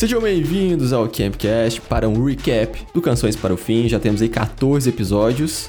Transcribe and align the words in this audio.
Sejam 0.00 0.18
bem-vindos 0.18 0.94
ao 0.94 1.06
Campcast 1.06 1.78
para 1.82 2.08
um 2.08 2.24
recap 2.24 2.86
do 2.94 3.02
Canções 3.02 3.36
para 3.36 3.52
o 3.52 3.56
Fim. 3.58 3.86
Já 3.86 4.00
temos 4.00 4.22
aí 4.22 4.30
14 4.30 4.88
episódios 4.88 5.68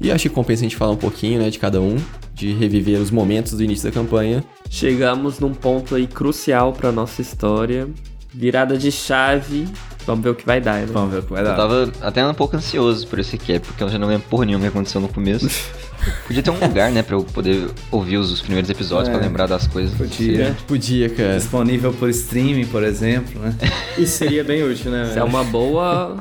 e 0.00 0.10
acho 0.10 0.30
que 0.30 0.34
compensa 0.34 0.62
a 0.62 0.64
gente 0.64 0.76
falar 0.76 0.92
um 0.92 0.96
pouquinho, 0.96 1.40
né, 1.40 1.50
de 1.50 1.58
cada 1.58 1.78
um, 1.78 1.96
de 2.32 2.54
reviver 2.54 2.98
os 2.98 3.10
momentos 3.10 3.52
do 3.52 3.62
início 3.62 3.86
da 3.86 3.92
campanha. 3.92 4.42
Chegamos 4.70 5.40
num 5.40 5.52
ponto 5.52 5.94
aí 5.94 6.06
crucial 6.06 6.72
para 6.72 6.90
nossa 6.90 7.20
história, 7.20 7.86
virada 8.32 8.78
de 8.78 8.90
chave. 8.90 9.68
Vamos 10.06 10.24
ver 10.24 10.30
o 10.30 10.34
que 10.34 10.46
vai 10.46 10.58
dar, 10.58 10.80
né? 10.80 10.86
Vamos 10.90 11.12
ver 11.12 11.18
o 11.18 11.22
que 11.24 11.32
vai 11.34 11.42
Eu 11.42 11.44
dar. 11.44 11.56
tava 11.56 11.92
até 12.00 12.26
um 12.26 12.32
pouco 12.32 12.56
ansioso 12.56 13.06
por 13.06 13.18
esse 13.18 13.32
recap, 13.32 13.66
porque 13.66 13.84
eu 13.84 13.90
já 13.90 13.98
não 13.98 14.08
lembro 14.08 14.26
porra 14.30 14.46
nenhuma 14.46 14.62
que 14.62 14.68
aconteceu 14.68 15.02
no 15.02 15.08
começo. 15.08 15.50
Podia 16.26 16.42
ter 16.42 16.50
um 16.50 16.58
lugar, 16.58 16.90
né, 16.90 17.02
pra 17.02 17.16
eu 17.16 17.24
poder 17.24 17.68
ouvir 17.90 18.16
os, 18.18 18.30
os 18.32 18.40
primeiros 18.40 18.68
episódios, 18.70 19.08
É. 19.08 19.12
pra 19.12 19.20
lembrar 19.26 19.46
das 19.46 19.66
coisas. 19.66 19.94
Podia. 19.96 20.56
Podia, 20.66 21.08
cara. 21.10 21.36
Disponível 21.36 21.92
por 21.92 22.08
streaming, 22.10 22.66
por 22.66 22.82
exemplo, 22.82 23.40
né? 23.40 23.54
Isso 23.98 24.18
seria 24.18 24.42
bem 24.44 24.62
útil, 24.62 24.90
né? 24.90 25.06
Isso 25.08 25.18
é 25.18 25.24
uma 25.24 25.42
boa 25.44 26.16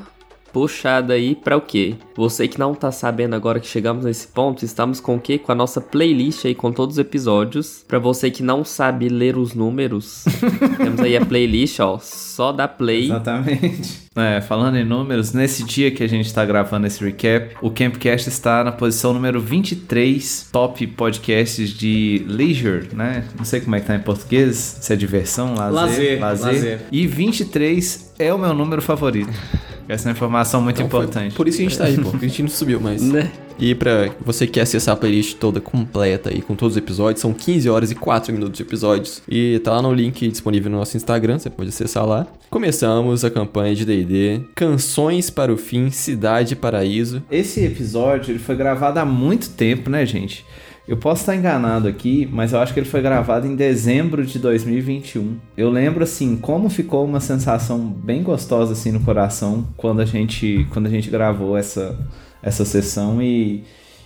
puxada 0.55 1.15
aí 1.15 1.35
pra 1.35 1.57
o 1.57 1.61
quê? 1.61 1.95
Você 2.15 2.47
que 2.47 2.57
não 2.57 2.73
tá 2.73 2.89
sabendo 2.89 3.35
agora 3.35 3.59
que 3.59 3.67
chegamos 3.67 4.05
nesse 4.05 4.25
ponto, 4.25 4.63
estamos 4.63 5.01
com 5.01 5.17
o 5.17 5.19
quê? 5.19 5.37
Com 5.37 5.51
a 5.51 5.55
nossa 5.55 5.81
playlist 5.81 6.45
aí 6.45 6.55
com 6.55 6.71
todos 6.71 6.95
os 6.95 6.99
episódios. 6.99 7.83
Pra 7.85 7.99
você 7.99 8.31
que 8.31 8.41
não 8.41 8.63
sabe 8.63 9.09
ler 9.09 9.37
os 9.37 9.53
números, 9.53 10.23
temos 10.79 11.01
aí 11.01 11.17
a 11.17 11.25
playlist, 11.25 11.81
ó, 11.81 11.99
só 12.01 12.53
da 12.53 12.69
play. 12.69 13.07
Exatamente. 13.07 14.05
É, 14.17 14.39
falando 14.39 14.77
em 14.77 14.85
números, 14.85 15.33
nesse 15.33 15.61
dia 15.65 15.91
que 15.91 16.01
a 16.01 16.07
gente 16.07 16.33
tá 16.33 16.45
gravando 16.45 16.87
esse 16.87 17.03
recap, 17.03 17.53
o 17.61 17.69
Campcast 17.69 18.29
está 18.29 18.63
na 18.63 18.71
posição 18.71 19.13
número 19.13 19.41
23, 19.41 20.47
top 20.53 20.87
podcasts 20.87 21.71
de 21.71 22.23
leisure, 22.25 22.95
né? 22.95 23.25
Não 23.37 23.43
sei 23.43 23.59
como 23.59 23.75
é 23.75 23.81
que 23.81 23.87
tá 23.87 23.93
em 23.93 23.99
português, 23.99 24.77
se 24.79 24.93
é 24.93 24.95
diversão, 24.95 25.53
lazer, 25.53 26.21
Lazer, 26.21 26.21
lazer. 26.21 26.81
E 26.93 27.05
23 27.05 28.13
é 28.17 28.33
o 28.33 28.37
meu 28.37 28.53
número 28.53 28.81
favorito. 28.81 29.33
Essa 29.87 30.07
é 30.07 30.11
uma 30.11 30.15
informação 30.15 30.61
muito 30.61 30.81
Então, 30.81 30.89
foi 30.89 30.99
importante. 31.01 31.35
Por 31.35 31.47
isso 31.47 31.57
que 31.57 31.65
a 31.65 31.69
gente 31.69 31.77
tá 31.77 31.85
aí, 31.85 31.97
pô. 31.97 32.09
A 32.15 32.19
gente 32.19 32.41
não 32.41 32.49
subiu 32.49 32.79
mais. 32.79 33.01
Né? 33.15 33.31
E 33.57 33.73
pra 33.73 34.09
você 34.25 34.45
que 34.45 34.53
quer 34.53 34.61
acessar 34.61 34.95
a 34.95 34.97
playlist 34.97 35.37
toda 35.37 35.61
completa 35.61 36.29
aí, 36.29 36.41
com 36.41 36.55
todos 36.55 36.75
os 36.75 36.77
episódios, 36.77 37.21
são 37.21 37.33
15 37.33 37.69
horas 37.69 37.91
e 37.91 37.95
4 37.95 38.33
minutos 38.33 38.57
de 38.57 38.63
episódios. 38.63 39.21
E 39.29 39.59
tá 39.59 39.71
lá 39.71 39.81
no 39.81 39.93
link 39.93 40.27
disponível 40.27 40.69
no 40.69 40.77
nosso 40.77 40.97
Instagram, 40.97 41.39
você 41.39 41.49
pode 41.49 41.69
acessar 41.69 42.05
lá. 42.05 42.27
Começamos 42.49 43.23
a 43.23 43.29
campanha 43.29 43.73
de 43.73 43.85
D&D, 43.85 44.41
Canções 44.55 45.29
para 45.29 45.53
o 45.53 45.57
Fim, 45.57 45.89
Cidade 45.89 46.53
e 46.53 46.55
Paraíso. 46.55 47.23
Esse 47.31 47.63
episódio 47.63 48.31
ele 48.31 48.39
foi 48.39 48.55
gravado 48.55 48.99
há 48.99 49.05
muito 49.05 49.49
tempo, 49.51 49.89
né, 49.89 50.05
gente? 50.05 50.45
Eu 50.87 50.97
posso 50.97 51.21
estar 51.21 51.35
enganado 51.35 51.87
aqui, 51.87 52.29
mas 52.31 52.53
eu 52.53 52.59
acho 52.59 52.73
que 52.73 52.79
ele 52.79 52.87
foi 52.87 53.01
gravado 53.01 53.47
em 53.47 53.55
dezembro 53.55 54.23
de 54.23 54.37
2021. 54.37 55.37
Eu 55.57 55.69
lembro 55.69 56.03
assim 56.03 56.37
como 56.37 56.69
ficou 56.69 57.03
uma 57.03 57.19
sensação 57.19 57.79
bem 57.79 58.21
gostosa 58.21 58.73
assim 58.73 58.91
no 58.91 58.99
coração 58.99 59.65
quando 59.75 60.01
a 60.01 60.05
gente 60.05 60.67
quando 60.71 60.85
a 60.85 60.89
gente 60.89 61.09
gravou 61.09 61.57
essa 61.57 61.97
essa 62.41 62.63
sessão 62.63 63.19
e 63.19 63.63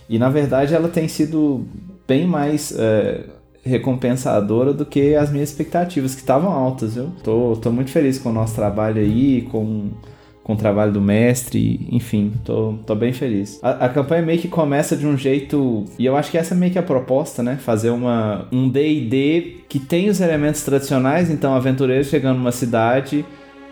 e 0.08 0.18
na 0.18 0.30
verdade 0.30 0.74
ela 0.74 0.88
tem 0.88 1.06
sido 1.06 1.66
bem 2.08 2.26
mais 2.26 2.72
é, 2.76 3.26
recompensadora 3.62 4.72
do 4.72 4.86
que 4.86 5.14
as 5.14 5.30
minhas 5.30 5.50
expectativas 5.50 6.14
que 6.14 6.22
estavam 6.22 6.50
altas, 6.50 6.94
viu? 6.94 7.12
Tô, 7.22 7.56
tô 7.56 7.70
muito 7.70 7.90
feliz 7.90 8.18
com 8.18 8.30
o 8.30 8.32
nosso 8.32 8.54
trabalho 8.54 9.00
aí, 9.00 9.42
com 9.42 9.90
com 10.50 10.54
o 10.54 10.56
trabalho 10.56 10.92
do 10.92 11.00
mestre, 11.00 11.86
enfim, 11.92 12.32
tô, 12.44 12.74
tô 12.84 12.96
bem 12.96 13.12
feliz. 13.12 13.60
A, 13.62 13.86
a 13.86 13.88
campanha 13.88 14.20
meio 14.20 14.40
que 14.40 14.48
começa 14.48 14.96
de 14.96 15.06
um 15.06 15.16
jeito, 15.16 15.84
e 15.96 16.04
eu 16.04 16.16
acho 16.16 16.28
que 16.28 16.36
essa 16.36 16.54
é 16.54 16.56
meio 16.56 16.72
que 16.72 16.78
a 16.78 16.82
proposta, 16.82 17.40
né? 17.40 17.56
Fazer 17.56 17.90
uma, 17.90 18.48
um 18.50 18.68
D&D 18.68 19.58
que 19.68 19.78
tem 19.78 20.08
os 20.08 20.20
elementos 20.20 20.64
tradicionais, 20.64 21.30
então 21.30 21.54
aventureiros 21.54 22.08
chegando 22.08 22.38
numa 22.38 22.50
cidade, 22.50 23.24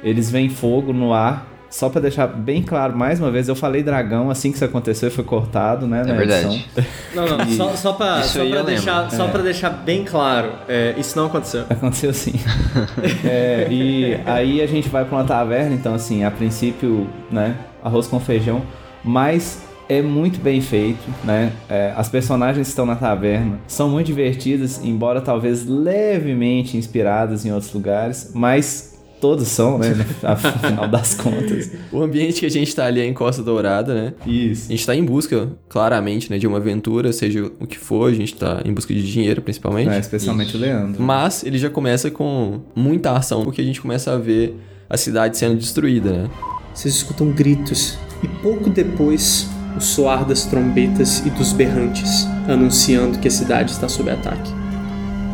eles 0.05 0.31
veem 0.31 0.49
fogo 0.49 0.93
no 0.93 1.13
ar, 1.13 1.58
só 1.71 1.89
pra 1.89 2.01
deixar 2.01 2.27
bem 2.27 2.63
claro, 2.63 2.97
mais 2.97 3.21
uma 3.21 3.31
vez, 3.31 3.49
eu 3.49 3.55
falei 3.55 3.83
dragão, 3.83 4.31
assim 4.31 4.51
que 4.51 4.57
isso 4.57 4.65
aconteceu, 4.65 5.11
foi 5.11 5.25
cortado, 5.25 5.87
né, 5.87 6.03
na 6.05 6.15
É 6.15 6.17
verdade. 6.17 6.47
edição. 6.47 6.85
Não, 7.15 7.27
não, 7.39 7.47
só, 7.51 7.75
só 7.75 8.43
lembro. 8.43 8.65
deixar, 8.65 9.11
só 9.11 9.25
É. 9.27 9.29
pra 9.29 9.43
deixar 9.43 9.71
bem 9.71 10.05
claro, 10.05 10.53
é, 10.69 10.95
isso 10.97 11.17
não 11.19 11.27
aconteceu. 11.27 11.65
Aconteceu 11.69 12.13
sim. 12.15 12.35
É, 13.25 13.67
e 13.71 14.19
aí 14.27 14.61
a 14.63 14.67
gente 14.67 14.89
vai 14.89 15.05
pra 15.05 15.17
uma 15.19 15.25
taverna, 15.25 15.75
então 15.75 15.95
assim, 15.95 16.25
a 16.25 16.31
princípio, 16.31 17.09
né, 17.31 17.57
arroz 17.83 18.07
com 18.07 18.19
feijão, 18.21 18.63
mas 19.05 19.63
é 19.89 20.03
muito 20.03 20.39
bem 20.41 20.61
feito, 20.61 21.03
né? 21.25 21.51
É, 21.69 21.95
as 21.97 22.09
personagens 22.11 22.67
que 22.67 22.71
estão 22.71 22.85
na 22.85 22.95
taverna 22.95 23.59
são 23.67 23.89
muito 23.89 24.07
divertidas, 24.07 24.81
embora 24.85 25.21
talvez 25.21 25.65
levemente 25.67 26.77
inspiradas 26.77 27.47
em 27.47 27.53
outros 27.53 27.73
lugares, 27.73 28.31
mas 28.35 28.98
todos 29.21 29.49
são, 29.49 29.79
né? 29.79 29.95
No 29.95 30.05
final 30.69 30.89
das 30.89 31.15
contas. 31.15 31.71
O 31.93 32.03
ambiente 32.03 32.41
que 32.41 32.47
a 32.47 32.51
gente 32.51 32.75
tá 32.75 32.87
ali 32.87 33.01
é 33.01 33.05
em 33.05 33.15
Costa 33.15 33.43
Dourada, 33.43 33.95
né? 33.95 34.15
Isso. 34.27 34.67
A 34.69 34.71
gente 34.73 34.87
tá 34.87 34.95
em 34.95 35.05
busca, 35.05 35.49
claramente, 35.69 36.31
né, 36.31 36.39
de 36.39 36.47
uma 36.47 36.59
aventura, 36.59 37.13
seja 37.13 37.51
o 37.61 37.67
que 37.67 37.79
for, 37.79 38.11
a 38.11 38.15
gente 38.15 38.35
tá 38.35 38.63
em 38.65 38.73
busca 38.73 38.93
de 38.93 39.03
dinheiro, 39.03 39.43
principalmente. 39.43 39.91
É, 39.91 39.99
especialmente 39.99 40.57
o 40.57 40.61
Leandro. 40.61 41.03
Mas 41.03 41.45
ele 41.45 41.59
já 41.59 41.71
começa 41.71 42.11
com 42.11 42.61
muita 42.75 43.13
ação, 43.13 43.43
porque 43.43 43.61
a 43.61 43.65
gente 43.65 43.81
começa 43.81 44.13
a 44.13 44.19
ver 44.19 44.57
a 44.89 44.97
cidade 44.97 45.37
sendo 45.37 45.57
destruída, 45.57 46.11
né? 46.11 46.31
Vocês 46.75 46.95
escutam 46.95 47.31
gritos 47.31 47.99
e 48.23 48.29
pouco 48.29 48.71
depois 48.71 49.49
o 49.77 49.81
soar 49.81 50.25
das 50.25 50.47
trombetas 50.47 51.25
e 51.27 51.31
dos 51.31 51.53
berrantes, 51.53 52.27
anunciando 52.49 53.19
que 53.19 53.29
a 53.29 53.31
cidade 53.31 53.73
está 53.73 53.89
sob 53.89 54.11
ataque. 54.11 54.51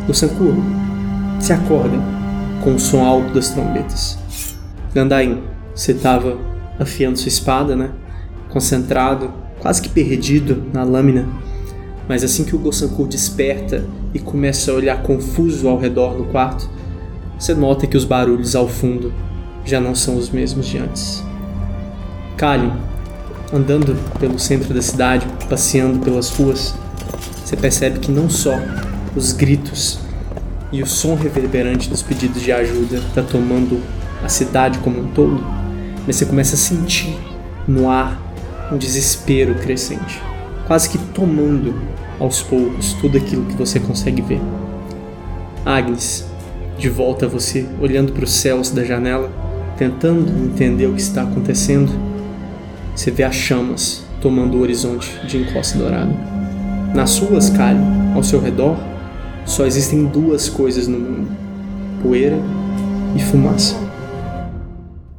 O 0.08 0.12
Sankuro 0.12 0.62
se 1.40 1.52
acorda 1.52 2.13
com 2.64 2.74
o 2.74 2.80
som 2.80 3.04
alto 3.04 3.34
das 3.34 3.50
trombetas. 3.50 4.18
Gandain, 4.94 5.42
você 5.74 5.92
estava 5.92 6.38
afiando 6.80 7.18
sua 7.18 7.28
espada, 7.28 7.76
né? 7.76 7.90
Concentrado, 8.48 9.30
quase 9.60 9.82
que 9.82 9.88
perdido 9.90 10.64
na 10.72 10.82
lâmina. 10.82 11.28
Mas 12.08 12.24
assim 12.24 12.42
que 12.42 12.56
o 12.56 12.58
Gosankur 12.58 13.06
desperta 13.06 13.84
e 14.14 14.18
começa 14.18 14.70
a 14.70 14.74
olhar 14.74 15.02
confuso 15.02 15.68
ao 15.68 15.78
redor 15.78 16.16
do 16.16 16.24
quarto, 16.24 16.68
você 17.38 17.54
nota 17.54 17.86
que 17.86 17.96
os 17.96 18.04
barulhos 18.04 18.56
ao 18.56 18.66
fundo 18.66 19.12
já 19.64 19.80
não 19.80 19.94
são 19.94 20.16
os 20.16 20.30
mesmos 20.30 20.66
de 20.66 20.78
antes. 20.78 21.22
Kali, 22.36 22.72
andando 23.52 23.94
pelo 24.18 24.38
centro 24.38 24.72
da 24.72 24.82
cidade, 24.82 25.26
passeando 25.48 25.98
pelas 25.98 26.30
ruas, 26.30 26.74
você 27.44 27.56
percebe 27.56 27.98
que 27.98 28.10
não 28.10 28.30
só 28.30 28.54
os 29.14 29.32
gritos 29.32 30.03
e 30.74 30.82
o 30.82 30.86
som 30.88 31.14
reverberante 31.14 31.88
dos 31.88 32.02
pedidos 32.02 32.42
de 32.42 32.50
ajuda 32.50 32.96
está 32.96 33.22
tomando 33.22 33.80
a 34.24 34.28
cidade 34.28 34.80
como 34.80 35.02
um 35.02 35.06
todo, 35.12 35.40
mas 36.04 36.16
você 36.16 36.26
começa 36.26 36.56
a 36.56 36.58
sentir 36.58 37.16
no 37.66 37.88
ar 37.88 38.20
um 38.72 38.76
desespero 38.76 39.54
crescente, 39.54 40.20
quase 40.66 40.90
que 40.90 40.98
tomando 40.98 41.80
aos 42.18 42.42
poucos 42.42 42.92
tudo 42.94 43.16
aquilo 43.16 43.46
que 43.46 43.54
você 43.54 43.78
consegue 43.78 44.20
ver. 44.20 44.40
Agnes, 45.64 46.26
de 46.76 46.88
volta 46.88 47.26
a 47.26 47.28
você, 47.28 47.64
olhando 47.80 48.12
para 48.12 48.24
os 48.24 48.32
céus 48.32 48.70
da 48.70 48.82
janela, 48.82 49.30
tentando 49.78 50.28
entender 50.44 50.86
o 50.86 50.94
que 50.94 51.00
está 51.00 51.22
acontecendo, 51.22 51.92
você 52.96 53.12
vê 53.12 53.22
as 53.22 53.36
chamas 53.36 54.04
tomando 54.20 54.56
o 54.56 54.60
horizonte 54.60 55.08
de 55.24 55.38
Encosta 55.38 55.78
Dourada. 55.78 56.12
Nas 56.92 57.10
suas, 57.10 57.48
Kali, 57.48 57.78
ao 58.12 58.24
seu 58.24 58.40
redor, 58.40 58.76
só 59.46 59.66
existem 59.66 60.06
duas 60.06 60.48
coisas 60.48 60.86
no 60.88 60.98
mundo: 60.98 61.28
poeira 62.02 62.38
e 63.16 63.20
fumaça. 63.20 63.82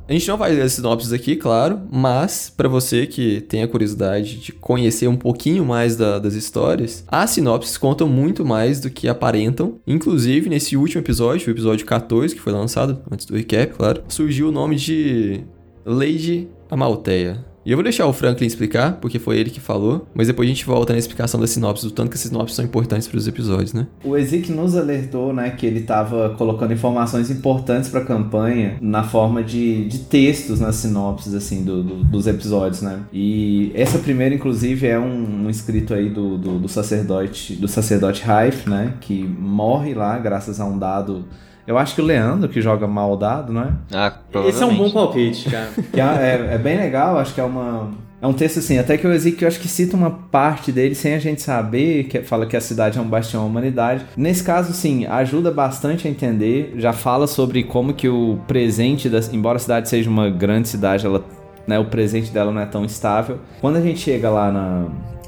A 0.08 0.14
gente 0.14 0.28
não 0.28 0.38
vai 0.38 0.52
ler 0.54 0.62
as 0.62 0.74
sinopses 0.74 1.12
aqui, 1.12 1.36
claro, 1.36 1.80
mas 1.92 2.54
pra 2.56 2.70
você 2.70 3.08
que 3.08 3.42
tem 3.42 3.64
a 3.64 3.68
curiosidade 3.68 4.38
de 4.38 4.52
conhecer 4.52 5.08
um 5.08 5.16
pouquinho 5.16 5.66
mais 5.66 5.96
da- 5.96 6.20
das 6.20 6.36
histórias, 6.36 7.04
as 7.08 7.32
sinopses 7.32 7.76
contam 7.76 8.08
muito 8.08 8.46
mais 8.46 8.80
do 8.80 8.92
que 8.92 9.08
aparentam. 9.08 9.80
Inclusive, 9.88 10.48
nesse 10.48 10.78
último 10.78 11.02
episódio, 11.02 11.48
o 11.48 11.52
episódio 11.52 11.88
14, 11.88 12.36
que 12.36 12.42
foi 12.42 12.54
lançado 12.54 13.00
antes 13.12 13.26
do 13.26 13.36
recap, 13.36 13.74
claro, 13.74 14.04
surgiu 14.08 14.50
o 14.50 14.52
nome 14.52 14.76
de 14.76 15.42
Lady 15.84 16.50
Amalteia. 16.70 17.44
E 17.66 17.72
eu 17.72 17.78
vou 17.78 17.84
deixar 17.84 18.06
o 18.06 18.14
Franklin 18.14 18.46
explicar, 18.46 18.94
porque 19.02 19.18
foi 19.18 19.38
ele 19.40 19.50
que 19.50 19.60
falou, 19.60 20.08
mas 20.14 20.28
depois 20.28 20.48
a 20.48 20.52
gente 20.54 20.66
volta 20.66 20.94
na 20.94 21.00
explicação 21.00 21.40
das 21.40 21.50
sinopses, 21.50 21.84
do 21.86 21.92
tanto 21.92 22.10
que 22.12 22.16
essas 22.16 22.30
sinopses 22.30 22.56
são 22.56 22.64
importantes 22.64 23.08
para 23.08 23.18
os 23.18 23.28
episódios, 23.28 23.74
né? 23.74 23.88
O 24.04 24.16
Ezik 24.16 24.52
nos 24.52 24.76
alertou, 24.76 25.34
né, 25.34 25.50
que 25.50 25.66
ele 25.66 25.80
estava 25.80 26.30
colocando 26.38 26.74
informações 26.74 27.32
importantes 27.32 27.90
para 27.90 28.02
a 28.02 28.06
campanha 28.06 28.78
na 28.80 29.04
forma 29.04 29.44
de, 29.44 29.86
de 29.88 30.00
textos 30.00 30.60
nas 30.60 30.76
sinopses, 30.76 31.34
assim, 31.34 31.64
do, 31.64 31.82
do- 31.82 32.04
dos 32.04 32.28
episódios, 32.28 32.84
né? 32.84 33.00
E 33.12 33.72
essa 33.74 33.98
primeira, 33.98 34.36
inclusive, 34.36 34.86
é 34.86 35.00
um, 35.00 35.46
um 35.46 35.50
escrito 35.50 35.94
aí 35.96 36.10
do, 36.10 36.38
do, 36.38 36.60
do 36.60 36.68
sacerdote, 36.70 37.56
do 37.56 37.68
sacerdote 37.68 38.22
Raif, 38.24 38.70
né, 38.70 38.94
que 39.02 39.24
morre 39.24 39.94
lá 39.96 40.20
graças 40.20 40.60
a 40.60 40.66
um 40.66 40.78
dado 40.78 41.26
Eu 41.68 41.78
acho 41.78 41.96
que 41.96 42.02
o 42.02 42.06
Leandro, 42.06 42.48
que 42.48 42.62
joga 42.62 42.86
mal 42.88 43.18
dado, 43.18 43.52
não 43.52 43.62
é? 43.64 43.70
Ah, 43.94 44.14
Esse 44.48 44.62
é 44.62 44.66
um 44.66 44.76
bom 44.78 44.90
palpite, 44.92 45.50
cara. 45.50 45.70
Que 45.92 46.00
é, 46.00 46.04
é, 46.04 46.54
é 46.56 46.58
bem 46.58 46.78
legal, 46.78 47.18
acho 47.18 47.34
que 47.34 47.42
é 47.42 47.44
uma. 47.44 47.90
É 48.22 48.28
um 48.28 48.34
texto 48.34 48.60
assim, 48.60 48.78
até 48.80 48.98
que 48.98 49.06
o 49.06 49.12
Ezequiel 49.14 49.48
acho 49.48 49.60
que 49.60 49.68
cita 49.68 49.96
uma 49.96 50.10
parte 50.10 50.72
dele 50.72 50.96
sem 50.96 51.14
a 51.14 51.20
gente 51.20 51.42
saber, 51.42 52.06
que 52.06 52.22
fala 52.22 52.46
que 52.46 52.56
a 52.56 52.62
cidade 52.62 52.98
é 52.98 53.02
um 53.02 53.08
bastião 53.08 53.44
da 53.44 53.48
humanidade. 53.48 54.06
Nesse 54.16 54.44
caso, 54.44 54.74
sim, 54.74 55.06
ajuda 55.06 55.52
bastante 55.52 56.08
a 56.08 56.12
entender. 56.12 56.74
Já 56.78 56.94
fala 56.94 57.28
sobre 57.28 57.64
como 57.64 57.94
que 57.94 58.08
o 58.08 58.40
presente, 58.48 59.10
da, 59.10 59.20
embora 59.32 59.58
a 59.58 59.60
cidade 59.60 59.90
seja 59.90 60.10
uma 60.10 60.30
grande 60.30 60.68
cidade, 60.70 61.06
ela, 61.06 61.24
né, 61.68 61.78
o 61.78 61.86
presente 61.86 62.32
dela 62.32 62.52
não 62.52 62.62
é 62.62 62.66
tão 62.66 62.86
estável. 62.86 63.40
Quando 63.62 63.76
a 63.76 63.82
gente 63.82 64.00
chega 64.00 64.30
lá 64.30 64.52
na, 64.52 64.86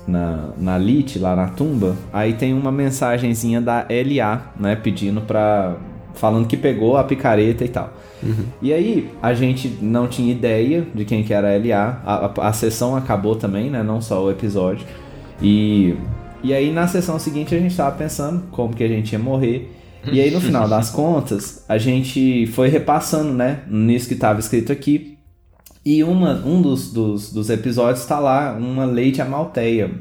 na, 0.08 0.50
na 0.58 0.78
Lit, 0.78 1.20
lá 1.20 1.36
na 1.36 1.50
tumba, 1.50 1.96
aí 2.12 2.34
tem 2.34 2.54
uma 2.54 2.72
mensagenzinha 2.72 3.60
da 3.62 3.86
LA, 3.90 4.42
né, 4.60 4.76
pedindo 4.76 5.22
pra. 5.22 5.76
Falando 6.18 6.48
que 6.48 6.58
pegou 6.58 6.98
a 6.98 7.04
picareta 7.04 7.64
e 7.64 7.70
tal. 7.70 7.94
E 8.62 8.74
aí, 8.74 9.10
a 9.22 9.34
gente 9.34 9.78
não 9.82 10.08
tinha 10.08 10.32
ideia 10.32 10.86
de 10.94 11.06
quem 11.06 11.24
que 11.24 11.34
era 11.34 11.54
a 11.54 11.58
LA. 11.58 12.02
A, 12.04 12.26
a, 12.26 12.50
a 12.50 12.54
sessão 12.54 12.96
acabou 12.96 13.36
também, 13.36 13.70
né? 13.70 13.84
Não 13.84 14.02
só 14.02 14.24
o 14.24 14.32
episódio. 14.32 14.86
E, 15.42 15.96
e 16.44 16.54
aí, 16.54 16.72
na 16.72 16.88
sessão 16.88 17.20
seguinte, 17.20 17.54
a 17.54 17.60
gente 17.60 17.76
tava 17.76 17.96
pensando 17.96 18.44
como 18.52 18.76
que 18.76 18.84
a 18.84 18.88
gente 18.88 19.14
ia 19.14 19.20
morrer. 19.20 19.72
E 20.12 20.20
aí, 20.20 20.32
no 20.32 20.42
final 20.42 20.68
das 20.68 20.90
contas, 20.92 21.64
a 21.70 21.78
gente 21.78 22.48
foi 22.48 22.70
repassando, 22.70 23.34
né? 23.34 23.62
Nisso 23.68 24.08
que 24.08 24.16
tava 24.16 24.40
escrito 24.40 24.72
aqui. 24.72 25.18
E 25.86 26.04
uma, 26.04 26.34
um 26.46 26.62
dos, 26.62 26.92
dos, 26.92 27.32
dos 27.32 27.50
episódios 27.50 28.06
tá 28.06 28.20
lá, 28.20 28.54
uma 28.54 28.84
leite 28.84 29.22
amalteia. 29.22 29.92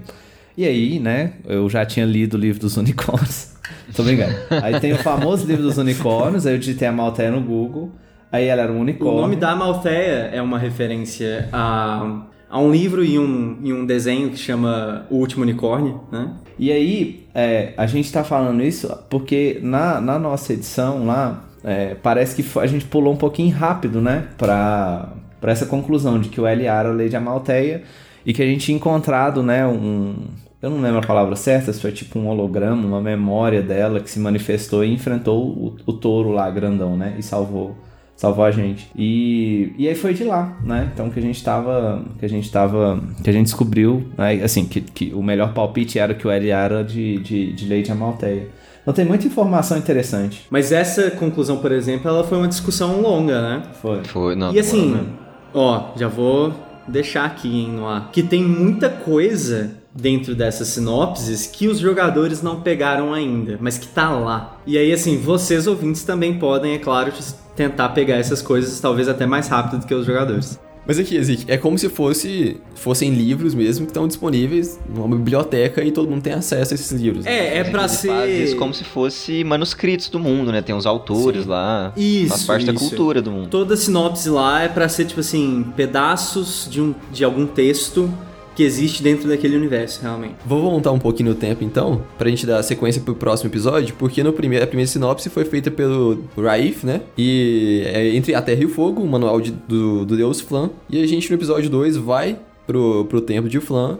E 0.56 0.64
aí, 0.64 0.98
né? 0.98 1.34
Eu 1.44 1.68
já 1.68 1.84
tinha 1.84 2.06
lido 2.06 2.34
o 2.34 2.40
livro 2.40 2.60
dos 2.60 2.76
unicórnios. 2.78 3.55
Tô 3.94 4.02
brincando. 4.02 4.34
Aí 4.62 4.80
tem 4.80 4.92
o 4.92 4.98
famoso 4.98 5.46
livro 5.46 5.62
dos 5.62 5.78
unicórnios, 5.78 6.46
aí 6.46 6.54
eu 6.54 6.58
digitei 6.58 6.88
a 6.88 6.92
Malteia 6.92 7.30
no 7.30 7.40
Google. 7.40 7.90
Aí 8.32 8.46
ela 8.46 8.62
era 8.62 8.72
um 8.72 8.78
O 8.78 8.80
unicórnio. 8.80 9.20
nome 9.20 9.36
da 9.36 9.54
Malteia 9.54 10.30
é 10.32 10.42
uma 10.42 10.58
referência 10.58 11.48
a, 11.52 12.22
a 12.50 12.58
um 12.60 12.70
livro 12.72 13.04
e 13.04 13.18
um, 13.18 13.58
e 13.62 13.72
um 13.72 13.86
desenho 13.86 14.30
que 14.30 14.36
chama 14.36 15.06
O 15.08 15.16
Último 15.16 15.42
Unicórnio, 15.42 16.00
né? 16.10 16.32
E 16.58 16.72
aí, 16.72 17.24
é, 17.34 17.72
a 17.76 17.86
gente 17.86 18.10
tá 18.12 18.24
falando 18.24 18.62
isso 18.62 18.92
porque 19.08 19.60
na, 19.62 20.00
na 20.00 20.18
nossa 20.18 20.52
edição 20.52 21.06
lá, 21.06 21.44
é, 21.62 21.94
parece 22.02 22.34
que 22.42 22.58
a 22.58 22.66
gente 22.66 22.84
pulou 22.86 23.12
um 23.14 23.16
pouquinho 23.16 23.54
rápido, 23.54 24.00
né? 24.00 24.24
Pra, 24.36 25.10
pra 25.40 25.52
essa 25.52 25.66
conclusão 25.66 26.18
de 26.18 26.28
que 26.28 26.40
o 26.40 26.44
LA 26.44 26.62
era 26.64 26.88
a 26.88 26.92
lei 26.92 27.08
de 27.08 27.16
Amalteia 27.16 27.82
e 28.24 28.32
que 28.32 28.42
a 28.42 28.46
gente 28.46 28.64
tinha 28.66 28.76
encontrado, 28.76 29.42
né? 29.42 29.64
Um. 29.66 30.16
Eu 30.62 30.70
não 30.70 30.80
lembro 30.80 30.98
a 30.98 31.06
palavra 31.06 31.36
certa, 31.36 31.72
se 31.72 31.80
foi 31.80 31.92
tipo 31.92 32.18
um 32.18 32.28
holograma, 32.28 32.86
uma 32.86 33.00
memória 33.00 33.62
dela 33.62 34.00
que 34.00 34.10
se 34.10 34.18
manifestou 34.18 34.84
e 34.84 34.92
enfrentou 34.92 35.46
o, 35.46 35.76
o 35.84 35.92
touro 35.92 36.30
lá 36.30 36.50
grandão, 36.50 36.96
né? 36.96 37.14
E 37.18 37.22
salvou. 37.22 37.76
Salvou 38.16 38.46
a 38.46 38.50
gente. 38.50 38.90
E, 38.96 39.74
e 39.76 39.86
aí 39.86 39.94
foi 39.94 40.14
de 40.14 40.24
lá, 40.24 40.56
né? 40.64 40.90
Então 40.94 41.10
que 41.10 41.18
a 41.18 41.22
gente 41.22 41.44
tava. 41.44 42.02
Que 42.18 42.24
a 42.24 42.28
gente 42.28 42.50
tava. 42.50 42.98
Que 43.22 43.28
a 43.28 43.32
gente 43.32 43.44
descobriu, 43.44 44.06
né? 44.16 44.42
Assim, 44.42 44.64
que, 44.64 44.80
que 44.80 45.12
o 45.14 45.22
melhor 45.22 45.52
palpite 45.52 45.98
era 45.98 46.14
que 46.14 46.26
o 46.26 46.30
L 46.30 46.48
era 46.48 46.82
de, 46.82 47.18
de, 47.18 47.52
de 47.52 47.66
leite 47.66 47.92
amalteia. 47.92 48.48
Então 48.80 48.94
tem 48.94 49.04
muita 49.04 49.26
informação 49.26 49.76
interessante. 49.76 50.46
Mas 50.48 50.72
essa 50.72 51.10
conclusão, 51.10 51.58
por 51.58 51.70
exemplo, 51.72 52.08
ela 52.08 52.24
foi 52.24 52.38
uma 52.38 52.48
discussão 52.48 53.02
longa, 53.02 53.42
né? 53.42 53.62
Foi. 53.82 54.02
Foi, 54.04 54.34
não, 54.34 54.54
E 54.54 54.58
assim, 54.58 54.92
mesmo. 54.92 55.08
ó, 55.52 55.88
já 55.96 56.08
vou 56.08 56.54
deixar 56.88 57.26
aqui 57.26 57.64
hein, 57.64 57.68
no 57.72 57.86
ar. 57.86 58.10
Que 58.10 58.22
tem 58.22 58.42
muita 58.42 58.88
coisa 58.88 59.75
dentro 59.96 60.34
dessas 60.34 60.68
sinopses 60.68 61.46
que 61.46 61.66
os 61.68 61.78
jogadores 61.78 62.42
não 62.42 62.60
pegaram 62.60 63.14
ainda, 63.14 63.58
mas 63.60 63.78
que 63.78 63.86
tá 63.88 64.10
lá. 64.10 64.58
E 64.66 64.76
aí, 64.76 64.92
assim, 64.92 65.16
vocês 65.18 65.66
ouvintes 65.66 66.04
também 66.04 66.38
podem, 66.38 66.74
é 66.74 66.78
claro, 66.78 67.12
tentar 67.54 67.88
pegar 67.90 68.16
essas 68.16 68.42
coisas 68.42 68.78
talvez 68.78 69.08
até 69.08 69.26
mais 69.26 69.48
rápido 69.48 69.80
do 69.80 69.86
que 69.86 69.94
os 69.94 70.04
jogadores. 70.06 70.58
Mas 70.88 71.00
aqui, 71.00 71.16
Ezik, 71.16 71.44
é 71.48 71.56
como 71.56 71.76
se 71.76 71.88
fosse, 71.88 72.60
fossem 72.76 73.10
livros 73.10 73.56
mesmo 73.56 73.86
que 73.86 73.90
estão 73.90 74.06
disponíveis 74.06 74.78
numa 74.88 75.16
biblioteca 75.16 75.82
e 75.82 75.90
todo 75.90 76.08
mundo 76.08 76.22
tem 76.22 76.32
acesso 76.32 76.72
a 76.72 76.76
esses 76.76 76.92
livros. 76.92 77.26
É, 77.26 77.58
é 77.58 77.64
pra 77.64 77.82
Eles 77.82 78.02
fazem 78.04 78.42
isso 78.44 78.52
ser. 78.52 78.58
como 78.58 78.72
se 78.72 78.84
fosse 78.84 79.42
manuscritos 79.42 80.08
do 80.08 80.20
mundo, 80.20 80.52
né? 80.52 80.62
Tem 80.62 80.76
os 80.76 80.86
autores 80.86 81.44
lá. 81.44 81.92
Isso, 81.96 82.28
Faz 82.28 82.44
parte 82.44 82.66
da 82.66 82.72
isso. 82.72 82.88
cultura 82.88 83.20
do 83.20 83.32
mundo. 83.32 83.48
Toda 83.48 83.76
sinopse 83.76 84.30
lá 84.30 84.62
é 84.62 84.68
pra 84.68 84.88
ser, 84.88 85.06
tipo 85.06 85.18
assim, 85.18 85.66
pedaços 85.76 86.68
de, 86.70 86.80
um, 86.80 86.94
de 87.10 87.24
algum 87.24 87.46
texto 87.46 88.08
que 88.56 88.62
existe 88.62 89.02
dentro 89.02 89.28
daquele 89.28 89.54
universo, 89.56 90.00
realmente. 90.02 90.34
Vou 90.46 90.62
voltar 90.62 90.90
um 90.90 90.98
pouquinho 90.98 91.28
no 91.28 91.34
tempo 91.34 91.62
então, 91.62 92.02
pra 92.18 92.28
gente 92.30 92.46
dar 92.46 92.62
sequência 92.62 93.02
pro 93.02 93.14
próximo 93.14 93.50
episódio, 93.50 93.94
porque 93.98 94.22
no 94.24 94.32
primeiro, 94.32 94.64
a 94.64 94.66
primeira 94.66 94.90
sinopse 94.90 95.28
foi 95.28 95.44
feita 95.44 95.70
pelo 95.70 96.24
Raif, 96.36 96.84
né? 96.86 97.02
E 97.18 97.82
é 97.84 98.08
Entre 98.16 98.34
a 98.34 98.40
Terra 98.40 98.62
e 98.62 98.64
o 98.66 98.68
Fogo, 98.70 99.02
o 99.02 99.06
manual 99.06 99.40
de- 99.40 99.50
do, 99.52 100.06
do 100.06 100.16
deus 100.16 100.40
Flan. 100.40 100.70
E 100.88 101.02
a 101.02 101.06
gente 101.06 101.28
no 101.30 101.36
episódio 101.36 101.68
2 101.68 101.96
vai 101.98 102.38
pro, 102.66 103.04
pro 103.04 103.20
templo 103.20 103.48
de 103.50 103.60
Flan, 103.60 103.98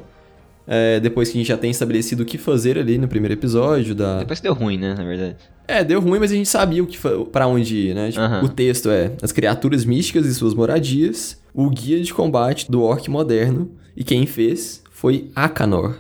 é, 0.67 0.99
depois 0.99 1.29
que 1.29 1.37
a 1.37 1.41
gente 1.41 1.49
já 1.49 1.57
tem 1.57 1.71
estabelecido 1.71 2.23
o 2.23 2.27
que 2.27 2.39
fazer 2.39 2.77
ali 2.79 2.99
no 2.99 3.07
primeiro 3.07 3.35
episódio 3.35 3.95
da... 3.95 4.19
Depois 4.21 4.41
que 4.41 4.43
deu 4.45 4.55
ruim, 4.55 4.77
né? 4.79 4.95
Na 4.97 5.05
verdade. 5.05 5.37
É, 5.69 5.85
deu 5.85 6.01
ruim, 6.01 6.19
mas 6.19 6.33
a 6.33 6.35
gente 6.35 6.49
sabia 6.49 6.83
o 6.83 6.87
que 6.87 6.99
pra 7.31 7.47
onde 7.47 7.77
ir, 7.89 7.95
né? 7.95 8.09
Tipo, 8.11 8.21
Aham. 8.23 8.45
O 8.45 8.49
texto 8.49 8.89
é 8.91 9.13
as 9.23 9.33
criaturas 9.33 9.85
místicas 9.85 10.27
e 10.27 10.35
suas 10.35 10.55
moradias, 10.55 11.41
o 11.55 11.69
guia 11.71 12.01
de 12.01 12.13
combate 12.15 12.71
do 12.71 12.83
orc 12.83 13.09
moderno, 13.11 13.71
e 13.97 14.05
quem 14.05 14.27
fez 14.27 14.83
foi 14.91 15.31
Akanor, 15.35 15.95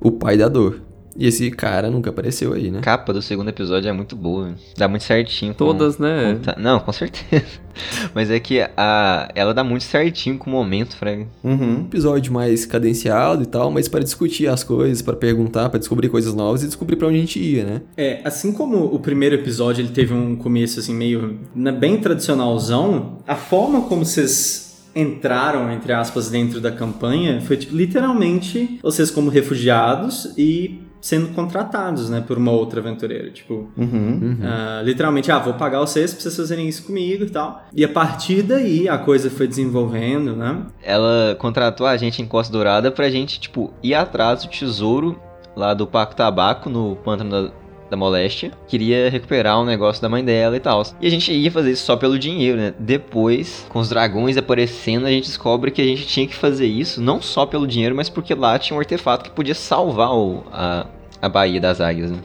o 0.00 0.10
pai 0.12 0.36
da 0.36 0.48
dor. 0.48 0.80
E 1.16 1.26
esse 1.26 1.50
cara 1.50 1.90
nunca 1.90 2.08
apareceu 2.08 2.52
aí, 2.54 2.70
né? 2.70 2.78
A 2.78 2.82
capa 2.82 3.12
do 3.12 3.20
segundo 3.20 3.48
episódio 3.48 3.88
é 3.88 3.92
muito 3.92 4.14
boa. 4.14 4.54
Dá 4.78 4.86
muito 4.86 5.02
certinho. 5.04 5.52
com- 5.52 5.58
Todas, 5.58 5.98
né? 5.98 6.38
com 6.54 6.60
Não, 6.62 6.78
com 6.78 6.92
certeza. 6.92 7.44
Mas 8.14 8.30
é 8.30 8.38
que 8.38 8.60
a... 8.76 9.28
ela 9.34 9.52
dá 9.52 9.62
muito 9.64 9.82
certinho 9.84 10.38
com 10.38 10.48
o 10.48 10.52
momento, 10.52 10.96
Frega. 10.96 11.26
Um 11.42 11.50
Uhum. 11.50 11.80
episódio 11.82 12.32
mais 12.32 12.64
cadenciado 12.64 13.42
e 13.42 13.46
tal, 13.46 13.70
mas 13.72 13.88
para 13.88 14.00
discutir 14.04 14.46
as 14.48 14.62
coisas, 14.62 15.02
para 15.02 15.16
perguntar, 15.16 15.68
para 15.68 15.80
descobrir 15.80 16.08
coisas 16.08 16.32
novas 16.32 16.62
e 16.62 16.66
descobrir 16.66 16.94
pra 16.96 17.08
onde 17.08 17.16
a 17.18 17.20
gente 17.20 17.40
ia, 17.40 17.64
né? 17.64 17.82
É, 17.96 18.20
assim 18.24 18.52
como 18.52 18.76
o 18.84 18.98
primeiro 19.00 19.34
episódio 19.34 19.82
ele 19.82 19.90
teve 19.92 20.14
um 20.14 20.36
começo 20.36 20.78
assim 20.78 20.94
meio 20.94 21.40
né, 21.54 21.72
bem 21.72 21.98
tradicionalzão, 22.00 23.18
a 23.26 23.34
forma 23.34 23.82
como 23.82 24.04
vocês 24.04 24.69
entraram 24.94 25.70
entre 25.70 25.92
aspas 25.92 26.28
dentro 26.30 26.60
da 26.60 26.70
campanha 26.72 27.40
foi 27.40 27.56
tipo, 27.56 27.74
literalmente 27.76 28.78
vocês 28.82 29.10
como 29.10 29.30
refugiados 29.30 30.32
e 30.36 30.82
sendo 31.00 31.28
contratados, 31.28 32.10
né, 32.10 32.20
por 32.20 32.36
uma 32.36 32.50
outra 32.50 32.78
aventureira, 32.80 33.30
tipo, 33.30 33.70
Uhum. 33.74 34.36
ah, 34.42 34.82
literalmente, 34.84 35.32
ah, 35.32 35.38
vou 35.38 35.54
pagar 35.54 35.80
vocês 35.80 36.12
pra 36.12 36.20
vocês 36.20 36.36
fazerem 36.36 36.68
isso 36.68 36.82
comigo 36.84 37.24
e 37.24 37.30
tal. 37.30 37.64
E 37.74 37.82
a 37.82 37.88
partir 37.88 38.42
daí 38.42 38.86
a 38.86 38.98
coisa 38.98 39.30
foi 39.30 39.46
desenvolvendo, 39.48 40.36
né? 40.36 40.58
Ela 40.82 41.34
contratou 41.38 41.86
a 41.86 41.96
gente 41.96 42.20
em 42.20 42.26
Costa 42.26 42.52
Dourada 42.52 42.90
pra 42.90 43.08
gente, 43.08 43.40
tipo, 43.40 43.72
ir 43.82 43.94
atrás 43.94 44.42
do 44.44 44.50
tesouro 44.50 45.18
lá 45.56 45.72
do 45.72 45.86
Paco 45.86 46.14
Tabaco, 46.14 46.68
no 46.68 46.96
pântano 46.96 47.30
da, 47.30 47.50
da 47.90 47.96
Moléstia. 47.96 48.52
Queria 48.68 49.10
recuperar 49.10 49.60
um 49.60 49.64
negócio 49.64 50.00
da 50.00 50.08
mãe 50.08 50.24
dela 50.24 50.56
e 50.56 50.60
tal. 50.60 50.82
E 51.00 51.06
a 51.06 51.10
gente 51.10 51.32
ia 51.32 51.50
fazer 51.50 51.72
isso 51.72 51.84
só 51.84 51.96
pelo 51.96 52.18
dinheiro, 52.18 52.56
né? 52.56 52.72
Depois, 52.78 53.66
com 53.68 53.80
os 53.80 53.88
dragões 53.88 54.36
aparecendo, 54.36 55.06
a 55.06 55.10
gente 55.10 55.26
descobre 55.26 55.70
que 55.70 55.82
a 55.82 55.84
gente 55.84 56.06
tinha 56.06 56.26
que 56.26 56.34
fazer 56.34 56.66
isso 56.66 57.02
não 57.02 57.20
só 57.20 57.44
pelo 57.44 57.66
dinheiro, 57.66 57.94
mas 57.94 58.08
porque 58.08 58.34
lá 58.34 58.58
tinha 58.58 58.76
um 58.76 58.80
artefato 58.80 59.24
que 59.24 59.30
podia 59.30 59.54
salvar 59.54 60.14
o, 60.14 60.44
a, 60.52 60.86
a 61.20 61.28
Baía 61.28 61.60
das 61.60 61.80
Águias, 61.80 62.10
né? 62.10 62.18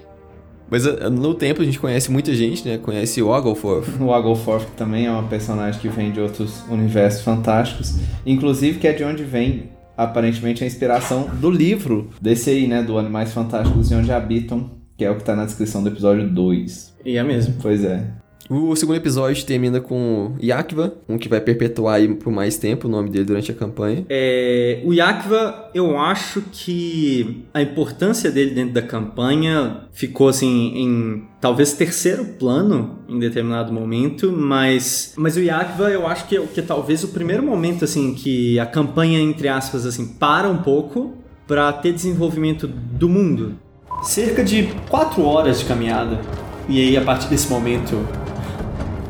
Mas 0.70 0.86
ah, 0.88 1.10
no 1.10 1.34
tempo 1.34 1.62
a 1.62 1.66
gente 1.66 1.80
conhece 1.80 2.12
muita 2.12 2.34
gente, 2.34 2.68
né? 2.68 2.78
Conhece 2.78 3.22
o 3.22 3.30
Oglethorpe. 3.30 3.92
O 4.00 4.60
que 4.60 4.72
também 4.72 5.06
é 5.06 5.12
uma 5.12 5.24
personagem 5.24 5.80
que 5.80 5.88
vem 5.88 6.12
de 6.12 6.20
outros 6.20 6.64
universos 6.70 7.22
fantásticos. 7.22 7.96
Inclusive 8.26 8.80
que 8.80 8.88
é 8.88 8.94
de 8.94 9.04
onde 9.04 9.24
vem, 9.24 9.70
aparentemente, 9.96 10.64
a 10.64 10.68
inspiração 10.68 11.30
do 11.34 11.50
livro 11.52 12.10
desse 12.20 12.50
aí, 12.50 12.68
né? 12.68 12.82
Do 12.82 12.98
Animais 12.98 13.32
Fantásticos 13.32 13.92
e 13.92 13.96
Onde 13.96 14.12
Habitam, 14.12 14.72
que 14.98 15.04
é 15.06 15.12
o 15.12 15.16
que 15.16 15.24
tá 15.24 15.36
na 15.36 15.46
descrição 15.46 15.82
do 15.84 15.90
episódio 15.90 16.28
2. 16.30 16.96
E 17.06 17.18
é 17.18 17.24
mesmo. 17.24 17.56
Pois 17.62 17.84
é. 17.84 18.06
O 18.48 18.76
segundo 18.76 18.98
episódio 18.98 19.44
termina 19.44 19.82
com 19.82 20.36
Yakva, 20.40 20.94
um 21.10 21.18
que 21.18 21.28
vai 21.28 21.42
perpetuar 21.42 21.96
aí 21.96 22.08
por 22.14 22.32
mais 22.32 22.60
tempo 22.60 22.88
o 22.88 22.92
nome 22.92 23.10
dele 23.10 23.26
durante 23.26 23.50
a 23.52 23.56
campanha. 23.56 24.06
É, 24.08 24.84
o 24.86 24.94
Yakva, 24.94 25.72
eu 25.74 25.98
acho 25.98 26.44
que 26.52 27.44
a 27.52 27.60
importância 27.64 28.30
dele 28.30 28.52
dentro 28.52 28.76
da 28.76 28.84
campanha 28.84 29.88
ficou 29.92 30.28
assim 30.30 30.74
em 30.76 31.24
talvez 31.42 31.74
terceiro 31.74 32.24
plano 32.38 33.00
em 33.10 33.18
determinado 33.18 33.74
momento, 33.74 34.32
mas 34.32 35.16
mas 35.18 35.36
o 35.36 35.40
Yakva 35.42 35.90
eu 35.90 36.06
acho 36.06 36.28
que 36.28 36.36
é, 36.36 36.40
o- 36.40 36.46
que 36.46 36.62
talvez 36.62 37.04
o 37.04 37.08
primeiro 37.08 37.42
momento 37.42 37.84
assim 37.84 38.14
que 38.14 38.60
a 38.60 38.66
campanha 38.68 39.20
entre 39.20 39.48
aspas 39.48 39.88
assim 39.88 40.06
para 40.06 40.48
um 40.48 40.58
pouco 40.60 41.16
para 41.48 41.74
ter 41.74 41.94
desenvolvimento 41.94 42.68
do 42.68 43.10
mundo. 43.10 43.56
Cerca 44.06 44.44
de 44.44 44.72
quatro 44.90 45.24
horas 45.26 45.60
de 45.60 45.66
caminhada 45.66 46.22
e 46.70 46.80
aí 46.80 46.96
a 46.98 47.02
partir 47.02 47.28
desse 47.28 47.50
momento 47.50 48.08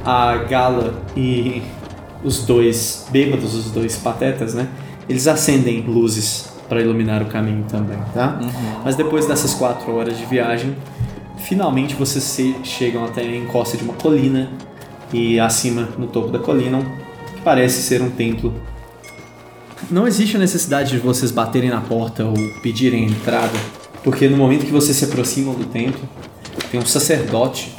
a 0.05 0.37
Gala 0.37 1.01
e 1.15 1.61
os 2.23 2.39
dois 2.45 3.05
bêbados, 3.11 3.53
os 3.53 3.71
dois 3.71 3.97
patetas, 3.97 4.53
né? 4.53 4.67
Eles 5.07 5.27
acendem 5.27 5.81
luzes 5.81 6.49
para 6.67 6.81
iluminar 6.81 7.21
o 7.21 7.25
caminho 7.25 7.65
também, 7.69 7.97
tá? 8.13 8.39
Mas 8.83 8.95
depois 8.95 9.27
dessas 9.27 9.53
quatro 9.53 9.93
horas 9.95 10.17
de 10.17 10.25
viagem, 10.25 10.75
Finalmente 11.37 11.93
vocês 11.93 12.23
se- 12.23 12.55
chegam 12.63 13.05
até 13.05 13.21
a 13.21 13.35
encosta 13.35 13.77
de 13.77 13.83
uma 13.83 13.93
colina 13.93 14.49
e 15.13 15.39
acima, 15.39 15.89
no 15.95 16.07
topo 16.07 16.29
da 16.29 16.39
colina, 16.39 16.79
que 17.35 17.41
parece 17.41 17.83
ser 17.83 18.01
um 18.01 18.09
templo. 18.09 18.51
Não 19.91 20.07
existe 20.07 20.37
a 20.37 20.39
necessidade 20.39 20.89
de 20.91 20.97
vocês 20.97 21.29
baterem 21.31 21.69
na 21.69 21.81
porta 21.81 22.25
ou 22.25 22.33
pedirem 22.63 23.05
entrada, 23.05 23.53
porque 24.05 24.29
no 24.29 24.37
momento 24.37 24.67
que 24.67 24.71
vocês 24.71 24.95
se 24.95 25.03
aproximam 25.03 25.55
do 25.55 25.65
templo, 25.65 26.07
tem 26.69 26.79
um 26.79 26.85
sacerdote. 26.85 27.73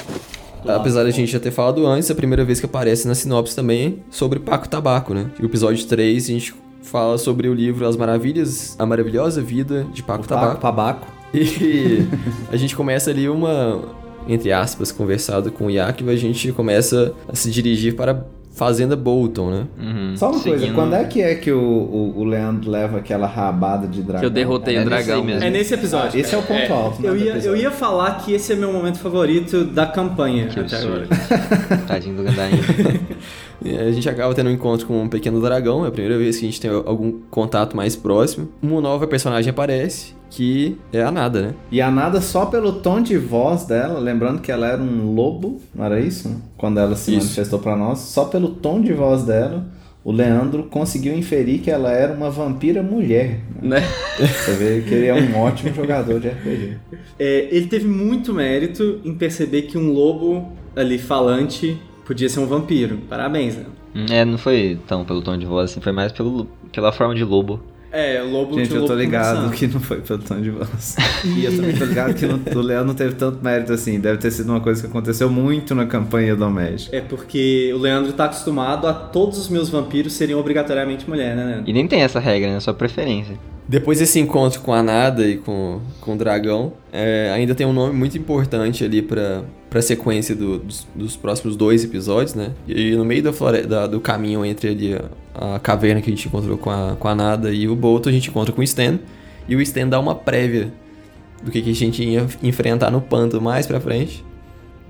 Apesar 0.67 1.05
da 1.05 1.11
gente 1.11 1.31
já 1.31 1.39
ter 1.39 1.53
falado 1.53 1.87
antes, 1.87 2.11
a 2.11 2.17
primeira 2.17 2.45
vez 2.45 2.59
que 2.59 2.67
aparece 2.67 3.07
na 3.07 3.15
sinopse 3.15 3.55
também 3.55 3.87
é 3.87 3.93
sobre 4.11 4.41
Paco 4.41 4.69
Tabaco, 4.69 5.15
né? 5.15 5.31
No 5.39 5.47
episódio 5.47 5.87
3 5.87 6.25
a 6.25 6.27
gente 6.27 6.53
fala 6.83 7.17
sobre 7.17 7.49
o 7.49 7.55
livro 7.55 7.87
As 7.87 7.97
Maravilhas, 7.97 8.75
A 8.77 8.85
Maravilhosa 8.85 9.41
Vida 9.41 9.87
de 9.95 10.03
Paco 10.03 10.27
Tabaco. 10.27 10.61
Pabaco. 10.61 11.07
E 11.33 12.05
a 12.51 12.57
gente 12.57 12.75
começa 12.75 13.09
ali 13.09 13.29
uma, 13.29 13.83
entre 14.27 14.51
aspas, 14.51 14.91
conversado 14.91 15.53
com 15.53 15.67
o 15.67 15.71
Yakiva, 15.71 16.11
a 16.11 16.17
gente 16.17 16.51
começa 16.51 17.15
a 17.29 17.37
se 17.37 17.53
dirigir 17.53 17.95
para 17.95 18.27
Fazenda 18.57 18.97
Bolton, 18.97 19.51
né? 19.51 19.67
Uhum, 19.79 20.17
Só 20.17 20.31
uma 20.31 20.41
coisa, 20.41 20.59
seguindo- 20.59 20.75
quando 20.75 20.95
é 20.95 21.05
que 21.05 21.21
é 21.21 21.35
que 21.35 21.53
o, 21.53 21.59
o, 21.61 22.15
o 22.21 22.25
Leandro 22.25 22.71
leva 22.71 22.97
aquela 22.97 23.27
rabada 23.27 23.87
de 23.87 24.01
dragão? 24.03 24.21
Que 24.21 24.27
eu 24.27 24.31
derrotei 24.31 24.77
É 24.77 24.81
o 24.81 24.85
dragão. 24.87 25.23
mesmo. 25.23 25.45
É 25.45 25.51
nesse 25.51 25.75
episódio. 25.75 26.13
Ah, 26.15 26.19
esse 26.19 26.35
é 26.35 26.39
o 26.39 26.43
ponto 26.43 26.73
alto, 26.73 27.03
né, 27.03 27.09
Eu 27.11 27.17
ia, 27.19 27.35
eu 27.37 27.55
ia 27.55 27.71
falar 27.71 28.13
que 28.25 28.33
esse 28.33 28.55
é 28.55 28.57
meu 28.57 28.73
momento 28.73 28.99
favorito 28.99 29.63
da 29.65 29.85
campanha 29.87 30.47
Que 30.47 30.59
até 30.61 30.75
absurdo. 30.77 31.07
agora. 31.11 31.83
Tadinho 31.87 32.17
do 32.17 32.23
Gandarim. 32.23 32.57
E 33.65 33.77
a 33.77 33.91
gente 33.91 34.09
acaba 34.09 34.35
tendo 34.35 34.49
um 34.49 34.53
encontro 34.53 34.87
com 34.87 35.03
um 35.03 35.09
pequeno 35.09 35.41
dragão, 35.41 35.85
é 35.85 35.89
a 35.89 35.91
primeira 35.91 36.19
vez 36.19 36.37
que 36.37 36.45
a 36.45 36.49
gente 36.49 36.61
tem 36.61 36.71
algum 36.71 37.13
contato 37.31 37.77
mais 37.77 37.97
próximo. 37.97 38.49
Uma 38.63 38.81
nova 38.81 39.07
personagem 39.07 39.51
aparece, 39.51 40.15
que 40.31 40.77
é 40.93 41.03
a 41.03 41.11
Nada, 41.11 41.43
né? 41.43 41.55
E 41.71 41.81
a 41.81 41.91
Nada 41.91 42.21
só 42.21 42.47
pelo 42.47 42.73
tom 42.75 43.01
de 43.01 43.17
voz 43.17 43.65
dela, 43.65 43.99
lembrando 43.99 44.41
que 44.41 44.53
ela 44.53 44.67
era 44.67 44.83
um 44.83 45.15
lobo, 45.15 45.61
não 45.75 45.85
era 45.85 46.01
isso? 46.01 46.35
Quando 46.57 46.79
ela 46.79 46.95
se 46.95 47.13
Isso. 47.13 47.27
manifestou 47.27 47.59
pra 47.59 47.77
nós, 47.77 47.99
só 48.01 48.27
pelo 48.27 48.49
tom 48.49 48.81
de 48.81 48.93
voz 48.93 49.23
dela, 49.23 49.67
o 50.07 50.13
Leandro 50.13 50.65
conseguiu 50.65 51.17
inferir 51.19 51.59
que 51.61 51.69
ela 51.69 51.91
era 51.91 52.13
uma 52.13 52.31
vampira 52.31 52.81
mulher. 52.81 53.41
Né? 53.61 53.83
Você 54.17 54.53
vê 54.53 54.81
que 54.83 54.95
ele 54.95 55.07
é 55.07 55.15
um 55.15 55.35
ótimo 55.43 55.75
jogador 55.75 56.21
de 56.21 56.29
RPG. 56.29 56.77
É, 57.19 57.49
ele 57.51 57.67
teve 57.67 57.89
muito 57.89 58.33
mérito 58.33 59.01
em 59.05 59.13
perceber 59.15 59.63
que 59.63 59.77
um 59.77 59.93
lobo 59.93 60.53
ali 60.77 60.97
falante 60.97 61.77
podia 62.07 62.29
ser 62.29 62.41
um 62.41 62.47
vampiro. 62.47 62.99
Parabéns, 63.09 63.57
né? 63.57 63.65
Hum, 63.95 64.07
é, 64.11 64.25
não 64.25 64.39
foi 64.39 64.79
tão 64.87 65.05
pelo 65.05 65.21
tom 65.23 65.37
de 65.37 65.47
voz, 65.47 65.71
assim, 65.71 65.81
foi 65.81 65.93
mais 65.93 66.13
pelo, 66.13 66.47
pela 66.73 66.93
forma 66.93 67.15
de 67.15 67.25
lobo. 67.25 67.61
É, 67.93 68.23
o 68.23 68.29
lobo 68.31 68.59
Gente, 68.59 68.75
eu 68.75 68.83
tô 68.83 68.89
lobo 68.89 68.95
ligado 69.01 69.37
conversando. 69.37 69.55
que 69.57 69.67
não 69.69 69.81
foi 69.81 70.01
pelo 70.01 70.19
tom 70.19 70.41
de 70.41 70.51
voz. 70.51 70.97
E 71.25 71.45
eu 71.47 71.57
também 71.57 71.75
tô 71.75 71.85
ligado 71.87 72.13
que 72.15 72.27
não- 72.27 72.41
o 72.55 72.63
Leandro 72.63 72.89
não 72.89 72.95
teve 72.95 73.15
tanto 73.15 73.43
mérito 73.43 73.73
assim. 73.73 73.99
Deve 73.99 74.19
ter 74.19 74.31
sido 74.31 74.51
uma 74.51 74.61
coisa 74.61 74.83
que 74.83 74.87
aconteceu 74.87 75.31
muito 75.31 75.75
na 75.75 75.87
campanha 75.87 76.37
do 76.37 76.51
Magic. 76.51 76.95
É 76.95 77.01
porque 77.01 77.73
o 77.75 77.79
Leandro 77.79 78.13
tá 78.13 78.27
acostumado 78.27 78.87
a 78.87 78.93
todos 78.93 79.39
os 79.39 79.49
meus 79.49 79.71
vampiros 79.71 80.13
serem 80.13 80.35
obrigatoriamente 80.35 81.09
mulher, 81.09 81.35
né, 81.35 81.45
Leandro? 81.45 81.71
E 81.71 81.73
nem 81.73 81.87
tem 81.89 82.03
essa 82.03 82.21
regra, 82.21 82.53
né? 82.53 82.61
Só 82.61 82.73
preferência. 82.75 83.35
Depois 83.67 83.99
desse 83.99 84.21
encontro 84.21 84.61
com 84.61 84.75
a 84.75 84.83
Nada 84.83 85.27
e 85.27 85.39
com, 85.39 85.81
com 86.01 86.15
o 86.15 86.17
dragão, 86.19 86.75
é, 86.93 87.33
ainda 87.35 87.55
tem 87.55 87.67
um 87.67 87.73
nome 87.73 87.95
muito 87.95 88.17
importante 88.19 88.85
ali 88.85 89.01
pra, 89.01 89.43
pra 89.71 89.83
sequência 89.83 90.35
do- 90.35 90.59
dos, 90.59 90.87
dos 90.95 91.17
próximos 91.17 91.57
dois 91.57 91.83
episódios, 91.85 92.35
né? 92.35 92.53
E 92.69 92.95
no 92.95 93.05
meio 93.05 93.23
da 93.23 93.33
flore- 93.33 93.63
da- 93.67 93.87
do 93.87 94.01
caminho 94.01 94.45
entre 94.45 94.69
ali 94.71 94.95
a, 95.35 95.57
a 95.57 95.59
caverna 95.59 96.01
que 96.01 96.11
a 96.11 96.15
gente 96.15 96.29
encontrou 96.29 96.57
com 96.57 96.71
a, 96.71 96.97
com 96.99 97.09
a 97.09 97.15
Nada 97.15 97.53
e 97.53 97.69
o 97.69 97.75
Bolton, 97.77 98.09
a 98.09 98.13
gente 98.13 98.29
encontra 98.31 98.53
com 98.53 98.61
o 98.61 98.65
Stan. 98.65 98.99
E 99.49 99.55
o 99.57 99.61
Stan 99.61 99.87
dá 99.89 99.99
uma 100.01 100.15
prévia 100.15 100.73
do 101.43 101.51
que, 101.51 101.61
que 101.63 101.71
a 101.71 101.75
gente 101.75 102.03
ia 102.03 102.27
enfrentar 102.43 102.91
no 102.91 103.01
panto 103.01 103.41
mais 103.41 103.67
pra 103.67 103.81
frente. 103.81 104.25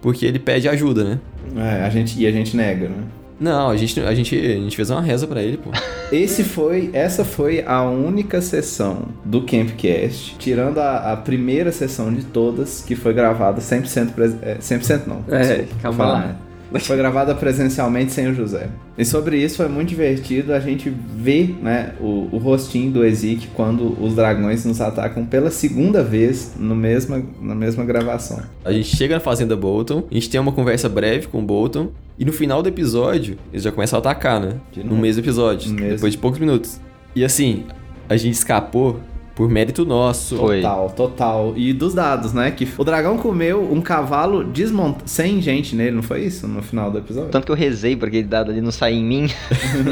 Porque 0.00 0.25
ele 0.26 0.38
pede 0.38 0.68
ajuda, 0.68 1.04
né? 1.04 1.18
É, 1.56 1.85
a 1.85 1.90
gente, 1.90 2.21
e 2.21 2.26
a 2.26 2.30
gente 2.30 2.56
nega, 2.56 2.88
né? 2.88 3.02
Não, 3.38 3.69
a 3.69 3.76
gente, 3.76 4.00
a 4.00 4.14
gente, 4.14 4.35
a 4.35 4.61
gente 4.61 4.76
fez 4.76 4.90
uma 4.90 5.00
reza 5.02 5.26
pra 5.26 5.43
ele, 5.43 5.59
pô. 5.59 5.71
Esse 6.11 6.45
foi, 6.45 6.90
essa 6.93 7.25
foi 7.25 7.64
a 7.66 7.83
única 7.83 8.40
sessão 8.40 9.09
do 9.25 9.43
Campcast, 9.43 10.37
tirando 10.38 10.78
a, 10.78 11.12
a 11.12 11.16
primeira 11.16 11.73
sessão 11.73 12.14
de 12.14 12.25
todas, 12.25 12.83
que 12.87 12.95
foi 12.95 13.12
gravada 13.12 13.61
100%, 13.61 14.12
pres, 14.12 14.37
é, 14.40 14.57
100% 14.59 15.02
não. 15.07 15.25
É, 15.28 15.66
calma 15.83 16.07
lá. 16.07 16.19
né? 16.21 16.37
Foi 16.81 16.97
gravada 16.97 17.35
presencialmente 17.35 18.13
sem 18.13 18.29
o 18.29 18.35
José. 18.35 18.69
E 18.99 19.05
sobre 19.05 19.39
isso 19.39 19.57
foi 19.57 19.69
muito 19.69 19.89
divertido 19.89 20.53
a 20.53 20.61
gente 20.61 20.91
ver 20.91 21.57
né, 21.63 21.93
o, 22.01 22.29
o 22.33 22.39
rostinho 22.39 22.91
do 22.91 23.05
Ezik 23.05 23.49
quando 23.55 23.97
os 24.03 24.15
dragões 24.15 24.65
nos 24.65 24.81
atacam 24.81 25.25
pela 25.25 25.51
segunda 25.51 26.03
vez 26.03 26.55
no 26.59 26.75
mesma, 26.75 27.23
na 27.41 27.55
mesma 27.55 27.85
gravação. 27.85 28.41
A 28.65 28.73
gente 28.73 28.97
chega 28.97 29.15
na 29.15 29.21
fazenda 29.21 29.57
Bolton, 29.57 30.05
a 30.11 30.15
gente 30.15 30.31
tem 30.31 30.41
uma 30.41 30.53
conversa 30.53 30.89
breve 30.89 31.27
com 31.29 31.41
o 31.41 31.43
Bolton, 31.43 31.91
e 32.19 32.25
no 32.25 32.33
final 32.33 32.63
do 32.63 32.69
episódio, 32.69 33.37
eles 33.53 33.63
já 33.63 33.71
começam 33.71 33.99
a 33.99 34.01
atacar, 34.01 34.41
né? 34.41 34.55
No 34.77 34.97
mesmo 34.97 35.23
episódio, 35.23 35.69
No 35.71 35.75
mesmo. 35.77 35.97
depois 35.97 36.13
de 36.15 36.19
poucos 36.19 36.41
minutos. 36.41 36.81
E 37.15 37.25
assim, 37.25 37.65
a 38.09 38.17
gente 38.17 38.35
escapou 38.35 39.01
por 39.37 39.50
mérito 39.50 39.85
nosso. 39.85 40.38
Foi. 40.38 40.62
Total, 40.62 40.90
total. 40.90 41.52
E 41.57 41.73
dos 41.75 41.93
dados, 41.93 42.33
né? 42.33 42.50
Que 42.50 42.66
o 42.76 42.83
dragão 42.83 43.19
comeu 43.19 43.71
um 43.71 43.83
cavalo 43.83 44.43
desmontado, 44.43 45.05
sem 45.05 45.43
gente 45.43 45.76
nele, 45.76 45.95
não 45.95 46.02
foi 46.02 46.25
isso? 46.25 46.49
No 46.49 46.62
final 46.62 46.90
do 46.90 46.99
episódio? 46.99 47.31
Tanto 47.31 47.45
que 47.45 47.52
eu 47.52 47.57
rezei 47.57 47.95
pra 47.95 48.09
aquele 48.09 48.26
dado 48.26 48.50
ali 48.50 48.62
não 48.62 48.73
sair 48.73 48.97
em 48.97 49.05
mim. 49.05 49.31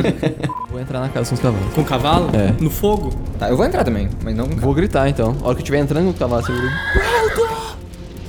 Vou 0.70 0.80
entrar 0.80 1.00
na 1.00 1.10
casa 1.10 1.28
com 1.28 1.34
os 1.34 1.40
cavalos. 1.40 1.74
Com 1.74 1.80
o 1.82 1.84
cavalo? 1.84 2.30
É. 2.34 2.54
No 2.58 2.70
fogo? 2.70 3.10
Tá, 3.38 3.50
eu 3.50 3.56
vou 3.56 3.66
entrar 3.66 3.84
também, 3.84 4.08
mas 4.24 4.34
não 4.34 4.48
com 4.48 4.56
Vou 4.56 4.72
gritar 4.74 5.08
então. 5.08 5.36
A 5.42 5.48
hora 5.48 5.54
que 5.54 5.60
eu 5.60 5.64
estiver 5.64 5.78
entrando 5.78 6.06
no 6.06 6.14
cavalo, 6.14 6.42
você 6.42 6.52
grita. 6.52 6.74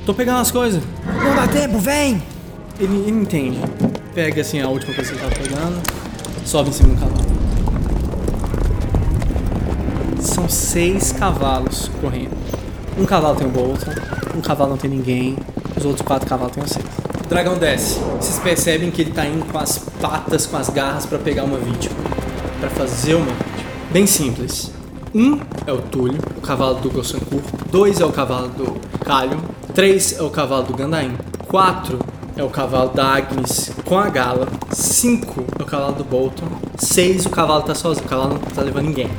Tô 0.06 0.14
pegando 0.14 0.40
as 0.40 0.52
coisas. 0.52 0.84
Não 1.06 1.36
dá 1.36 1.48
tempo, 1.48 1.80
vem! 1.80 2.22
Ele, 2.80 2.98
ele 3.08 3.22
entende. 3.22 3.58
Pega 4.14 4.42
assim 4.42 4.60
a 4.60 4.68
última 4.68 4.94
coisa 4.94 5.14
que 5.14 5.18
ele 5.18 5.30
tava 5.30 5.42
pegando, 5.42 5.82
sobe 6.44 6.70
em 6.70 6.74
cima 6.74 6.94
do 6.94 7.00
cavalo. 7.00 7.35
São 10.36 10.50
seis 10.50 11.14
cavalos 11.14 11.90
correndo. 12.02 12.36
Um 13.00 13.06
cavalo 13.06 13.38
tem 13.38 13.48
o 13.48 13.50
Bolton, 13.50 13.90
um 14.36 14.42
cavalo 14.42 14.72
não 14.72 14.78
tem 14.78 14.90
ninguém, 14.90 15.38
os 15.78 15.86
outros 15.86 16.06
quatro 16.06 16.28
cavalos 16.28 16.54
tem 16.54 16.62
vocês. 16.62 16.84
O 17.24 17.28
dragão 17.30 17.58
desce. 17.58 18.00
Vocês 18.20 18.38
percebem 18.40 18.92
que 18.92 19.04
ele 19.04 19.12
tá 19.12 19.26
indo 19.26 19.46
com 19.50 19.58
as 19.58 19.78
patas, 19.78 20.46
com 20.46 20.58
as 20.58 20.70
garras 20.70 21.06
pra 21.06 21.18
pegar 21.20 21.46
uma 21.46 21.58
vítima. 21.58 21.96
Pra 22.60 22.70
fazer 22.70 23.16
uma 23.16 23.28
vítima. 23.28 23.46
Bem 23.94 24.06
simples. 24.06 24.72
Um 25.14 25.40
é 25.66 25.72
o 25.72 25.78
Túlio, 25.78 26.20
o 26.36 26.42
cavalo 26.42 26.82
do 26.82 26.92
Gossankur. 26.92 27.40
Dois 27.72 28.02
é 28.02 28.06
o 28.06 28.12
cavalo 28.12 28.50
do 28.50 28.76
Calho. 29.06 29.42
Três 29.74 30.20
é 30.20 30.22
o 30.22 30.30
cavalo 30.30 30.64
do 30.64 30.74
Gandaim. 30.76 31.16
Quatro 31.48 31.98
é 32.36 32.44
o 32.44 32.50
cavalo 32.50 32.90
da 32.90 33.06
Agnes 33.06 33.72
com 33.86 33.98
a 33.98 34.10
Gala. 34.10 34.50
Cinco 34.74 35.46
é 35.58 35.64
o 35.64 35.66
cavalo 35.66 35.94
do 35.94 36.04
Bolton. 36.04 36.48
Seis 36.78 37.26
o 37.26 37.30
cavalo 37.30 37.62
tá 37.62 37.74
sozinho. 37.74 38.06
O 38.06 38.10
cavalo 38.10 38.34
não 38.34 38.40
tá 38.40 38.62
levando 38.62 38.88
ninguém. 38.88 39.10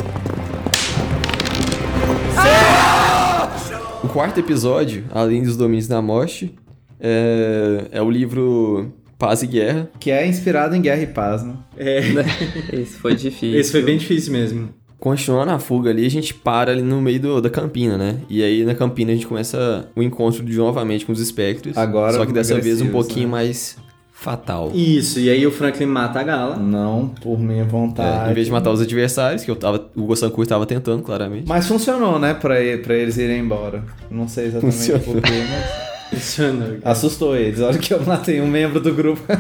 O 4.02 4.08
quarto 4.08 4.38
episódio, 4.38 5.04
além 5.12 5.42
dos 5.42 5.56
domínios 5.56 5.88
da 5.88 6.00
morte, 6.00 6.54
é, 7.00 7.86
é 7.92 8.02
o 8.02 8.10
livro 8.10 8.92
Paz 9.18 9.42
e 9.42 9.46
Guerra. 9.46 9.90
Que 9.98 10.10
é 10.10 10.26
inspirado 10.26 10.74
em 10.76 10.80
Guerra 10.80 11.02
e 11.02 11.06
Paz, 11.06 11.42
né? 11.42 11.54
É, 11.76 12.00
Esse 12.72 12.96
foi 12.98 13.14
difícil. 13.14 13.58
esse 13.58 13.72
foi 13.72 13.82
bem 13.82 13.96
difícil 13.98 14.32
mesmo. 14.32 14.68
Continuando 14.98 15.52
a 15.52 15.58
fuga 15.58 15.90
ali, 15.90 16.06
a 16.06 16.10
gente 16.10 16.32
para 16.32 16.72
ali 16.72 16.80
no 16.82 17.02
meio 17.02 17.20
do- 17.20 17.40
da 17.42 17.50
campina, 17.50 17.98
né? 17.98 18.16
E 18.30 18.42
aí 18.42 18.64
na 18.64 18.74
campina 18.74 19.12
a 19.12 19.14
gente 19.14 19.26
começa 19.26 19.88
o 19.94 20.02
encontro 20.02 20.42
de 20.42 20.56
novamente 20.56 21.04
com 21.04 21.12
os 21.12 21.20
espectros. 21.20 21.76
Agora 21.76 22.14
Só 22.14 22.24
que 22.24 22.32
dessa 22.32 22.58
vez 22.58 22.80
um 22.80 22.88
pouquinho 22.88 23.26
né? 23.26 23.32
mais 23.32 23.76
fatal. 24.18 24.70
Isso, 24.74 25.20
e 25.20 25.28
aí 25.30 25.46
o 25.46 25.50
Franklin 25.52 25.86
mata 25.86 26.18
a 26.18 26.22
Gala. 26.22 26.56
Não 26.56 27.08
por 27.20 27.38
minha 27.38 27.64
vontade. 27.64 28.28
É, 28.28 28.30
em 28.32 28.34
vez 28.34 28.46
de 28.46 28.52
matar 28.52 28.70
os 28.72 28.80
adversários, 28.80 29.44
que 29.44 29.50
eu 29.50 29.56
tava, 29.56 29.88
o 29.94 30.04
Gossankur 30.04 30.46
tava 30.46 30.64
tentando, 30.66 31.02
claramente. 31.02 31.46
Mas 31.46 31.66
funcionou, 31.68 32.18
né? 32.18 32.34
Pra, 32.34 32.54
pra 32.82 32.94
eles 32.96 33.16
irem 33.18 33.40
embora. 33.40 33.84
Não 34.10 34.26
sei 34.26 34.46
exatamente 34.46 34.74
Funcionou. 34.74 35.00
porquê, 35.02 35.30
mas 35.50 35.86
Funciona. 36.10 36.78
assustou 36.84 37.36
eles. 37.36 37.60
A 37.60 37.66
hora 37.66 37.78
que 37.78 37.92
eu 37.92 38.00
matei 38.04 38.40
um 38.40 38.46
membro 38.46 38.80
do 38.80 38.92
grupo. 38.94 39.22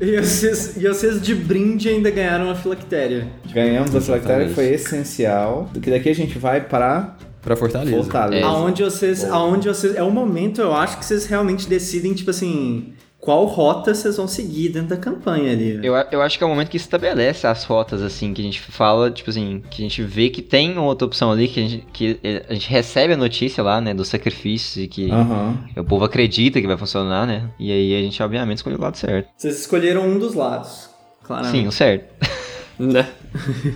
E 0.00 0.20
vocês, 0.20 0.76
e 0.76 0.86
vocês 0.86 1.22
de 1.22 1.34
brinde 1.34 1.88
ainda 1.88 2.10
ganharam 2.10 2.50
a 2.50 2.54
filactéria. 2.54 3.26
Ganhamos 3.54 3.94
a 3.94 4.00
Filactéria, 4.02 4.50
foi 4.50 4.66
essencial. 4.66 5.70
Que 5.80 5.88
daqui 5.90 6.10
a 6.10 6.14
gente 6.14 6.38
vai 6.38 6.60
pra 6.60 7.16
Pra 7.40 7.56
Fortaleza. 7.56 7.96
Fortaleza. 7.96 8.46
Aonde 8.46 8.82
vocês. 8.82 9.24
Aonde 9.24 9.68
vocês. 9.68 9.94
É 9.94 10.02
o 10.02 10.10
momento, 10.10 10.60
eu 10.60 10.74
acho, 10.74 10.98
que 10.98 11.04
vocês 11.06 11.24
realmente 11.26 11.66
decidem, 11.68 12.12
tipo 12.12 12.30
assim. 12.30 12.92
Qual 13.24 13.46
rota 13.46 13.94
vocês 13.94 14.18
vão 14.18 14.28
seguir 14.28 14.68
dentro 14.68 14.88
da 14.90 14.96
campanha 14.98 15.50
ali. 15.52 15.80
Eu, 15.82 15.94
a- 15.96 16.06
eu 16.12 16.20
acho 16.20 16.36
que 16.36 16.44
é 16.44 16.46
o 16.46 16.50
momento 16.50 16.68
que 16.68 16.76
estabelece 16.76 17.46
as 17.46 17.64
rotas, 17.64 18.02
assim, 18.02 18.34
que 18.34 18.42
a 18.42 18.44
gente 18.44 18.60
fala, 18.60 19.10
tipo 19.10 19.30
assim, 19.30 19.62
que 19.70 19.80
a 19.82 19.88
gente 19.88 20.02
vê 20.02 20.28
que 20.28 20.42
tem 20.42 20.76
outra 20.76 21.06
opção 21.06 21.32
ali, 21.32 21.48
que 21.48 21.58
a 21.58 21.62
gente, 21.66 21.86
que 21.90 22.20
eh, 22.22 22.44
a 22.48 22.52
gente 22.52 22.68
recebe 22.68 23.14
a 23.14 23.16
notícia 23.16 23.62
lá, 23.64 23.80
né, 23.80 23.94
do 23.94 24.04
sacrifício, 24.04 24.82
e 24.82 24.86
que 24.88 25.10
Aham. 25.10 25.58
o 25.74 25.84
povo 25.84 26.04
acredita 26.04 26.60
que 26.60 26.66
vai 26.66 26.76
funcionar, 26.76 27.26
né? 27.26 27.48
E 27.58 27.72
aí 27.72 27.98
a 27.98 28.02
gente, 28.02 28.22
obviamente, 28.22 28.58
escolheu 28.58 28.78
o 28.78 28.82
lado 28.82 28.98
certo. 28.98 29.28
Vocês 29.38 29.58
escolheram 29.60 30.06
um 30.06 30.18
dos 30.18 30.34
lados. 30.34 30.90
Claramente. 31.22 31.62
Sim, 31.62 31.66
o 31.66 31.72
certo. 31.72 32.04
Né? 32.76 33.06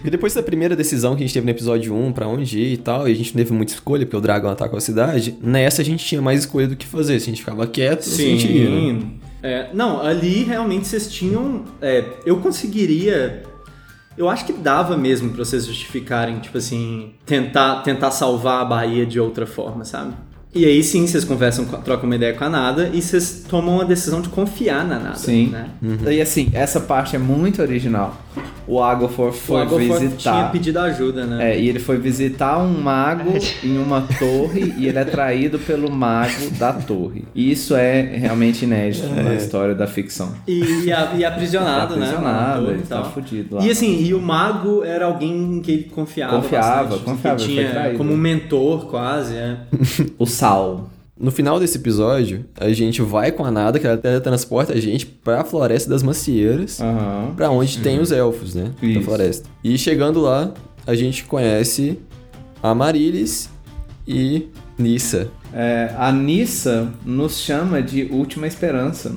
E 0.04 0.10
depois 0.10 0.34
da 0.34 0.42
primeira 0.42 0.74
decisão 0.74 1.14
que 1.14 1.22
a 1.22 1.24
gente 1.26 1.32
teve 1.32 1.44
no 1.46 1.52
episódio 1.52 1.94
1, 1.94 2.12
pra 2.12 2.26
onde 2.26 2.58
ir 2.58 2.72
e 2.72 2.76
tal, 2.76 3.08
e 3.08 3.12
a 3.12 3.14
gente 3.14 3.28
não 3.32 3.36
teve 3.38 3.52
muita 3.52 3.72
escolha, 3.72 4.04
porque 4.04 4.16
o 4.16 4.20
dragão 4.20 4.50
atacou 4.50 4.76
a 4.76 4.80
cidade, 4.80 5.36
nessa 5.40 5.82
a 5.82 5.84
gente 5.84 6.04
tinha 6.04 6.20
mais 6.20 6.40
escolha 6.40 6.66
do 6.66 6.74
que 6.74 6.84
fazer. 6.84 7.20
Se 7.20 7.26
a 7.26 7.32
gente 7.32 7.38
ficava 7.40 7.64
quieto, 7.68 8.02
se 8.02 8.20
a 8.20 8.26
gente 8.26 8.48
ia. 8.50 8.68
né? 8.94 9.00
É, 9.42 9.70
não, 9.72 10.00
ali 10.00 10.44
realmente 10.44 10.86
vocês 10.86 11.10
tinham. 11.10 11.64
é, 11.80 12.04
eu 12.24 12.38
conseguiria. 12.38 13.42
Eu 14.16 14.28
acho 14.28 14.44
que 14.44 14.52
dava 14.52 14.96
mesmo 14.96 15.30
pra 15.30 15.44
vocês 15.44 15.64
justificarem, 15.64 16.40
tipo 16.40 16.58
assim, 16.58 17.12
tentar, 17.24 17.82
tentar 17.82 18.10
salvar 18.10 18.62
a 18.62 18.64
Bahia 18.64 19.06
de 19.06 19.20
outra 19.20 19.46
forma, 19.46 19.84
sabe? 19.84 20.12
E 20.54 20.64
aí 20.64 20.82
sim, 20.82 21.06
vocês 21.06 21.24
conversam, 21.24 21.64
trocam 21.66 22.06
uma 22.06 22.16
ideia 22.16 22.32
com 22.32 22.42
a 22.42 22.48
Nada 22.48 22.90
e 22.92 23.00
vocês 23.00 23.44
tomam 23.48 23.80
a 23.80 23.84
decisão 23.84 24.20
de 24.20 24.28
confiar 24.28 24.84
na 24.84 24.98
Nada. 24.98 25.16
Sim. 25.16 25.48
Né? 25.48 25.68
E 26.10 26.20
assim, 26.20 26.50
essa 26.52 26.80
parte 26.80 27.14
é 27.14 27.18
muito 27.18 27.62
original. 27.62 28.16
O 28.66 28.82
Agofor 28.82 29.28
O 29.28 29.32
foi 29.32 29.66
tinha 29.66 29.98
visitar. 29.98 30.52
pedido 30.52 30.78
ajuda, 30.78 31.24
né? 31.24 31.52
É, 31.52 31.58
e 31.60 31.68
ele 31.68 31.78
foi 31.78 31.96
visitar 31.98 32.58
um 32.58 32.80
mago 32.80 33.32
em 33.64 33.78
uma 33.78 34.02
torre 34.18 34.74
e 34.76 34.86
ele 34.86 34.98
é 34.98 35.04
traído 35.04 35.58
pelo 35.58 35.90
mago 35.90 36.50
da 36.58 36.72
torre. 36.72 37.24
E 37.34 37.50
isso 37.50 37.74
é 37.74 38.02
realmente 38.02 38.64
inédito 38.64 39.08
na 39.08 39.34
história 39.34 39.74
da 39.74 39.86
ficção. 39.86 40.34
E, 40.46 40.84
e, 40.86 40.92
a- 40.92 41.12
e 41.16 41.24
aprisionado, 41.24 41.94
Tá 41.94 42.00
né? 42.00 42.06
aprisionado, 42.06 42.48
Na 42.48 42.54
torre 42.66 42.72
ele 42.74 42.82
e 42.82 42.86
tá 42.86 43.04
fudido 43.04 43.56
lá. 43.56 43.64
E 43.64 43.70
assim, 43.70 44.02
e 44.02 44.12
o 44.14 44.20
mago 44.20 44.84
era 44.84 45.06
alguém 45.06 45.32
em 45.56 45.60
que 45.62 45.70
ele 45.72 45.84
confiava. 45.84 46.36
Confiava, 46.36 46.82
bastante, 46.84 47.04
confiava, 47.04 47.36
Que 47.38 47.44
ele 47.58 47.68
tinha 47.70 47.94
como 47.96 48.12
um 48.12 48.16
mentor, 48.16 48.86
quase, 48.86 49.34
é. 49.34 49.56
O 50.18 50.26
Sal. 50.26 50.90
No 51.18 51.30
final 51.32 51.58
desse 51.58 51.78
episódio, 51.78 52.44
a 52.58 52.70
gente 52.72 53.02
vai 53.02 53.32
com 53.32 53.44
a 53.44 53.50
nada, 53.50 53.78
que 53.78 53.86
ela 53.86 53.96
teletransporta 53.96 54.72
a 54.72 54.80
gente 54.80 55.04
pra 55.06 55.42
Floresta 55.44 55.90
das 55.90 56.02
Macieiras, 56.02 56.80
Aham. 56.80 57.32
pra 57.36 57.50
onde 57.50 57.78
tem 57.78 57.98
os 58.00 58.12
elfos, 58.12 58.54
né? 58.54 58.70
Da 58.80 58.86
Isso. 58.86 59.02
floresta. 59.02 59.48
E 59.64 59.76
chegando 59.76 60.20
lá, 60.20 60.52
a 60.86 60.94
gente 60.94 61.24
conhece 61.24 61.98
a 62.62 62.72
Marilis 62.74 63.50
e 64.06 64.48
Nissa. 64.78 65.28
É, 65.52 65.92
a 65.98 66.12
Nissa 66.12 66.92
nos 67.04 67.38
chama 67.40 67.82
de 67.82 68.04
Última 68.12 68.46
Esperança. 68.46 69.12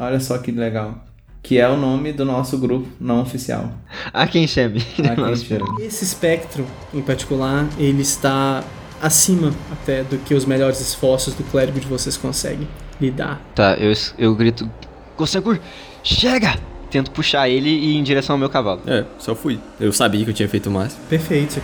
Olha 0.00 0.18
só 0.18 0.38
que 0.38 0.50
legal. 0.50 1.04
Que 1.42 1.58
é 1.58 1.68
o 1.68 1.76
nome 1.76 2.12
do 2.12 2.24
nosso 2.24 2.58
grupo 2.58 2.88
não 3.00 3.22
oficial. 3.22 3.72
A 4.12 4.26
quem 4.26 4.48
chame. 4.48 4.82
A 4.98 5.14
quem 5.14 5.36
chama. 5.36 5.76
Esse 5.80 6.02
espectro, 6.02 6.66
em 6.92 7.00
particular, 7.00 7.68
ele 7.78 8.02
está 8.02 8.64
acima 9.00 9.52
até 9.72 10.02
do 10.02 10.18
que 10.18 10.34
os 10.34 10.44
melhores 10.44 10.80
esforços 10.80 11.34
do 11.34 11.44
clérigo 11.44 11.78
de 11.80 11.86
vocês 11.86 12.16
conseguem 12.16 12.68
lidar. 13.00 13.40
Tá, 13.54 13.74
eu, 13.74 13.92
eu 14.18 14.34
grito. 14.34 14.68
Gossangur, 15.16 15.58
chega! 16.02 16.58
Tento 16.90 17.10
puxar 17.10 17.48
ele 17.48 17.68
e 17.68 17.92
ir 17.92 17.96
em 17.96 18.02
direção 18.02 18.34
ao 18.34 18.38
meu 18.38 18.48
cavalo. 18.48 18.80
É, 18.86 19.04
só 19.18 19.34
fui. 19.34 19.58
Eu 19.78 19.92
sabia 19.92 20.24
que 20.24 20.30
eu 20.30 20.34
tinha 20.34 20.48
feito 20.48 20.68
o 20.68 20.72
máximo. 20.72 21.00
Perfeito. 21.08 21.60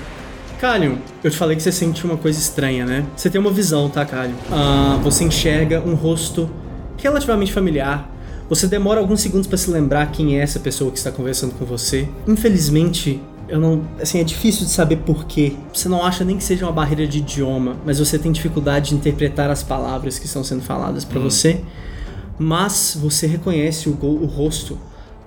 Calion, 0.61 0.97
eu 1.23 1.31
te 1.31 1.37
falei 1.37 1.57
que 1.57 1.62
você 1.62 1.73
sente 1.73 2.05
uma 2.05 2.17
coisa 2.17 2.39
estranha, 2.39 2.85
né? 2.85 3.05
Você 3.17 3.31
tem 3.31 3.41
uma 3.41 3.51
visão, 3.51 3.89
tá, 3.89 4.05
Calion? 4.05 4.35
Ah, 4.51 4.99
você 5.03 5.25
enxerga 5.25 5.81
um 5.81 5.95
rosto 5.95 6.51
relativamente 6.97 7.53
familiar. 7.53 8.09
Você 8.49 8.67
demora 8.67 9.01
alguns 9.01 9.21
segundos 9.21 9.47
pra 9.47 9.57
se 9.57 9.71
lembrar 9.71 10.11
quem 10.12 10.39
é 10.39 10.43
essa 10.43 10.61
pessoa 10.61 10.91
que 10.91 10.99
está 10.99 11.11
conversando 11.11 11.55
com 11.55 11.65
você. 11.65 12.09
Infelizmente, 12.29 13.21
eu 13.53 13.61
não. 13.61 13.83
Assim, 14.01 14.19
é 14.19 14.25
difícil 14.25 14.65
de 14.65 14.71
saber 14.71 14.97
porquê. 14.97 15.53
Você 15.75 15.87
não 15.87 16.03
acha 16.03 16.25
nem 16.25 16.39
que 16.39 16.43
seja 16.43 16.65
uma 16.65 16.73
barreira 16.73 17.07
de 17.07 17.19
idioma, 17.19 17.77
mas 17.85 17.99
você 17.99 18.19
tem 18.19 18.33
dificuldade 18.33 18.89
de 18.89 18.95
interpretar 18.95 19.51
as 19.51 19.63
palavras 19.63 20.19
que 20.19 20.25
estão 20.25 20.43
sendo 20.43 20.63
faladas 20.63 21.05
pra 21.05 21.21
você. 21.21 21.63
Mas 22.39 22.97
você 22.99 23.27
reconhece 23.27 23.91
o, 23.91 23.93
o 23.93 24.25
rosto 24.25 24.79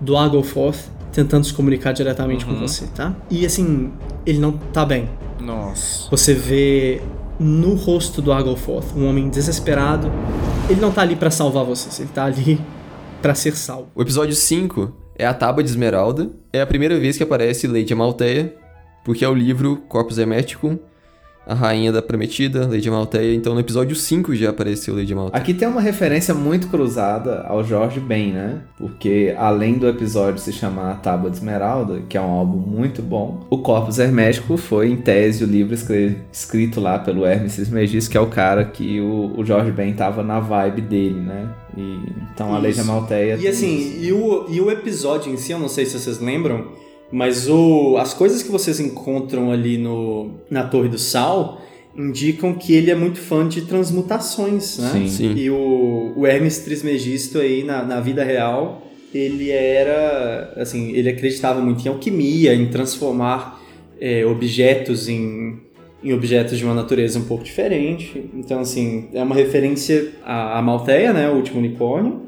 do 0.02 0.18
Agoforth 0.18 0.90
tentando 1.12 1.46
se 1.46 1.54
comunicar 1.54 1.92
diretamente 1.92 2.46
com 2.46 2.56
você, 2.56 2.88
tá? 2.88 3.16
E 3.30 3.46
assim, 3.46 3.94
ele 4.26 4.40
não 4.40 4.54
tá 4.54 4.84
bem. 4.84 5.08
Nossa. 5.40 6.10
Você 6.10 6.34
vê 6.34 7.04
no 7.40 7.76
rosto 7.76 8.24
do 8.24 8.34
Agoforth 8.34 8.88
um 8.98 9.08
homem 9.08 9.30
desesperado. 9.30 10.12
Ele 10.68 10.82
não 10.82 10.92
tá 10.92 11.04
ali 11.04 11.16
pra 11.16 11.30
salvar 11.30 11.64
vocês, 11.64 12.00
ele 12.00 12.10
tá 12.12 12.26
ali 12.26 12.60
pra 13.22 13.36
ser 13.36 13.56
salvo. 13.56 13.90
O 13.94 14.02
episódio 14.02 14.34
5 14.34 15.05
é 15.18 15.26
a 15.26 15.34
Tábua 15.34 15.64
de 15.64 15.70
Esmeralda. 15.70 16.30
É 16.52 16.62
a 16.62 16.68
primeira 16.68 17.00
vez 17.00 17.18
que 17.18 17.24
aparece 17.24 17.68
Lady 17.68 17.94
Amalteia, 17.94 18.56
porque 19.04 19.24
é 19.24 19.30
o 19.30 19.34
livro 19.34 19.78
Corpus 19.88 20.18
Hermeticum, 20.18 20.78
a 21.46 21.54
Rainha 21.54 21.92
da 21.92 22.02
Prometida, 22.02 22.68
Lady 22.68 22.88
Amalteia. 22.88 23.36
Então 23.36 23.54
no 23.54 23.60
episódio 23.60 23.96
5 23.96 24.36
já 24.36 24.50
apareceu 24.50 24.96
Lady 24.96 25.14
Amalteia. 25.14 25.42
Aqui 25.42 25.54
tem 25.54 25.68
uma 25.68 25.82
referência 25.82 26.34
muito 26.34 26.68
cruzada 26.68 27.46
ao 27.48 27.64
Jorge 27.64 28.00
Ben, 28.00 28.32
né? 28.32 28.62
Porque 28.78 29.36
além 29.38 29.78
do 29.78 29.88
episódio 29.88 30.40
se 30.40 30.52
chamar 30.52 30.92
A 30.92 30.96
Tábua 30.96 31.30
de 31.30 31.38
Esmeralda, 31.38 32.02
que 32.10 32.18
é 32.18 32.22
um 32.22 32.32
álbum 32.32 32.58
muito 32.58 33.02
bom, 33.02 33.46
o 33.50 33.60
Corpus 33.60 34.00
Hermético 34.00 34.58
foi, 34.58 34.90
em 34.90 34.98
tese, 34.98 35.44
o 35.44 35.48
livro 35.48 35.76
escrito 36.32 36.80
lá 36.80 36.98
pelo 36.98 37.26
Hermes 37.26 37.56
Trismegisto, 37.56 38.10
que 38.10 38.18
é 38.18 38.22
o 38.22 38.28
cara 38.28 38.66
que 38.66 39.00
o, 39.00 39.34
o 39.38 39.46
Jorge 39.46 39.72
Ben 39.72 39.94
tava 39.94 40.24
na 40.24 40.40
vibe 40.40 40.82
dele, 40.82 41.20
né? 41.20 41.50
E, 41.78 42.00
então 42.34 42.54
a 42.54 42.58
Lady 42.58 42.80
Isso. 42.80 42.82
Amalteia... 42.82 43.36
E 43.36 43.48
assim, 43.48 44.00
e 44.02 44.12
o, 44.12 44.46
e 44.50 44.62
o 44.62 44.72
episódio 44.72 45.32
em 45.32 45.38
si, 45.38 45.52
eu 45.52 45.60
não 45.60 45.68
sei 45.68 45.86
se 45.86 46.00
vocês 46.00 46.20
lembram, 46.20 46.68
mas 47.16 47.48
o, 47.48 47.96
as 47.96 48.14
coisas 48.14 48.44
que 48.44 48.52
vocês 48.52 48.78
encontram 48.78 49.50
ali 49.50 49.78
no, 49.78 50.32
na 50.52 50.64
Torre 50.64 50.90
do 50.90 51.00
Sal 51.00 51.62
indicam 51.98 52.54
que 52.54 52.74
ele 52.74 52.92
é 52.92 52.96
muito 52.96 53.20
fã 53.20 53.48
de 53.48 53.62
transmutações, 53.62 54.78
né? 54.80 54.90
Sim. 54.92 55.08
Sim. 55.08 55.34
E 55.34 55.50
o, 55.50 56.12
o 56.14 56.28
Hermes 56.28 56.58
Trismegisto 56.58 57.40
aí 57.40 57.64
na, 57.64 57.84
na 57.84 58.02
vida 58.02 58.22
real, 58.22 58.86
ele 59.14 59.50
era, 59.50 60.56
assim, 60.58 60.92
ele 60.92 61.08
acreditava 61.08 61.62
muito 61.62 61.86
em 61.86 61.88
alquimia, 61.88 62.54
em 62.54 62.68
transformar 62.68 63.64
é, 63.98 64.26
objetos 64.26 65.08
em, 65.08 65.58
em 66.04 66.12
objetos 66.12 66.58
de 66.58 66.66
uma 66.66 66.74
natureza 66.74 67.18
um 67.18 67.24
pouco 67.24 67.46
diferente. 67.46 68.30
Então, 68.34 68.60
assim, 68.60 69.08
é 69.14 69.24
uma 69.24 69.36
referência 69.36 70.12
à, 70.22 70.60
à 70.60 70.62
Malteia, 70.62 71.14
né, 71.14 71.30
o 71.30 71.36
último 71.36 71.60
unicórnio, 71.60 72.25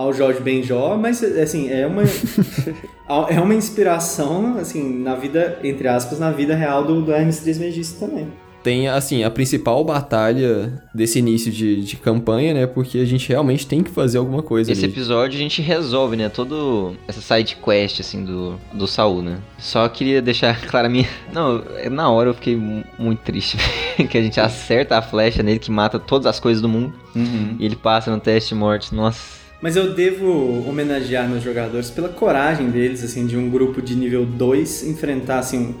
ao 0.00 0.12
Jorge 0.12 0.40
Benjó, 0.40 0.96
mas, 0.96 1.22
assim, 1.22 1.68
é 1.70 1.86
uma, 1.86 2.02
é 3.28 3.40
uma 3.40 3.54
inspiração, 3.54 4.56
assim, 4.58 4.98
na 5.02 5.14
vida, 5.14 5.58
entre 5.62 5.88
aspas, 5.88 6.18
na 6.18 6.30
vida 6.30 6.54
real 6.54 6.84
do, 6.84 7.02
do 7.02 7.12
Hermes 7.12 7.40
Trismegisto 7.40 8.00
também. 8.00 8.28
Tem, 8.62 8.88
assim, 8.88 9.24
a 9.24 9.30
principal 9.30 9.82
batalha 9.82 10.70
desse 10.94 11.18
início 11.18 11.50
de, 11.50 11.82
de 11.82 11.96
campanha, 11.96 12.52
né? 12.52 12.66
Porque 12.66 12.98
a 12.98 13.06
gente 13.06 13.26
realmente 13.26 13.66
tem 13.66 13.82
que 13.82 13.90
fazer 13.90 14.18
alguma 14.18 14.42
coisa 14.42 14.70
Esse 14.70 14.84
ali. 14.84 14.92
episódio 14.92 15.38
a 15.38 15.42
gente 15.42 15.62
resolve, 15.62 16.14
né? 16.14 16.28
Todo 16.28 16.94
essa 17.08 17.22
side 17.22 17.56
quest, 17.56 18.00
assim, 18.00 18.22
do, 18.22 18.56
do 18.74 18.86
Saul, 18.86 19.22
né? 19.22 19.38
Só 19.58 19.88
queria 19.88 20.20
deixar 20.20 20.60
clara 20.68 20.88
a 20.88 20.90
minha. 20.90 21.08
Não, 21.32 21.62
na 21.90 22.10
hora 22.10 22.28
eu 22.28 22.34
fiquei 22.34 22.54
mu- 22.54 22.84
muito 22.98 23.20
triste. 23.20 23.56
que 24.10 24.18
a 24.18 24.22
gente 24.22 24.38
acerta 24.38 24.98
a 24.98 25.02
flecha 25.02 25.42
nele 25.42 25.58
que 25.58 25.70
mata 25.70 25.98
todas 25.98 26.26
as 26.26 26.38
coisas 26.38 26.60
do 26.60 26.68
mundo. 26.68 26.92
Uhum. 27.16 27.56
E 27.58 27.64
ele 27.64 27.76
passa 27.76 28.10
no 28.10 28.20
teste 28.20 28.50
de 28.50 28.56
morte. 28.56 28.94
Nossa. 28.94 29.39
Mas 29.62 29.76
eu 29.76 29.92
devo 29.94 30.64
homenagear 30.68 31.28
meus 31.28 31.42
jogadores 31.42 31.90
pela 31.90 32.08
coragem 32.08 32.70
deles, 32.70 33.04
assim, 33.04 33.26
de 33.26 33.36
um 33.36 33.50
grupo 33.50 33.82
de 33.82 33.94
nível 33.94 34.24
2 34.24 34.84
enfrentar, 34.88 35.40
assim, 35.40 35.74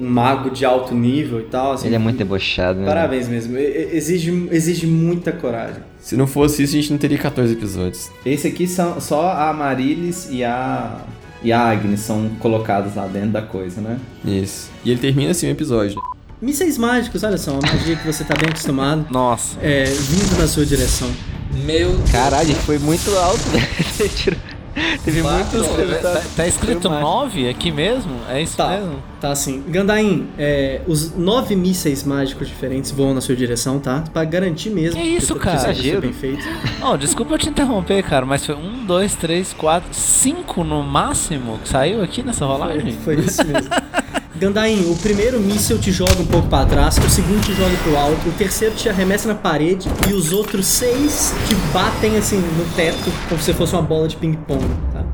um, 0.00 0.06
um 0.06 0.08
mago 0.08 0.50
de 0.50 0.64
alto 0.64 0.94
nível 0.94 1.40
e 1.40 1.44
tal. 1.44 1.72
Assim, 1.72 1.86
Ele 1.86 1.96
é 1.96 1.98
muito 1.98 2.16
debochado, 2.16 2.80
né? 2.80 2.86
Parabéns 2.86 3.28
mesmo. 3.28 3.58
Exige, 3.58 4.48
exige 4.50 4.86
muita 4.86 5.32
coragem. 5.32 5.82
Se 6.00 6.16
não 6.16 6.26
fosse 6.26 6.62
isso, 6.62 6.74
a 6.74 6.80
gente 6.80 6.90
não 6.90 6.98
teria 6.98 7.18
14 7.18 7.52
episódios. 7.52 8.10
Esse 8.24 8.48
aqui 8.48 8.66
são 8.66 9.00
só 9.00 9.32
a 9.32 9.52
Marilis 9.52 10.28
e 10.30 10.42
a 10.42 11.04
e 11.42 11.52
a 11.52 11.60
Agnes 11.60 12.00
são 12.00 12.30
colocados 12.40 12.94
lá 12.94 13.06
dentro 13.06 13.30
da 13.30 13.42
coisa, 13.42 13.80
né? 13.80 13.98
Isso. 14.24 14.70
E 14.84 14.90
ele 14.90 14.98
termina 15.00 15.30
assim 15.30 15.46
o 15.46 15.50
episódio. 15.50 16.00
Mísseis 16.40 16.76
mágicos, 16.76 17.22
olha 17.22 17.38
só, 17.38 17.52
uma 17.52 17.62
magia 17.62 17.96
que 17.96 18.06
você 18.06 18.24
tá 18.24 18.34
bem 18.34 18.48
acostumado, 18.48 19.06
Nossa. 19.10 19.58
é, 19.62 19.84
vindo 19.84 20.38
na 20.38 20.46
sua 20.46 20.66
direção. 20.66 21.10
Meu 21.52 21.98
Caralho, 22.12 22.54
foi 22.56 22.78
muito 22.78 23.10
alto, 23.16 23.48
né? 23.50 23.60
Teve 25.02 25.22
muitos. 25.22 25.66
Tá, 26.02 26.22
tá 26.36 26.46
escrito 26.46 26.88
9 26.90 27.48
aqui 27.48 27.72
mesmo? 27.72 28.12
É 28.28 28.42
isso 28.42 28.58
Tá, 28.58 28.68
mesmo? 28.68 29.02
tá 29.18 29.30
assim. 29.30 29.62
Gandain, 29.66 30.26
é, 30.38 30.82
os 30.86 31.16
nove 31.16 31.56
mísseis 31.56 32.04
mágicos 32.04 32.46
diferentes 32.48 32.90
voam 32.90 33.14
na 33.14 33.22
sua 33.22 33.34
direção, 33.34 33.78
tá? 33.78 34.04
Pra 34.12 34.22
garantir 34.24 34.68
mesmo. 34.68 35.00
Que 35.00 35.06
isso, 35.06 35.34
cara? 35.36 35.56
Exagero. 35.56 36.02
bem 36.02 36.12
feito. 36.12 36.44
Não, 36.78 36.98
desculpa 36.98 37.32
eu 37.34 37.38
te 37.38 37.48
interromper, 37.48 38.02
cara, 38.02 38.26
mas 38.26 38.44
foi 38.44 38.54
um, 38.54 38.84
dois, 38.84 39.14
três, 39.14 39.54
quatro, 39.54 39.88
cinco 39.94 40.62
no 40.62 40.82
máximo 40.82 41.58
que 41.62 41.70
saiu 41.70 42.02
aqui 42.02 42.22
nessa 42.22 42.44
rolagem? 42.44 42.92
Foi 43.02 43.14
isso 43.18 43.46
mesmo. 43.46 43.70
Gandain, 44.38 44.90
o 44.90 44.96
primeiro 44.96 45.40
míssil 45.40 45.78
te 45.78 45.90
joga 45.90 46.20
um 46.20 46.26
pouco 46.26 46.46
pra 46.48 46.66
trás, 46.66 46.98
o 46.98 47.08
segundo 47.08 47.40
te 47.40 47.54
joga 47.54 47.74
pro 47.82 47.96
alto, 47.96 48.28
o 48.28 48.32
terceiro 48.32 48.74
te 48.74 48.86
arremessa 48.86 49.28
na 49.28 49.34
parede 49.34 49.88
e 50.08 50.12
os 50.12 50.30
outros 50.30 50.66
seis 50.66 51.32
te 51.48 51.54
batem 51.72 52.18
assim 52.18 52.36
no 52.36 52.64
teto, 52.76 53.10
como 53.30 53.40
se 53.40 53.54
fosse 53.54 53.72
uma 53.72 53.80
bola 53.80 54.06
de 54.06 54.16
ping-pong, 54.16 54.62
tá? 54.92 55.04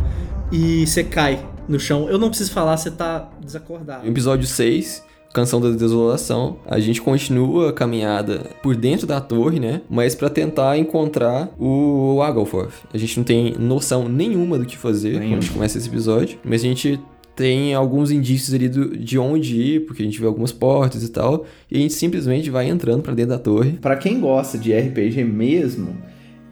E 0.51 0.85
você 0.85 1.05
cai 1.05 1.47
no 1.69 1.79
chão. 1.79 2.09
Eu 2.09 2.19
não 2.19 2.29
preciso 2.29 2.51
falar, 2.51 2.77
você 2.77 2.91
tá 2.91 3.31
desacordado. 3.41 4.05
No 4.05 4.11
episódio 4.11 4.47
6, 4.47 5.05
Canção 5.33 5.61
da 5.61 5.71
Desolação, 5.71 6.59
a 6.67 6.81
gente 6.81 7.01
continua 7.01 7.71
a 7.71 7.73
caminhada 7.73 8.51
por 8.61 8.75
dentro 8.75 9.07
da 9.07 9.21
torre, 9.21 9.61
né? 9.61 9.83
Mas 9.89 10.17
pra 10.17 10.29
tentar 10.29 10.77
encontrar 10.77 11.49
o 11.59 12.21
Agalforth. 12.21 12.75
A 12.93 12.99
gente 12.99 13.17
não 13.17 13.25
tem 13.25 13.55
noção 13.59 14.09
nenhuma 14.09 14.59
do 14.59 14.67
que 14.67 14.77
fazer 14.77 15.13
quando 15.13 15.23
a 15.23 15.41
gente 15.41 15.51
começa 15.51 15.79
esse 15.79 15.89
episódio, 15.89 16.39
mas 16.45 16.61
a 16.61 16.65
gente 16.65 17.01
tem 17.35 17.75
alguns 17.75 18.11
indícios 18.11 18.55
ali 18.55 18.69
do, 18.69 18.97
de 18.97 19.19
onde 19.19 19.57
ir, 19.57 19.87
porque 19.87 20.03
a 20.03 20.05
gente 20.05 20.21
vê 20.21 20.27
algumas 20.27 20.53
portas 20.53 21.03
e 21.03 21.09
tal, 21.09 21.47
e 21.71 21.77
a 21.77 21.81
gente 21.81 21.95
simplesmente 21.95 22.51
vai 22.51 22.69
entrando 22.69 23.03
pra 23.03 23.15
dentro 23.15 23.31
da 23.31 23.39
torre. 23.39 23.73
Pra 23.73 23.97
quem 23.97 24.21
gosta 24.21 24.59
de 24.59 24.73
RPG 24.73 25.25
mesmo, 25.25 25.97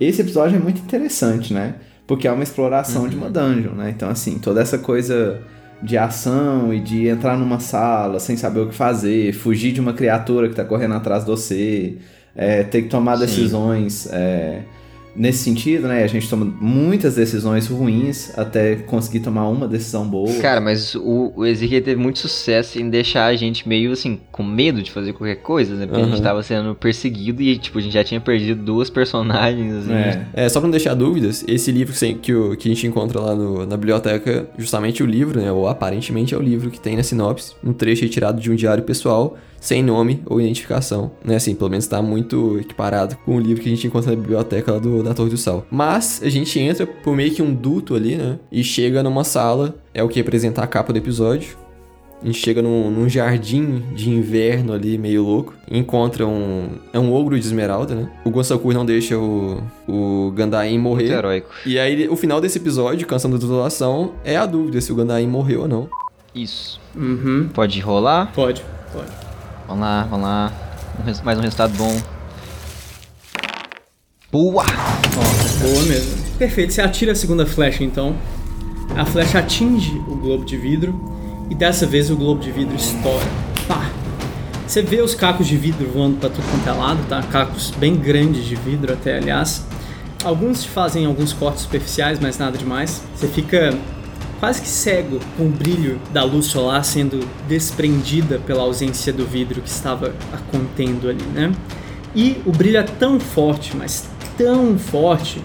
esse 0.00 0.22
episódio 0.22 0.56
é 0.56 0.58
muito 0.58 0.80
interessante, 0.80 1.52
né? 1.52 1.76
Porque 2.06 2.26
é 2.26 2.32
uma 2.32 2.42
exploração 2.42 3.08
de 3.08 3.14
uma 3.14 3.30
dungeon, 3.30 3.72
né? 3.72 3.90
Então, 3.94 4.08
assim, 4.08 4.38
toda 4.38 4.60
essa 4.60 4.78
coisa 4.78 5.40
de 5.82 5.96
ação 5.96 6.72
e 6.74 6.80
de 6.80 7.06
entrar 7.06 7.38
numa 7.38 7.60
sala 7.60 8.18
sem 8.18 8.36
saber 8.36 8.60
o 8.60 8.68
que 8.68 8.74
fazer, 8.74 9.32
fugir 9.32 9.72
de 9.72 9.80
uma 9.80 9.92
criatura 9.92 10.48
que 10.48 10.54
tá 10.54 10.64
correndo 10.64 10.94
atrás 10.94 11.24
de 11.24 11.30
você, 11.30 11.98
é, 12.34 12.62
ter 12.62 12.82
que 12.82 12.88
tomar 12.88 13.16
Sim. 13.16 13.26
decisões 13.26 14.08
é, 14.12 14.62
nesse 15.14 15.38
sentido, 15.44 15.88
né? 15.88 16.04
A 16.04 16.06
gente 16.06 16.28
toma 16.28 16.44
muitas 16.60 17.14
decisões 17.16 17.66
ruins 17.66 18.36
até 18.38 18.76
conseguir 18.76 19.20
tomar 19.20 19.48
uma 19.48 19.66
decisão 19.66 20.06
boa. 20.06 20.32
Cara, 20.40 20.60
mas 20.60 20.94
o, 20.94 21.32
o 21.36 21.44
Ezequiel 21.46 21.82
teve 21.82 22.00
muito 22.00 22.18
sucesso 22.18 22.80
em 22.80 22.88
deixar 22.88 23.26
a 23.26 23.36
gente 23.36 23.68
meio 23.68 23.92
assim, 23.92 24.20
com 24.30 24.42
medo 24.42 24.82
de 24.82 24.90
fazer 24.90 25.12
qualquer 25.12 25.36
coisa, 25.36 25.74
né? 25.74 25.86
Porque 25.86 26.00
a 26.00 26.04
gente 26.06 26.22
tava 26.22 26.42
sendo 26.42 26.74
perseguido 26.74 27.42
e, 27.42 27.58
tipo, 27.58 27.78
a 27.78 27.82
gente 27.82 27.92
já 27.92 28.04
tinha 28.04 28.20
perdido 28.20 28.62
duas 28.62 28.88
personagens, 28.90 29.74
assim. 29.74 29.92
É. 29.92 30.26
É, 30.32 30.48
só 30.48 30.60
pra 30.60 30.66
não 30.66 30.72
deixar 30.72 30.94
dúvidas, 30.94 31.44
esse 31.48 31.70
livro 31.72 31.94
que, 31.94 32.14
que, 32.14 32.34
o- 32.34 32.56
que 32.56 32.68
a 32.68 32.74
gente 32.74 32.86
encontra 32.86 33.20
lá 33.20 33.34
no- 33.34 33.66
na 33.66 33.76
biblioteca, 33.76 34.48
justamente 34.58 35.02
o 35.02 35.06
livro, 35.06 35.40
né, 35.40 35.50
ou 35.50 35.66
aparentemente 35.68 36.34
é 36.34 36.38
o 36.38 36.42
livro 36.42 36.70
que 36.70 36.78
tem 36.80 36.96
na 36.96 37.02
sinopse, 37.02 37.54
um 37.64 37.72
trecho 37.72 38.02
retirado 38.02 38.40
de 38.40 38.50
um 38.50 38.54
diário 38.54 38.82
pessoal, 38.84 39.36
sem 39.60 39.82
nome 39.82 40.22
ou 40.26 40.40
identificação, 40.40 41.12
né, 41.22 41.36
assim, 41.36 41.54
pelo 41.54 41.70
menos 41.70 41.86
tá 41.86 42.00
muito 42.00 42.58
equiparado 42.58 43.16
com 43.24 43.36
o 43.36 43.40
livro 43.40 43.62
que 43.62 43.68
a 43.68 43.72
gente 43.74 43.86
encontra 43.86 44.10
na 44.10 44.16
biblioteca 44.16 44.72
lá 44.72 44.78
do, 44.78 45.02
da 45.02 45.14
Torre 45.14 45.30
do 45.30 45.36
Sal. 45.36 45.66
Mas 45.70 46.20
a 46.24 46.28
gente 46.30 46.58
entra 46.58 46.86
por 46.86 47.14
meio 47.14 47.30
que 47.32 47.42
um 47.42 47.54
duto 47.54 47.94
ali, 47.94 48.16
né, 48.16 48.38
e 48.50 48.64
chega 48.64 49.02
numa 49.02 49.22
sala, 49.22 49.76
é 49.94 50.02
o 50.02 50.08
que 50.08 50.18
representa 50.18 50.62
a 50.62 50.66
capa 50.66 50.92
do 50.92 50.96
episódio, 50.98 51.56
a 52.22 52.26
gente 52.26 52.38
chega 52.38 52.60
num, 52.60 52.90
num 52.90 53.08
jardim 53.08 53.82
de 53.94 54.10
inverno 54.10 54.74
ali, 54.74 54.98
meio 54.98 55.22
louco. 55.24 55.54
e 55.70 55.78
Encontra 55.78 56.26
um. 56.26 56.68
É 56.92 56.98
um 56.98 57.14
ogro 57.14 57.38
de 57.38 57.46
esmeralda, 57.46 57.94
né? 57.94 58.10
O 58.26 58.30
Gonsakur 58.30 58.74
não 58.74 58.84
deixa 58.84 59.16
o, 59.18 59.62
o 59.88 60.30
Gandain 60.36 60.78
Muito 60.78 60.82
morrer. 60.82 61.12
heróico. 61.12 61.48
E 61.64 61.78
aí, 61.78 62.06
o 62.10 62.16
final 62.16 62.38
desse 62.38 62.58
episódio, 62.58 63.06
Canção 63.06 63.30
da 63.30 63.38
Titulação, 63.38 64.12
é 64.22 64.36
a 64.36 64.44
dúvida 64.44 64.82
se 64.82 64.92
o 64.92 64.94
Gandain 64.94 65.26
morreu 65.26 65.62
ou 65.62 65.68
não. 65.68 65.88
Isso. 66.34 66.78
Uhum. 66.94 67.48
Pode 67.54 67.80
rolar? 67.80 68.30
Pode, 68.34 68.62
pode. 68.92 69.29
Vamos 69.70 69.84
lá, 69.84 70.02
vamos 70.10 70.26
lá. 70.26 70.52
Mais 71.22 71.38
um 71.38 71.42
resultado 71.42 71.72
bom. 71.78 71.96
Boa! 74.32 74.64
Boa 74.64 75.82
mesmo. 75.84 76.20
Perfeito, 76.36 76.72
você 76.72 76.82
atira 76.82 77.12
a 77.12 77.14
segunda 77.14 77.46
flecha 77.46 77.84
então. 77.84 78.16
A 78.96 79.06
flecha 79.06 79.38
atinge 79.38 79.96
o 80.08 80.16
globo 80.16 80.44
de 80.44 80.56
vidro 80.56 81.00
e 81.48 81.54
dessa 81.54 81.86
vez 81.86 82.10
o 82.10 82.16
globo 82.16 82.40
de 82.40 82.50
vidro 82.50 82.74
estoura. 82.74 83.24
Pá! 83.68 83.88
Você 84.66 84.82
vê 84.82 85.00
os 85.02 85.14
cacos 85.14 85.46
de 85.46 85.56
vidro 85.56 85.88
voando 85.88 86.16
pra 86.16 86.28
tudo 86.30 86.50
quanto 86.50 86.68
é 86.68 86.72
lado, 86.72 87.08
tá? 87.08 87.22
Cacos 87.22 87.70
bem 87.70 87.94
grandes 87.94 88.44
de 88.46 88.56
vidro 88.56 88.92
até, 88.92 89.18
aliás. 89.18 89.64
Alguns 90.24 90.64
te 90.64 90.68
fazem 90.68 91.06
alguns 91.06 91.32
cortes 91.32 91.62
superficiais, 91.62 92.18
mas 92.18 92.36
nada 92.38 92.58
demais. 92.58 93.04
Você 93.14 93.28
fica 93.28 93.72
quase 94.40 94.60
que 94.62 94.68
cego 94.68 95.20
com 95.36 95.44
o 95.44 95.50
brilho 95.50 96.00
da 96.12 96.24
luz 96.24 96.46
solar 96.46 96.84
sendo 96.84 97.20
desprendida 97.46 98.38
pela 98.38 98.62
ausência 98.62 99.12
do 99.12 99.24
vidro 99.26 99.60
que 99.60 99.68
estava 99.68 100.14
a 100.32 100.38
contendo 100.50 101.08
ali, 101.08 101.22
né? 101.34 101.52
E 102.16 102.40
o 102.46 102.50
brilho 102.50 102.78
é 102.78 102.82
tão 102.82 103.20
forte, 103.20 103.76
mas 103.76 104.08
tão 104.36 104.76
forte, 104.78 105.40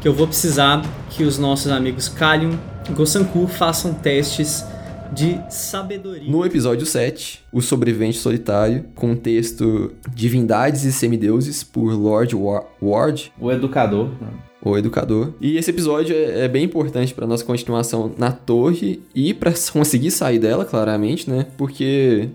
que 0.00 0.06
eu 0.08 0.14
vou 0.14 0.26
precisar 0.28 0.82
que 1.10 1.24
os 1.24 1.36
nossos 1.38 1.70
amigos 1.72 2.08
Kalium 2.08 2.56
e 2.88 2.92
Gosankur 2.92 3.48
façam 3.48 3.92
testes 3.92 4.64
de 5.12 5.38
sabedoria. 5.50 6.30
No 6.30 6.44
episódio 6.46 6.86
7, 6.86 7.42
O 7.52 7.60
Sobrevivente 7.60 8.18
Solitário, 8.18 8.84
com 8.94 9.12
o 9.12 9.16
texto 9.16 9.92
Divindades 10.14 10.84
e 10.84 10.92
Semideuses, 10.92 11.64
por 11.64 11.92
Lord 11.92 12.36
Wa- 12.36 12.64
Ward, 12.80 13.32
O 13.40 13.50
educador. 13.50 14.08
né? 14.20 14.28
O 14.62 14.76
educador. 14.76 15.32
E 15.40 15.56
esse 15.56 15.70
episódio 15.70 16.14
é, 16.14 16.44
é 16.44 16.48
bem 16.48 16.64
importante 16.64 17.14
para 17.14 17.26
nossa 17.26 17.44
continuação 17.44 18.12
na 18.18 18.32
torre 18.32 19.00
e 19.14 19.32
para 19.32 19.52
conseguir 19.72 20.10
sair 20.10 20.38
dela, 20.38 20.64
claramente, 20.64 21.28
né? 21.30 21.46
Porque 21.56 22.28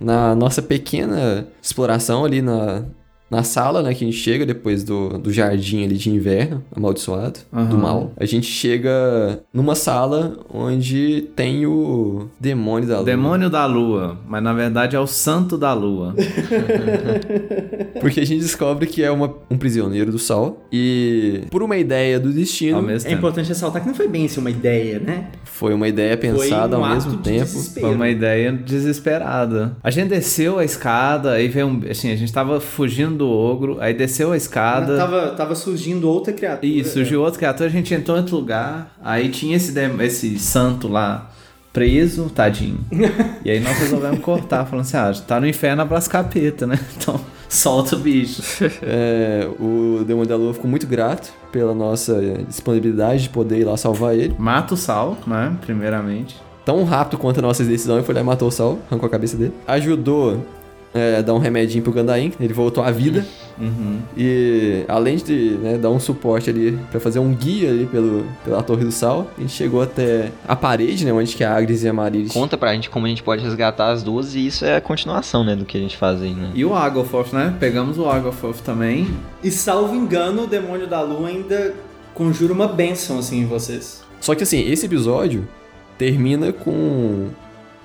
na 0.00 0.34
nossa 0.34 0.60
pequena 0.60 1.46
exploração 1.62 2.24
ali 2.24 2.42
na, 2.42 2.84
na 3.32 3.42
sala, 3.42 3.82
né, 3.82 3.94
que 3.94 4.04
a 4.04 4.06
gente 4.06 4.18
chega 4.18 4.44
depois 4.44 4.84
do, 4.84 5.18
do 5.18 5.32
jardim 5.32 5.82
ali 5.84 5.96
de 5.96 6.10
inverno, 6.10 6.62
amaldiçoado, 6.76 7.40
do 7.50 7.58
Aham. 7.58 7.76
mal, 7.78 8.12
a 8.18 8.26
gente 8.26 8.46
chega 8.46 9.40
numa 9.54 9.74
sala 9.74 10.38
onde 10.52 11.28
tem 11.34 11.64
o 11.64 12.28
demônio 12.38 12.86
da 12.86 12.96
lua. 12.96 13.04
demônio 13.06 13.48
da 13.48 13.64
lua, 13.64 14.18
mas 14.28 14.42
na 14.42 14.52
verdade 14.52 14.94
é 14.96 15.00
o 15.00 15.06
santo 15.06 15.56
da 15.56 15.72
lua. 15.72 16.14
Porque 18.00 18.20
a 18.20 18.26
gente 18.26 18.40
descobre 18.42 18.86
que 18.86 19.02
é 19.02 19.10
uma, 19.10 19.32
um 19.50 19.56
prisioneiro 19.56 20.10
do 20.12 20.18
sol 20.18 20.66
e 20.72 21.42
por 21.50 21.62
uma 21.62 21.76
ideia 21.78 22.20
do 22.20 22.32
destino, 22.32 22.76
Ao 22.76 22.82
mesmo 22.82 23.06
É 23.06 23.10
tempo. 23.10 23.18
importante 23.20 23.48
ressaltar 23.48 23.80
que 23.80 23.88
não 23.88 23.94
foi 23.94 24.08
bem 24.08 24.26
assim 24.26 24.40
uma 24.40 24.50
ideia, 24.50 24.98
né? 24.98 25.28
foi 25.44 25.72
uma 25.74 25.86
ideia 25.86 26.16
pensada 26.16 26.78
um 26.78 26.84
ao 26.84 26.94
mesmo 26.94 27.12
de 27.12 27.18
tempo. 27.18 27.44
desespero. 27.44 27.86
Foi 27.86 27.94
uma 27.94 28.08
ideia 28.08 28.50
desesperada. 28.52 29.76
A 29.82 29.90
gente 29.90 30.08
desceu 30.08 30.58
a 30.58 30.64
escada, 30.64 31.32
aí 31.32 31.46
veio 31.46 31.66
um. 31.68 31.80
Assim, 31.88 32.10
a 32.10 32.16
gente 32.16 32.32
tava 32.32 32.58
fugindo 32.60 33.21
do 33.22 33.30
ogro, 33.30 33.78
aí 33.80 33.94
desceu 33.94 34.32
a 34.32 34.36
escada. 34.36 34.96
Tava, 34.96 35.28
tava 35.30 35.54
surgindo 35.54 36.08
outra 36.08 36.32
criatura. 36.32 36.66
E 36.66 36.84
surgiu 36.84 37.22
outro 37.22 37.38
criatura, 37.38 37.68
a 37.68 37.72
gente 37.72 37.94
entrou 37.94 38.16
em 38.16 38.20
outro 38.20 38.36
lugar, 38.36 38.94
aí 39.02 39.28
tinha 39.28 39.56
esse, 39.56 39.72
esse 40.00 40.38
santo 40.38 40.88
lá 40.88 41.30
preso, 41.72 42.28
tadinho. 42.28 42.80
e 43.44 43.50
aí 43.50 43.60
nós 43.60 43.78
resolvemos 43.78 44.20
cortar, 44.20 44.66
falando 44.66 44.84
assim, 44.84 44.96
ah, 44.96 45.12
tá 45.26 45.40
no 45.40 45.46
inferno 45.46 45.82
abraço 45.82 46.10
capeta, 46.10 46.66
né? 46.66 46.78
Então 46.96 47.20
solta 47.48 47.96
o 47.96 47.98
bicho. 47.98 48.42
É, 48.82 49.48
o 49.60 50.04
demônio 50.04 50.28
da 50.28 50.36
lua 50.36 50.52
ficou 50.52 50.68
muito 50.68 50.86
grato 50.86 51.32
pela 51.50 51.74
nossa 51.74 52.20
disponibilidade 52.48 53.24
de 53.24 53.28
poder 53.28 53.60
ir 53.60 53.64
lá 53.64 53.76
salvar 53.76 54.14
ele. 54.14 54.34
Mata 54.38 54.74
o 54.74 54.76
sal, 54.76 55.16
né? 55.26 55.56
Primeiramente. 55.60 56.36
Tão 56.64 56.84
rápido 56.84 57.18
quanto 57.18 57.38
a 57.38 57.42
nossa 57.42 57.64
decisão, 57.64 57.96
ele 57.96 58.04
foi 58.04 58.14
lá 58.14 58.20
e 58.20 58.24
matou 58.24 58.48
o 58.48 58.50
Sal, 58.50 58.78
arrancou 58.88 59.08
a 59.08 59.10
cabeça 59.10 59.36
dele. 59.36 59.52
Ajudou 59.66 60.44
é, 60.94 61.22
dar 61.22 61.34
um 61.34 61.38
remedinho 61.38 61.82
pro 61.82 61.92
Gandain, 61.92 62.32
ele 62.38 62.52
voltou 62.52 62.82
à 62.84 62.90
vida. 62.90 63.24
Uhum. 63.58 64.00
E 64.16 64.84
além 64.88 65.16
de 65.16 65.56
né, 65.62 65.78
dar 65.78 65.90
um 65.90 66.00
suporte 66.00 66.50
ali 66.50 66.78
pra 66.90 67.00
fazer 67.00 67.18
um 67.18 67.32
guia 67.34 67.70
ali 67.70 67.86
pelo, 67.86 68.24
pela 68.44 68.62
Torre 68.62 68.84
do 68.84 68.92
Sal, 68.92 69.30
a 69.36 69.40
gente 69.40 69.52
chegou 69.52 69.82
até 69.82 70.30
a 70.46 70.56
parede, 70.56 71.04
né? 71.04 71.12
Onde 71.12 71.34
que 71.34 71.44
a 71.44 71.54
Agnes 71.54 71.82
e 71.82 71.88
a 71.88 71.92
Mariris. 71.92 72.32
Conta 72.32 72.56
pra 72.58 72.74
gente 72.74 72.90
como 72.90 73.06
a 73.06 73.08
gente 73.08 73.22
pode 73.22 73.42
resgatar 73.42 73.90
as 73.90 74.02
duas 74.02 74.34
e 74.34 74.46
isso 74.46 74.64
é 74.64 74.76
a 74.76 74.80
continuação, 74.80 75.44
né, 75.44 75.54
do 75.54 75.64
que 75.64 75.76
a 75.76 75.80
gente 75.80 75.96
faz 75.96 76.20
aí, 76.20 76.34
né? 76.34 76.50
E 76.54 76.64
o 76.64 76.74
Agofoth, 76.74 77.32
né? 77.32 77.54
Pegamos 77.58 77.98
o 77.98 78.08
Agofoth 78.08 78.60
também. 78.64 79.08
E 79.42 79.50
salvo 79.50 79.94
engano, 79.94 80.44
o 80.44 80.46
demônio 80.46 80.86
da 80.86 81.00
lua 81.00 81.28
ainda 81.28 81.74
conjura 82.14 82.52
uma 82.52 82.68
bênção 82.68 83.18
assim 83.18 83.40
em 83.40 83.46
vocês. 83.46 84.02
Só 84.20 84.34
que 84.34 84.42
assim, 84.42 84.60
esse 84.70 84.86
episódio 84.86 85.46
termina 85.98 86.52
com 86.52 87.28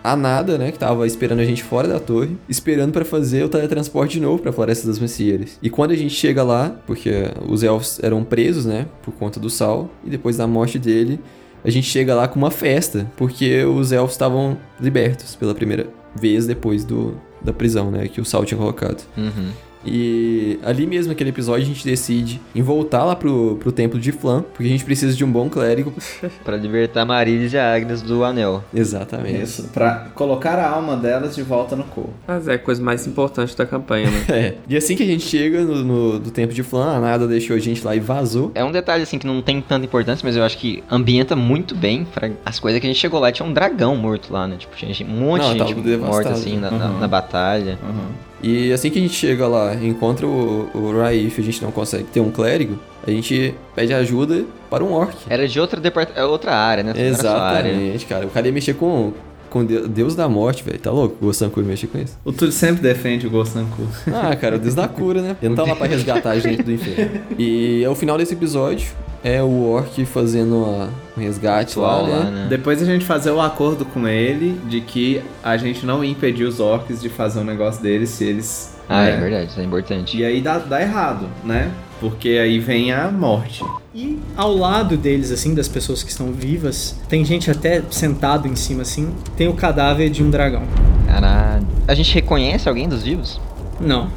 a 0.03 0.15
nada, 0.15 0.57
né, 0.57 0.71
que 0.71 0.79
tava 0.79 1.05
esperando 1.05 1.39
a 1.39 1.45
gente 1.45 1.63
fora 1.63 1.87
da 1.87 1.99
torre, 1.99 2.37
esperando 2.47 2.91
pra 2.91 3.03
fazer 3.03 3.43
o 3.43 3.49
teletransporte 3.49 4.13
de 4.13 4.21
novo 4.21 4.41
pra 4.41 4.51
Floresta 4.51 4.87
das 4.87 4.99
Mancieres. 4.99 5.57
E 5.61 5.69
quando 5.69 5.91
a 5.91 5.95
gente 5.95 6.13
chega 6.13 6.43
lá, 6.43 6.75
porque 6.85 7.31
os 7.47 7.63
elfos 7.63 7.99
eram 8.01 8.23
presos, 8.23 8.65
né, 8.65 8.87
por 9.03 9.13
conta 9.13 9.39
do 9.39 9.49
Sal, 9.49 9.89
e 10.05 10.09
depois 10.09 10.37
da 10.37 10.47
morte 10.47 10.79
dele, 10.79 11.19
a 11.63 11.69
gente 11.69 11.87
chega 11.87 12.15
lá 12.15 12.27
com 12.27 12.37
uma 12.39 12.51
festa, 12.51 13.11
porque 13.17 13.63
os 13.65 13.91
elfos 13.91 14.13
estavam 14.13 14.57
libertos 14.79 15.35
pela 15.35 15.53
primeira 15.53 15.87
vez 16.15 16.45
depois 16.47 16.85
do, 16.85 17.19
da 17.41 17.51
prisão, 17.51 17.91
né, 17.91 18.07
que 18.07 18.21
o 18.21 18.25
Sal 18.25 18.45
tinha 18.45 18.57
colocado. 18.57 19.03
Uhum. 19.17 19.51
E 19.87 20.59
ali 20.63 20.85
mesmo, 20.85 21.09
naquele 21.09 21.29
episódio, 21.29 21.63
a 21.63 21.65
gente 21.65 21.83
decide 21.83 22.39
em 22.53 22.61
voltar 22.61 23.03
lá 23.03 23.15
pro, 23.15 23.57
pro 23.59 23.71
templo 23.71 23.99
de 23.99 24.11
Flan, 24.11 24.41
porque 24.53 24.65
a 24.65 24.71
gente 24.71 24.83
precisa 24.85 25.15
de 25.15 25.23
um 25.23 25.31
bom 25.31 25.49
clérigo. 25.49 25.93
Pra 26.43 26.55
libertar 26.57 27.05
Marilis 27.05 27.53
e 27.53 27.57
a 27.57 27.73
Agnes 27.73 28.01
do 28.01 28.23
anel. 28.23 28.63
Exatamente. 28.73 29.41
Isso. 29.41 29.63
Pra 29.73 30.07
colocar 30.15 30.57
a 30.59 30.69
alma 30.69 30.95
delas 30.95 31.35
de 31.35 31.41
volta 31.43 31.75
no 31.75 31.83
corpo. 31.83 32.11
Mas 32.27 32.47
é 32.47 32.53
a 32.53 32.59
coisa 32.59 32.81
mais 32.81 33.05
importante 33.07 33.55
da 33.55 33.65
campanha, 33.65 34.09
né? 34.09 34.25
É. 34.37 34.53
E 34.67 34.75
assim 34.77 34.95
que 34.95 35.03
a 35.03 35.05
gente 35.05 35.23
chega 35.25 35.61
no, 35.63 35.83
no- 35.83 36.19
do 36.19 36.29
tempo 36.31 36.53
de 36.53 36.61
Flan, 36.63 36.95
a 36.97 36.99
Nada 36.99 37.27
deixou 37.27 37.55
a 37.55 37.59
gente 37.59 37.83
lá 37.83 37.95
e 37.95 37.99
vazou. 37.99 38.51
É 38.53 38.63
um 38.63 38.71
detalhe 38.71 39.03
assim 39.03 39.17
que 39.17 39.25
não 39.25 39.41
tem 39.41 39.61
tanta 39.61 39.85
importância, 39.85 40.25
mas 40.25 40.35
eu 40.35 40.43
acho 40.43 40.57
que 40.57 40.83
ambienta 40.91 41.35
muito 41.35 41.73
bem 41.75 42.05
pra 42.05 42.29
as 42.45 42.59
coisas 42.59 42.79
que 42.79 42.85
a 42.85 42.89
gente 42.89 42.99
chegou 42.99 43.19
lá. 43.19 43.31
Tinha 43.31 43.47
um 43.47 43.53
dragão 43.53 43.95
morto 43.95 44.31
lá, 44.31 44.47
né? 44.47 44.55
Tipo, 44.57 44.75
tinha 44.75 44.93
gente- 44.93 45.09
um 45.09 45.15
monte 45.15 45.41
Não, 45.41 45.53
de 45.53 45.57
tava 45.59 45.73
gente 45.73 45.97
morta 45.97 46.29
assim 46.29 46.57
na, 46.57 46.69
na- 46.71 46.85
Uhum. 46.87 46.99
na 46.99 47.07
batalha. 47.07 47.79
Uhum. 47.83 48.07
E 48.41 48.71
assim 48.71 48.89
que 48.89 48.99
a 48.99 49.01
gente 49.01 49.15
chega 49.15 49.47
lá, 49.47 49.73
encontra 49.75 50.27
o, 50.27 50.69
o 50.73 50.99
Raif, 50.99 51.39
a 51.39 51.43
gente 51.43 51.61
não 51.61 51.71
consegue 51.71 52.05
ter 52.05 52.19
um 52.19 52.31
clérigo, 52.31 52.77
a 53.05 53.09
gente 53.09 53.55
pede 53.75 53.93
ajuda 53.93 54.45
para 54.69 54.83
um 54.83 54.93
orc. 54.93 55.15
Era 55.29 55.47
de 55.47 55.59
outra, 55.59 55.79
depart... 55.79 56.09
é 56.15 56.23
outra 56.23 56.53
área, 56.53 56.83
né? 56.83 56.93
Sua 57.15 57.41
área. 57.41 57.69
Exatamente, 57.69 58.05
cara. 58.05 58.25
O 58.27 58.29
cara 58.29 58.45
ia 58.45 58.53
mexer 58.53 58.73
com, 58.75 59.13
com 59.49 59.63
Deu- 59.65 59.87
Deus 59.87 60.15
da 60.15 60.27
morte, 60.29 60.63
velho. 60.63 60.79
Tá 60.79 60.91
louco? 60.91 61.25
O 61.25 61.33
Sankur 61.33 61.63
mexer 61.63 61.87
com 61.87 61.97
isso. 61.97 62.17
O 62.23 62.31
Túlio 62.31 62.51
sempre 62.51 62.81
defende 62.81 63.27
o 63.27 63.29
Gosanku. 63.29 63.83
Ah, 64.13 64.35
cara, 64.35 64.55
o 64.55 64.59
Deus 64.59 64.75
da 64.75 64.87
cura, 64.87 65.21
né? 65.21 65.35
Ele 65.41 65.49
não 65.49 65.55
tá 65.55 65.63
lá 65.63 65.75
pra 65.75 65.87
resgatar 65.87 66.31
a 66.31 66.39
gente 66.39 66.63
do 66.63 66.71
inferno. 66.71 67.21
E 67.37 67.83
ao 67.85 67.95
final 67.95 68.17
desse 68.17 68.33
episódio, 68.33 68.87
é 69.23 69.41
o 69.43 69.63
Orc 69.69 70.05
fazendo 70.05 70.55
uma- 70.57 70.89
um 71.17 71.21
resgate 71.21 71.77
lá, 71.79 72.03
né? 72.03 72.09
lá, 72.09 72.23
né? 72.25 72.47
Depois 72.49 72.81
a 72.81 72.85
gente 72.85 73.05
fazer 73.05 73.31
o 73.31 73.41
acordo 73.41 73.83
com 73.85 74.07
ele 74.07 74.59
de 74.69 74.81
que 74.81 75.21
a 75.43 75.57
gente 75.57 75.85
não 75.85 76.03
ia 76.03 76.11
impedir 76.11 76.43
os 76.45 76.59
orcs 76.59 77.01
de 77.01 77.09
fazer 77.09 77.39
um 77.39 77.43
negócio 77.43 77.81
deles 77.81 78.09
se 78.09 78.23
eles. 78.25 78.75
Ah, 78.89 79.03
né? 79.03 79.15
é 79.15 79.17
verdade, 79.19 79.49
isso 79.51 79.59
é 79.59 79.63
importante. 79.63 80.17
E 80.17 80.23
aí 80.23 80.39
dá, 80.41 80.59
dá 80.59 80.81
errado, 80.81 81.27
né? 81.43 81.71
Porque 81.99 82.29
aí 82.29 82.59
vem 82.59 82.91
a 82.91 83.11
morte. 83.11 83.63
E 83.93 84.19
ao 84.35 84.55
lado 84.55 84.95
deles, 84.95 85.31
assim, 85.31 85.55
das 85.55 85.67
pessoas 85.67 86.03
que 86.03 86.11
estão 86.11 86.31
vivas, 86.31 86.95
tem 87.09 87.25
gente 87.25 87.49
até 87.49 87.81
sentado 87.89 88.47
em 88.47 88.55
cima, 88.55 88.83
assim, 88.83 89.11
tem 89.35 89.47
o 89.47 89.53
cadáver 89.53 90.09
de 90.09 90.23
um 90.23 90.29
dragão. 90.29 90.63
Caralho. 91.07 91.65
A 91.87 91.95
gente 91.95 92.13
reconhece 92.13 92.69
alguém 92.69 92.87
dos 92.87 93.01
vivos? 93.03 93.41
Não. 93.79 94.09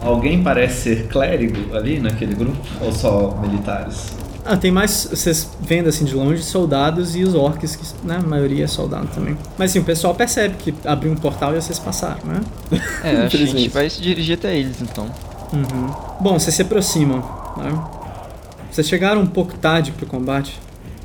Alguém 0.00 0.42
parece 0.42 0.96
ser 0.96 1.06
clérigo 1.08 1.74
ali 1.74 1.98
naquele 2.00 2.34
grupo? 2.34 2.58
Ou 2.80 2.92
só 2.92 3.38
militares? 3.40 4.12
Ah, 4.44 4.56
tem 4.56 4.72
mais, 4.72 5.06
vocês 5.08 5.48
vendo 5.60 5.88
assim 5.88 6.04
de 6.04 6.14
longe, 6.14 6.42
soldados 6.42 7.14
e 7.14 7.22
os 7.22 7.32
orcs, 7.34 7.76
que 7.76 7.84
né, 8.04 8.16
a 8.20 8.26
maioria 8.26 8.64
é 8.64 8.66
soldado 8.66 9.06
também. 9.14 9.38
Mas 9.56 9.70
assim, 9.70 9.78
o 9.78 9.84
pessoal 9.84 10.14
percebe 10.16 10.56
que 10.58 10.74
abriu 10.84 11.12
um 11.12 11.16
portal 11.16 11.52
e 11.56 11.62
vocês 11.62 11.78
passaram, 11.78 12.18
né? 12.24 12.40
É, 12.72 12.76
acho 12.78 12.82
que 13.00 13.12
a 13.12 13.12
gente 13.14 13.26
Infelizmente. 13.36 13.68
vai 13.68 13.88
se 13.88 14.02
dirigir 14.02 14.34
até 14.36 14.56
eles, 14.58 14.82
então. 14.82 15.06
Uhum. 15.52 15.90
Bom, 16.20 16.38
vocês 16.38 16.54
se 16.54 16.62
aproximam, 16.62 17.18
né? 17.56 17.70
Vocês 18.70 18.88
chegaram 18.88 19.20
um 19.20 19.26
pouco 19.26 19.56
tarde 19.58 19.92
pro 19.92 20.06
combate. 20.06 20.58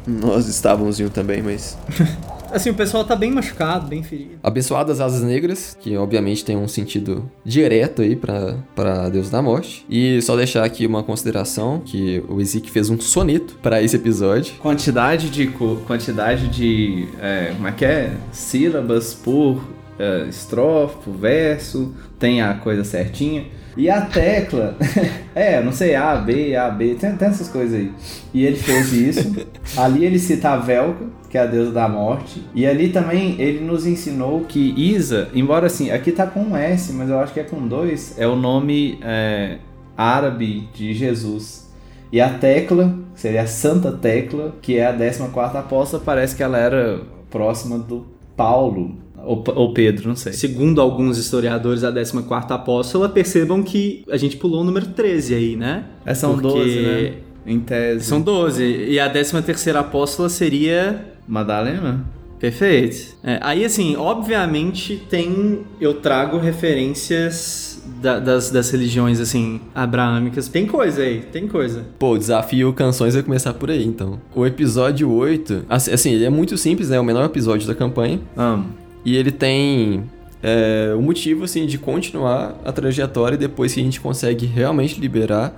Nós 0.08 0.48
estávamos 0.48 1.00
indo 1.00 1.10
também, 1.10 1.42
mas. 1.42 1.78
Assim, 2.50 2.70
o 2.70 2.74
pessoal 2.74 3.04
tá 3.04 3.14
bem 3.14 3.30
machucado, 3.30 3.88
bem 3.88 4.02
ferido. 4.02 4.40
Abençoadas 4.42 5.02
asas 5.02 5.22
negras, 5.22 5.78
que 5.82 5.98
obviamente 5.98 6.46
tem 6.46 6.56
um 6.56 6.68
sentido 6.68 7.30
direto 7.44 8.02
aí 8.02 8.16
pra, 8.16 8.56
pra 8.74 9.10
Deus 9.10 9.30
da 9.30 9.42
Morte. 9.42 9.86
E 9.90 10.22
só 10.22 10.34
deixar 10.36 10.64
aqui 10.64 10.86
uma 10.88 11.04
consideração 11.04 11.82
que 11.84 12.24
o 12.30 12.40
Ezequiel 12.40 12.72
fez 12.72 12.90
um 12.90 12.98
soneto 13.02 13.60
pra 13.62 13.82
esse 13.82 13.98
episódio. 13.98 14.56
Quantidade 14.60 15.30
de. 15.30 15.48
Quantidade 15.86 16.48
de. 16.48 17.10
É, 17.20 17.52
como 17.54 17.68
é 17.68 17.72
que 17.74 17.84
é? 17.84 18.16
Sílabas 18.32 19.14
por 19.14 19.62
é, 20.00 20.28
estrofe, 20.30 21.04
por 21.04 21.14
verso. 21.14 21.94
Tem 22.18 22.42
a 22.42 22.54
coisa 22.54 22.86
certinha. 22.86 23.46
E 23.78 23.90
a 23.90 24.02
tecla. 24.02 24.76
é, 25.36 25.62
não 25.62 25.72
sei, 25.72 25.96
A, 25.96 26.16
B, 26.16 26.56
A, 26.56 26.70
B. 26.70 26.96
Tem, 26.96 27.16
tem 27.16 27.28
essas 27.28 27.48
coisas 27.48 27.80
aí. 27.80 27.92
E 28.34 28.46
ele 28.46 28.58
fez 28.58 28.92
isso. 28.92 29.48
ali 29.78 30.04
ele 30.04 30.18
cita 30.18 30.50
a 30.50 30.58
Velka, 30.58 31.06
que 31.30 31.38
é 31.38 31.42
a 31.42 31.46
deusa 31.46 31.72
da 31.72 31.88
morte. 31.88 32.44
E 32.56 32.66
ali 32.66 32.90
também 32.90 33.40
ele 33.40 33.60
nos 33.60 33.86
ensinou 33.86 34.42
que 34.42 34.74
Isa, 34.76 35.30
embora 35.34 35.68
assim, 35.68 35.92
aqui 35.92 36.12
tá 36.12 36.26
com 36.26 36.42
um 36.42 36.58
S, 36.58 36.92
mas 36.92 37.10
eu 37.10 37.20
acho 37.20 37.34
que 37.34 37.40
é 37.40 37.44
com 37.44 37.68
dois, 37.68 38.18
é 38.18 38.28
o 38.28 38.36
nome 38.36 38.98
é, 39.04 39.60
árabe 39.96 40.68
de 40.74 40.94
Jesus. 40.94 41.68
E 42.12 42.20
a 42.20 42.30
Tecla, 42.30 42.98
que 43.14 43.20
seria 43.20 43.44
a 43.44 43.48
Santa 43.48 43.92
Tecla, 43.92 44.56
que 44.62 44.78
é 44.78 44.88
a 44.88 44.94
14 44.94 45.58
apóstola, 45.58 46.02
parece 46.04 46.36
que 46.36 46.42
ela 46.42 46.58
era 46.58 47.02
próxima 47.30 47.78
do 47.78 48.08
Paulo, 48.36 48.96
ou, 49.28 49.44
ou 49.56 49.74
Pedro, 49.74 50.08
não 50.10 50.16
sei. 50.16 50.34
Segundo 50.34 50.80
alguns 50.82 51.18
historiadores, 51.18 51.84
a 51.84 51.92
14ª 51.92 52.52
apóstola, 52.52 53.10
percebam 53.10 53.62
que 53.62 54.04
a 54.10 54.18
gente 54.18 54.38
pulou 54.38 54.62
o 54.62 54.64
número 54.64 54.88
13 54.88 55.36
aí, 55.36 55.56
né? 55.56 55.84
É, 56.06 56.14
são 56.14 56.34
Porque 56.38 56.48
12, 56.48 56.80
né? 56.80 57.14
Em 57.46 57.60
tese. 57.60 58.06
São 58.06 58.20
12. 58.22 58.64
E 58.64 59.00
a 59.00 59.12
13ª 59.12 59.76
apóstola 59.76 60.30
seria... 60.30 61.14
Madalena? 61.28 62.06
Perfeito. 62.40 63.18
É, 63.24 63.40
aí, 63.42 63.66
assim, 63.66 63.96
obviamente 63.96 65.02
tem... 65.10 65.62
Eu 65.82 65.96
trago 65.96 66.38
referências 66.38 67.82
da- 68.02 68.20
das, 68.20 68.52
das 68.52 68.70
religiões, 68.70 69.20
assim, 69.20 69.60
abraâmicas. 69.74 70.48
Tem 70.48 70.66
coisa 70.66 71.02
aí, 71.02 71.22
tem 71.32 71.48
coisa. 71.48 71.84
Pô, 71.98 72.12
o 72.12 72.18
desafio 72.18 72.72
canções 72.74 73.14
vai 73.16 73.24
começar 73.24 73.54
por 73.54 73.72
aí, 73.72 73.84
então. 73.86 74.20
O 74.36 74.46
episódio 74.46 75.12
8, 75.12 75.66
assim, 75.68 75.92
assim, 75.92 76.12
ele 76.14 76.26
é 76.26 76.30
muito 76.30 76.58
simples, 76.58 76.90
né? 76.90 76.98
É 76.98 77.00
o 77.00 77.04
menor 77.04 77.26
episódio 77.26 77.68
da 77.68 77.74
campanha. 77.76 78.20
Amo. 78.36 78.68
E 79.08 79.16
ele 79.16 79.32
tem 79.32 80.04
é, 80.44 80.94
o 80.94 81.02
motivo, 81.02 81.46
assim, 81.46 81.66
de 81.66 81.78
continuar 81.78 82.56
a 82.66 82.74
trajetória 82.74 83.38
depois 83.38 83.74
que 83.74 83.80
a 83.80 83.84
gente 83.84 84.02
consegue 84.02 84.46
realmente 84.46 85.00
liberar 85.00 85.54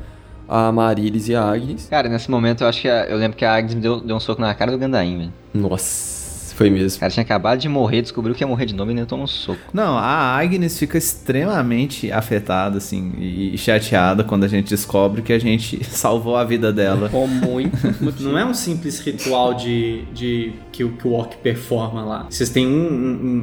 a 0.47 0.71
Marilis 0.71 1.27
e 1.29 1.35
a 1.35 1.43
Agnes. 1.43 1.87
Cara, 1.89 2.07
nesse 2.07 2.29
momento 2.29 2.63
eu 2.63 2.67
acho 2.67 2.79
que 2.81 2.87
a- 2.87 3.05
eu 3.05 3.17
lembro 3.17 3.35
que 3.35 3.43
a 3.43 3.55
Agnes 3.55 3.73
me 3.73 3.81
deu, 3.81 3.99
deu 4.01 4.15
um 4.15 4.19
soco 4.19 4.39
na 4.39 4.53
cara 4.53 4.71
do 4.71 4.77
Gandaim, 4.77 5.17
velho. 5.17 5.33
Nossa, 5.51 6.18
foi 6.59 6.69
O 6.69 6.73
mesmo. 6.73 6.99
cara 6.99 7.11
tinha 7.11 7.23
acabado 7.23 7.59
de 7.59 7.69
morrer, 7.69 8.01
descobriu 8.01 8.35
que 8.35 8.43
ia 8.43 8.47
morrer 8.47 8.65
de 8.65 8.75
novo 8.75 8.91
e 8.91 8.93
ainda 8.93 9.05
tomou 9.05 9.23
um 9.23 9.27
soco. 9.27 9.59
Não, 9.73 9.97
a 9.97 10.37
Agnes 10.37 10.77
fica 10.77 10.97
extremamente 10.97 12.11
afetada, 12.11 12.77
assim, 12.77 13.13
e 13.17 13.57
chateada 13.57 14.23
quando 14.23 14.43
a 14.43 14.47
gente 14.47 14.69
descobre 14.69 15.21
que 15.21 15.31
a 15.33 15.39
gente 15.39 15.83
salvou 15.89 16.35
a 16.35 16.43
vida 16.43 16.71
dela. 16.73 17.09
Com 17.09 17.25
muito 17.27 17.77
Não 18.21 18.37
é 18.37 18.45
um 18.45 18.53
simples 18.53 18.99
ritual 18.99 19.53
de, 19.53 20.03
de 20.13 20.53
que, 20.71 20.83
o- 20.83 20.91
que 20.93 21.07
o 21.07 21.13
orc 21.13 21.37
performa 21.37 22.03
lá. 22.03 22.25
Vocês 22.29 22.49
têm 22.49 22.67
um, 22.67 22.71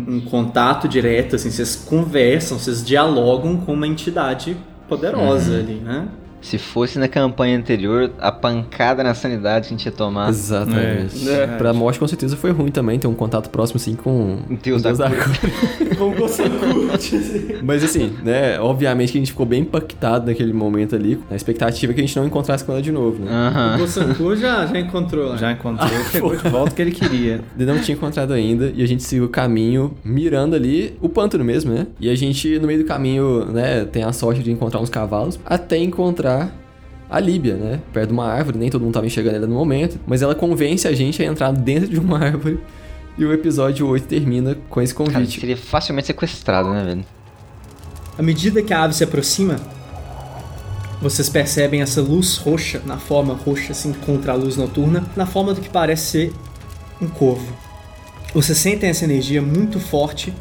um- 0.09 0.17
um 0.17 0.21
contato 0.21 0.87
direto, 0.87 1.37
assim, 1.37 1.51
vocês 1.51 1.75
conversam, 1.77 2.59
vocês 2.59 2.85
dialogam 2.85 3.57
com 3.57 3.73
uma 3.73 3.87
entidade 3.87 4.57
poderosa 4.89 5.59
ali, 5.59 5.75
né? 5.75 6.07
Se 6.41 6.59
fosse 6.59 6.99
na 6.99 7.09
campanha 7.09 7.59
anterior, 7.59 8.11
a 8.19 8.31
pancada 8.31 9.03
na 9.03 9.15
sanidade 9.15 9.69
que 9.69 9.75
a 9.75 9.77
gente 9.77 9.87
ia 9.87 9.93
tomar. 9.93 10.29
Exatamente. 10.29 11.29
É. 11.29 11.47
Pra 11.59 11.73
morte, 11.73 11.99
com 11.99 12.07
certeza, 12.07 12.37
foi 12.37 12.51
ruim 12.51 12.71
também 12.71 12.99
ter 12.99 13.07
um 13.07 13.15
contato 13.15 13.51
próximo, 13.51 13.79
assim, 13.79 13.95
com 13.95 14.39
Deus 14.63 14.83
com 14.83 14.93
da 14.93 15.11
cor. 15.11 15.27
Mas 17.63 17.83
assim, 17.83 18.13
né? 18.23 18.61
Obviamente 18.61 19.13
que 19.13 19.19
a 19.19 19.21
gente 19.21 19.33
ficou 19.33 19.47
bem 19.47 19.63
impactado 19.63 20.27
naquele 20.27 20.53
momento 20.53 20.95
ali, 20.95 21.19
na 21.29 21.37
expectativa 21.37 21.93
que 21.93 22.01
a 22.01 22.05
gente 22.05 22.17
não 22.17 22.27
encontrasse 22.27 22.65
com 22.65 22.73
ela 22.73 22.83
de 22.83 22.93
novo, 22.93 23.25
né? 23.25 23.31
O 23.31 23.35
Aham. 23.35 23.79
Gosanku 23.79 24.37
já, 24.37 24.67
já 24.67 24.79
encontrou 24.79 25.29
lá. 25.31 25.37
Já 25.37 25.53
encontrou, 25.53 25.91
pegou 26.13 26.37
de 26.37 26.49
volta 26.49 26.73
o 26.73 26.75
que 26.75 26.83
ele 26.83 26.93
queria. 26.93 27.41
Ele 27.59 27.73
não 27.73 27.81
tinha 27.81 27.97
encontrado 27.97 28.33
ainda 28.33 28.73
e 28.75 28.83
a 28.83 28.87
gente 28.87 29.03
seguiu 29.03 29.25
o 29.25 29.29
caminho 29.29 29.95
mirando 30.05 30.55
ali 30.55 30.97
o 31.01 31.09
pântano 31.09 31.45
mesmo, 31.45 31.73
né? 31.73 31.87
E 32.01 32.09
a 32.11 32.15
gente, 32.15 32.59
no 32.59 32.67
meio 32.67 32.81
do 32.81 32.85
caminho, 32.85 33.47
né, 33.47 33.85
tem 33.85 34.03
a 34.03 34.13
sorte 34.13 34.43
de 34.43 34.51
encontrar 34.51 34.81
uns 34.81 34.91
cavalos 34.91 35.39
até 35.45 35.77
encontrar 35.79 36.26
a 37.09 37.21
Líbia, 37.21 37.55
né? 37.55 37.81
Perto 37.93 38.09
de 38.09 38.13
uma 38.13 38.27
árvore, 38.27 38.59
nem 38.59 38.71
todo 38.71 38.83
mundo 38.83 38.95
tava 38.95 39.07
enxergando 39.07 39.37
ela 39.37 39.47
no 39.47 39.55
momento, 39.55 39.99
mas 40.07 40.23
ela 40.23 40.35
convence 40.35 40.87
a 40.89 40.93
gente 40.93 41.23
a 41.23 41.27
entrar 41.27 41.53
dentro 41.53 41.89
de 41.89 41.99
uma 41.99 42.19
árvore 42.25 42.59
e 43.19 43.25
o 43.25 43.33
episódio 43.33 43.87
8 43.87 44.07
termina 44.07 44.57
com 44.69 44.81
esse 44.83 44.95
Cara, 44.95 45.11
convite. 45.11 45.41
seria 45.41 45.57
facilmente 45.57 46.09
sequestrado, 46.09 46.71
né, 46.71 46.85
velho? 46.85 47.05
À 48.19 48.23
medida 48.23 48.63
que 48.63 48.75
a 48.75 48.83
ave 48.83 48.95
se 48.95 49.05
aproxima, 49.05 49.57
vocês 51.01 51.29
percebem 51.29 51.83
essa 51.83 52.01
luz 52.01 52.37
roxa, 52.37 52.83
na 52.85 52.99
forma 52.99 53.35
roxa, 53.35 53.73
assim, 53.73 53.93
contra 53.93 54.33
a 54.33 54.35
luz 54.35 54.57
noturna, 54.57 55.05
na 55.15 55.27
forma 55.27 55.55
do 55.55 55.61
que 55.61 55.69
parece 55.69 56.11
ser 56.11 56.33
um 57.01 57.07
corvo. 57.07 57.55
Vocês 58.35 58.59
sentem 58.59 58.91
essa 58.91 59.05
energia 59.05 59.41
muito 59.41 59.79
forte, 59.81 60.33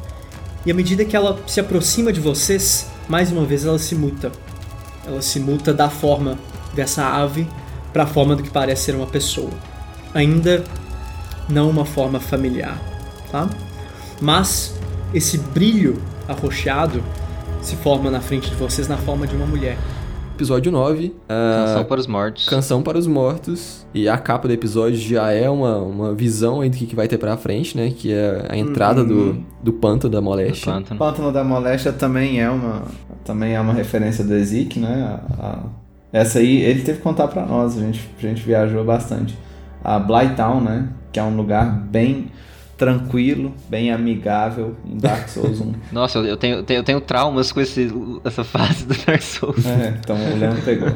e 0.65 0.71
à 0.71 0.73
medida 0.73 1.05
que 1.05 1.15
ela 1.15 1.39
se 1.47 1.59
aproxima 1.59 2.11
de 2.11 2.19
vocês, 2.19 2.87
mais 3.07 3.31
uma 3.31 3.45
vez 3.45 3.65
ela 3.65 3.77
se 3.77 3.95
muta. 3.95 4.31
Ela 5.07 5.21
se 5.21 5.39
muta 5.39 5.73
da 5.73 5.89
forma 5.89 6.37
dessa 6.73 7.03
ave 7.03 7.47
para 7.93 8.03
a 8.03 8.07
forma 8.07 8.35
do 8.35 8.43
que 8.43 8.49
parece 8.49 8.85
ser 8.85 8.95
uma 8.95 9.07
pessoa. 9.07 9.51
Ainda 10.13 10.63
não 11.47 11.69
uma 11.69 11.85
forma 11.85 12.19
familiar, 12.19 12.79
tá? 13.31 13.49
Mas 14.19 14.75
esse 15.13 15.37
brilho 15.37 16.01
arroxeado 16.27 17.03
se 17.61 17.75
forma 17.75 18.09
na 18.11 18.21
frente 18.21 18.49
de 18.49 18.55
vocês 18.55 18.87
na 18.87 18.97
forma 18.97 19.25
de 19.25 19.35
uma 19.35 19.45
mulher. 19.45 19.77
Episódio 20.35 20.69
9, 20.69 21.15
a 21.29 21.65
Canção 21.65 21.85
para 21.85 21.99
os 22.01 22.07
mortos. 22.07 22.49
Canção 22.49 22.83
para 22.83 22.97
os 22.97 23.07
Mortos. 23.07 23.87
E 23.93 24.09
a 24.09 24.17
capa 24.17 24.49
do 24.49 24.53
episódio 24.53 24.97
já 24.97 25.31
é 25.31 25.49
uma, 25.49 25.77
uma 25.77 26.13
visão 26.13 26.59
aí 26.59 26.69
do 26.69 26.75
que 26.75 26.85
que 26.85 26.95
vai 26.95 27.07
ter 27.07 27.17
pra 27.17 27.37
frente, 27.37 27.77
né? 27.77 27.93
Que 27.97 28.11
é 28.11 28.45
a 28.49 28.57
entrada 28.57 29.01
do, 29.01 29.41
do 29.63 29.71
pântano 29.71 30.11
da 30.11 30.19
do 30.19 30.23
moléstia. 30.25 30.73
pântano. 30.73 30.99
Pântano 30.99 31.31
da 31.31 31.41
Moléstia 31.41 31.93
também 31.93 32.41
é 32.41 32.49
uma, 32.49 32.83
também 33.25 33.53
é 33.55 33.59
uma 33.59 33.73
referência 33.73 34.23
do 34.23 34.33
Ezik, 34.33 34.79
né? 34.79 35.19
A- 35.39 35.45
a- 35.45 35.63
essa 36.13 36.39
aí 36.39 36.61
ele 36.61 36.81
teve 36.81 36.99
que 36.99 37.03
contar 37.03 37.27
pra 37.27 37.45
nós, 37.45 37.77
a 37.77 37.81
gente, 37.81 38.09
a 38.17 38.21
gente 38.21 38.41
viajou 38.43 38.83
bastante. 38.85 39.37
A 39.83 39.99
Blytown, 39.99 40.61
né? 40.61 40.87
Que 41.11 41.19
é 41.19 41.23
um 41.23 41.35
lugar 41.35 41.69
bem 41.69 42.27
tranquilo, 42.77 43.53
bem 43.69 43.91
amigável 43.91 44.75
em 44.85 44.97
Dark 44.97 45.27
Souls 45.29 45.59
1. 45.61 45.73
Nossa, 45.91 46.19
eu 46.19 46.35
tenho, 46.37 46.57
eu 46.57 46.63
tenho, 46.63 46.79
eu 46.79 46.83
tenho 46.83 47.01
traumas 47.01 47.51
com 47.51 47.61
esse, 47.61 47.89
essa 48.23 48.43
fase 48.43 48.85
do 48.85 48.93
Dark 49.05 49.21
Souls. 49.21 49.65
É, 49.65 49.97
então 49.99 50.15
o 50.15 50.37
Leandro 50.37 50.61
pegou. 50.61 50.89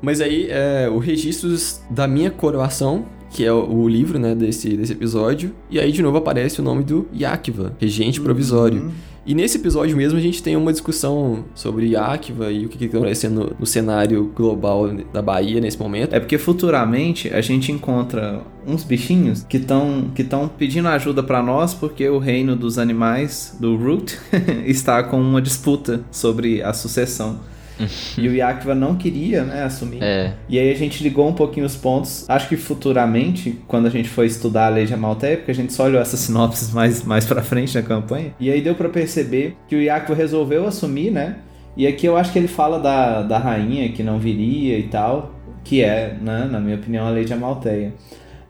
Mas 0.00 0.20
aí, 0.20 0.46
é, 0.50 0.88
o 0.90 0.98
registros 0.98 1.80
da 1.90 2.06
minha 2.06 2.30
coroação, 2.30 3.04
que 3.30 3.44
é 3.44 3.52
o, 3.52 3.64
o 3.70 3.88
livro, 3.88 4.18
né, 4.18 4.34
desse, 4.34 4.76
desse 4.76 4.92
episódio. 4.92 5.52
E 5.70 5.78
aí, 5.78 5.90
de 5.92 6.02
novo, 6.02 6.16
aparece 6.18 6.60
o 6.60 6.64
nome 6.64 6.84
do 6.84 7.06
Yakiva, 7.14 7.72
regente 7.80 8.20
provisório. 8.20 8.92
E 9.26 9.34
nesse 9.34 9.58
episódio 9.58 9.96
mesmo, 9.96 10.16
a 10.16 10.22
gente 10.22 10.40
tem 10.40 10.54
uma 10.54 10.72
discussão 10.72 11.44
sobre 11.52 11.88
Yakiva 11.88 12.52
e 12.52 12.64
o 12.64 12.68
que 12.68 12.84
está 12.84 12.96
acontecendo 12.96 13.56
no, 13.58 13.66
cenário 13.66 14.32
global 14.32 14.88
da 15.12 15.20
Bahia 15.20 15.60
nesse 15.60 15.76
momento. 15.76 16.14
É 16.14 16.20
porque 16.20 16.38
futuramente 16.38 17.28
a 17.34 17.40
gente 17.40 17.72
encontra 17.72 18.40
uns 18.64 18.84
bichinhos 18.84 19.42
que 19.42 19.56
estão 19.56 20.10
que 20.14 20.22
estão 20.22 20.48
pedindo 20.48 20.86
ajuda 20.88 21.24
pra 21.24 21.42
nós 21.42 21.74
porque 21.74 22.08
o 22.08 22.18
reino 22.18 22.54
dos 22.54 22.78
animais 22.78 23.56
do 23.58 23.76
Root 23.76 24.16
está 24.64 25.02
com 25.02 25.20
uma 25.20 25.42
disputa 25.42 26.02
sobre 26.10 26.62
a 26.62 26.72
sucessão. 26.72 27.40
E 28.16 28.28
o 28.28 28.34
Yakiva 28.34 28.74
não 28.74 28.96
queria, 28.96 29.44
né, 29.44 29.64
assumir. 29.64 30.02
É. 30.02 30.34
E 30.48 30.58
aí 30.58 30.70
a 30.70 30.74
gente 30.74 31.02
ligou 31.02 31.28
um 31.28 31.32
pouquinho 31.32 31.66
os 31.66 31.76
pontos. 31.76 32.24
Acho 32.28 32.48
que 32.48 32.56
futuramente, 32.56 33.58
quando 33.66 33.86
a 33.86 33.90
gente 33.90 34.08
for 34.08 34.24
estudar 34.24 34.66
a 34.66 34.68
lei 34.70 34.86
de 34.86 34.94
Amalteia, 34.94 35.36
porque 35.36 35.50
a 35.50 35.54
gente 35.54 35.72
só 35.72 35.84
olhou 35.84 36.00
essas 36.00 36.20
sinopses 36.26 36.72
mais, 36.72 37.02
mais 37.02 37.24
pra 37.24 37.42
frente 37.42 37.74
na 37.74 37.82
campanha, 37.82 38.34
e 38.40 38.50
aí 38.50 38.60
deu 38.60 38.74
pra 38.74 38.88
perceber 38.88 39.56
que 39.68 39.76
o 39.76 39.82
Yakiva 39.82 40.14
resolveu 40.14 40.66
assumir, 40.66 41.10
né? 41.10 41.36
E 41.76 41.86
aqui 41.86 42.06
eu 42.06 42.16
acho 42.16 42.32
que 42.32 42.38
ele 42.38 42.48
fala 42.48 42.78
da, 42.78 43.22
da 43.22 43.38
rainha 43.38 43.90
que 43.90 44.02
não 44.02 44.18
viria 44.18 44.78
e 44.78 44.84
tal, 44.84 45.34
que 45.62 45.82
é, 45.82 46.16
né, 46.20 46.48
na 46.50 46.58
minha 46.58 46.76
opinião, 46.76 47.06
a 47.06 47.10
lei 47.10 47.24
de 47.24 47.34
Amalteia. 47.34 47.92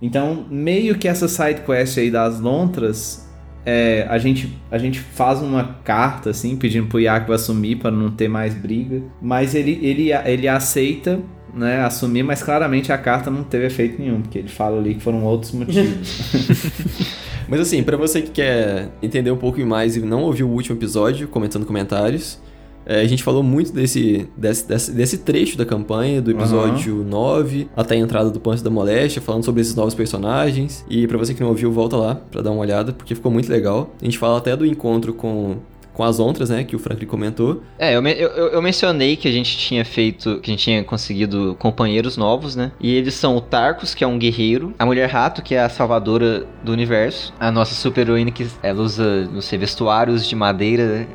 Então, 0.01 0.45
meio 0.51 0.97
que 0.97 1.09
essa 1.09 1.27
side 1.27 1.63
quest 1.63 1.99
aí 1.99 2.11
das 2.11 2.39
lontras, 2.39 3.26
é, 3.67 4.07
a, 4.09 4.17
gente, 4.17 4.57
a 4.71 4.79
gente 4.79 5.01
faz 5.01 5.43
uma 5.43 5.79
carta, 5.83 6.31
assim, 6.31 6.57
pedindo 6.57 6.87
pro 6.87 7.01
Yakuba 7.01 7.35
assumir 7.35 7.77
para 7.77 7.91
não 7.91 8.13
ter 8.13 8.29
mais 8.29 8.55
briga. 8.55 9.03
Mas 9.21 9.57
ele, 9.57 9.81
ele, 9.83 10.13
ele 10.13 10.47
aceita 10.47 11.19
né, 11.53 11.83
assumir, 11.83 12.23
mas 12.23 12.43
claramente 12.43 12.93
a 12.93 12.99
carta 12.99 13.29
não 13.29 13.43
teve 13.43 13.67
efeito 13.67 14.01
nenhum, 14.01 14.23
porque 14.23 14.39
ele 14.39 14.49
fala 14.49 14.79
ali 14.79 14.95
que 14.95 15.01
foram 15.01 15.25
outros 15.25 15.51
motivos. 15.53 17.17
Mas 17.49 17.61
assim, 17.61 17.81
pra 17.83 17.97
você 17.97 18.23
que 18.23 18.31
quer 18.31 18.89
entender 19.01 19.31
um 19.31 19.37
pouco 19.37 19.65
mais 19.65 19.97
e 19.97 20.01
não 20.01 20.23
ouviu 20.23 20.49
o 20.49 20.53
último 20.53 20.77
episódio, 20.77 21.29
comentando 21.29 21.65
comentários, 21.65 22.41
é, 22.87 23.01
a 23.01 23.07
gente 23.07 23.23
falou 23.23 23.43
muito 23.43 23.73
desse, 23.73 24.29
desse, 24.37 24.67
desse, 24.69 24.93
desse 24.93 25.19
trecho 25.19 25.59
da 25.59 25.67
campanha, 25.67 26.23
do 26.23 26.31
episódio 26.31 27.05
9, 27.05 27.69
até 27.77 27.95
a 27.97 27.99
entrada 27.99 28.31
do 28.31 28.39
Ponte 28.41 28.63
da 28.63 28.71
Moléstia, 28.71 29.21
falando 29.21 29.45
sobre 29.45 29.61
esses 29.61 29.75
novos 29.75 29.95
personagens. 29.95 30.85
E 30.89 31.07
pra 31.07 31.19
você 31.19 31.35
que 31.35 31.41
não 31.41 31.49
ouviu, 31.49 31.71
volta 31.73 31.97
lá 31.97 32.15
pra 32.31 32.41
dar 32.43 32.51
uma 32.51 32.61
olhada, 32.61 32.93
porque 32.93 33.15
ficou 33.15 33.31
muito 33.33 33.51
legal. 33.51 33.91
A 34.01 34.05
gente 34.05 34.19
fala 34.19 34.39
até 34.39 34.57
do 34.57 34.65
encontro 34.65 35.13
com, 35.13 35.57
com 35.93 36.03
as 36.05 36.19
outras, 36.21 36.51
né, 36.51 36.63
que 36.63 36.77
o 36.77 36.79
Franklin 36.79 37.07
comentou. 37.07 37.63
É, 37.79 37.95
eu, 37.97 38.07
eu, 38.07 38.29
eu- 38.49 38.63
mencionei 38.63 39.17
que 39.17 39.27
a 39.27 39.33
gente 39.33 39.57
tinha 39.57 39.85
feito, 39.85 40.39
que 40.41 40.51
a 40.51 40.53
gente 40.53 40.63
tinha 40.63 40.85
conseguido 40.85 41.57
companheiros 41.59 42.17
novos, 42.17 42.55
né? 42.55 42.71
E 42.81 42.95
eles 42.95 43.15
são 43.15 43.37
o 43.37 43.41
Tarkus, 43.41 43.95
que 43.95 44.05
é 44.05 44.07
um 44.07 44.19
guerreiro, 44.19 44.75
a 44.79 44.85
Mulher 44.87 45.09
Rato, 45.09 45.43
que 45.43 45.55
é 45.55 45.61
a 45.63 45.69
salvadora 45.69 46.47
do 46.63 46.71
universo, 46.73 47.33
a 47.41 47.51
nossa 47.51 47.75
super 47.75 48.03
heroína 48.03 48.31
que 48.31 48.47
ela 48.63 48.81
usa, 48.83 49.27
não 49.33 49.41
sei, 49.41 49.59
vestuários 49.59 50.27
de 50.29 50.37
madeira 50.37 51.07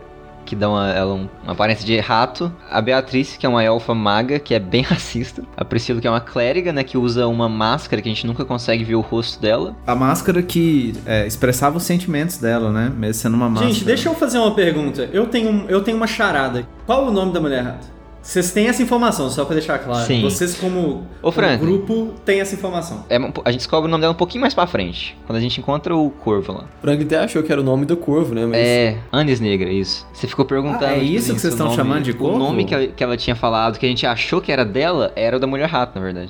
que 0.52 0.56
dão 0.56 0.76
a 0.76 0.90
ela 0.90 1.14
um- 1.14 1.30
uma 1.44 1.54
aparência 1.54 1.86
de 1.86 1.98
rato, 1.98 2.52
a 2.70 2.82
Beatriz, 2.82 3.38
que 3.38 3.46
é 3.46 3.50
uma 3.50 3.64
elfa 3.64 3.96
maga, 3.96 4.38
que 4.38 4.54
é 4.54 4.60
bem 4.60 4.82
racista, 4.84 5.44
a 5.56 5.64
Priscila, 5.64 6.02
que 6.02 6.08
é 6.08 6.10
uma 6.10 6.20
clériga, 6.20 6.74
né, 6.74 6.84
que 6.84 6.98
usa 6.98 7.26
uma 7.26 7.48
máscara 7.48 8.02
que 8.02 8.10
a 8.10 8.12
gente 8.12 8.28
nunca 8.28 8.44
consegue 8.44 8.84
ver 8.84 8.96
o 8.96 9.02
rosto 9.02 9.42
dela. 9.42 9.74
a 9.88 9.96
máscara 9.96 10.42
que 10.44 10.94
é, 11.06 11.26
expressava 11.26 11.78
os 11.78 11.84
sentimentos 11.84 12.38
dela, 12.38 12.70
né? 12.70 12.92
Mesmo 12.94 13.14
sendo 13.22 13.36
uma 13.36 13.50
máscara. 13.50 13.72
Gente, 13.72 13.86
deixa 13.86 14.10
eu 14.10 14.14
fazer 14.16 14.40
uma 14.40 14.54
pergunta. 14.54 15.10
Eu 15.14 15.28
tenho, 15.28 15.66
eu 15.70 15.82
tenho 15.82 15.96
uma 15.96 16.08
charada. 16.08 16.68
Qual 16.86 17.08
o 17.08 17.12
nome 17.12 17.32
da 17.32 17.40
mulher 17.40 17.64
rata? 17.64 17.88
Vocês 18.22 18.52
têm 18.52 18.68
essa 18.68 18.84
informação, 18.84 19.30
só 19.32 19.44
pra 19.46 19.56
deixar 19.56 19.80
claro. 19.80 20.06
Sim. 20.06 20.22
Vocês, 20.22 20.56
como, 20.56 21.08
como 21.22 21.32
Frank. 21.32 21.58
grupo, 21.58 22.14
têm 22.24 22.40
essa 22.40 22.54
informação. 22.54 23.04
É, 23.10 23.18
a 23.18 23.52
gente 23.52 23.58
descobre 23.62 23.88
o 23.88 23.92
nome 23.92 24.02
dela 24.02 24.14
um 24.14 24.18
pouquinho 24.18 24.42
mais 24.42 24.54
pra 24.54 24.68
frente, 24.68 25.18
quando 25.26 25.38
a 25.38 25.42
gente 25.42 25.60
encontra 25.60 25.96
o 25.96 26.10
Corvo 26.12 26.54
lá. 26.54 26.66
O 26.78 26.82
Franklin 26.82 27.06
até 27.06 27.18
achou 27.18 27.42
que 27.42 27.52
era 27.52 27.60
o 27.60 27.64
nome 27.64 27.86
do 27.86 27.98
Corvo, 27.98 28.36
né? 28.36 28.46
Mas 28.46 28.60
É, 28.60 28.98
Anis 29.12 29.40
Negra, 29.40 29.72
isso. 29.72 30.06
Você 30.14 30.28
ficou 30.28 30.46
perguntando. 30.46 30.86
Ah, 30.86 30.92
é 30.98 31.00
tipo 31.00 31.06
isso 31.06 31.34
que 31.34 31.40
se 31.40 31.42
vocês 31.42 31.54
estão 31.54 31.66
nome- 31.66 31.78
chamando 31.78 32.04
de 32.04 32.14
corvo? 32.14 32.36
O 32.36 32.40
nome 32.40 32.64
que 32.66 32.76
ela, 32.76 32.88
que 32.88 33.04
ela 33.04 33.18
tinha 33.18 33.36
falado, 33.36 33.80
que 33.80 33.86
a 33.88 33.90
gente 33.90 34.06
achou 34.06 34.40
que 34.40 34.52
era 34.52 34.64
dela, 34.64 35.12
era 35.16 35.38
o 35.38 35.40
da 35.40 35.48
Mulher 35.48 35.68
Rato, 35.68 35.98
na 35.98 36.06
verdade. 36.06 36.30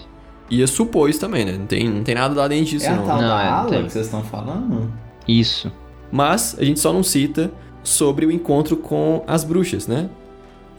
ia 0.50 0.68
supor 0.68 1.10
isso 1.10 1.20
também, 1.20 1.44
né? 1.46 1.58
Não 1.58 1.66
tem, 1.66 1.90
não 1.90 2.04
tem 2.04 2.16
nada 2.16 2.34
lá 2.40 2.48
dentro 2.48 2.66
disso, 2.66 2.86
É 2.86 2.90
a 2.90 2.96
não. 2.96 3.06
tal 3.06 3.22
Não, 3.22 3.28
da 3.28 3.42
é, 3.44 3.46
não 3.50 3.54
ala 3.58 3.70
tem. 3.70 3.84
que 3.86 3.92
vocês 3.92 4.06
estão 4.06 4.24
falando? 4.24 4.94
Isso. 5.28 5.70
Mas 6.12 6.56
a 6.58 6.64
gente 6.64 6.80
só 6.80 6.92
não 6.94 7.04
cita 7.04 7.52
sobre 7.84 8.26
o 8.26 8.32
encontro 8.32 8.76
com 8.78 9.24
as 9.28 9.44
bruxas, 9.44 9.88
né? 9.88 10.10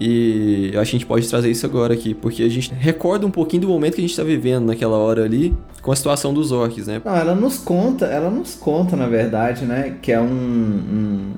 E 0.00 0.66
acho 0.74 0.90
que 0.90 0.96
a 0.96 0.98
gente 0.98 1.06
pode 1.06 1.28
trazer 1.28 1.50
isso 1.50 1.64
agora 1.64 1.94
aqui, 1.94 2.12
porque 2.14 2.42
a 2.42 2.48
gente 2.48 2.72
recorda 2.74 3.26
um 3.26 3.30
pouquinho 3.30 3.62
do 3.62 3.68
momento 3.68 3.94
que 3.94 4.00
a 4.00 4.06
gente 4.06 4.16
tá 4.16 4.24
vivendo 4.24 4.66
naquela 4.66 4.96
hora 4.96 5.24
ali, 5.24 5.54
com 5.80 5.92
a 5.92 5.96
situação 5.96 6.34
dos 6.34 6.50
orcs, 6.50 6.86
né? 6.86 7.00
Não, 7.04 7.14
ela 7.14 7.34
nos 7.34 7.58
conta, 7.58 8.06
ela 8.06 8.30
nos 8.30 8.54
conta, 8.54 8.96
na 8.96 9.06
verdade, 9.06 9.64
né? 9.64 9.96
Que 10.02 10.12
é 10.12 10.20
um. 10.20 10.24
um- 10.26 11.32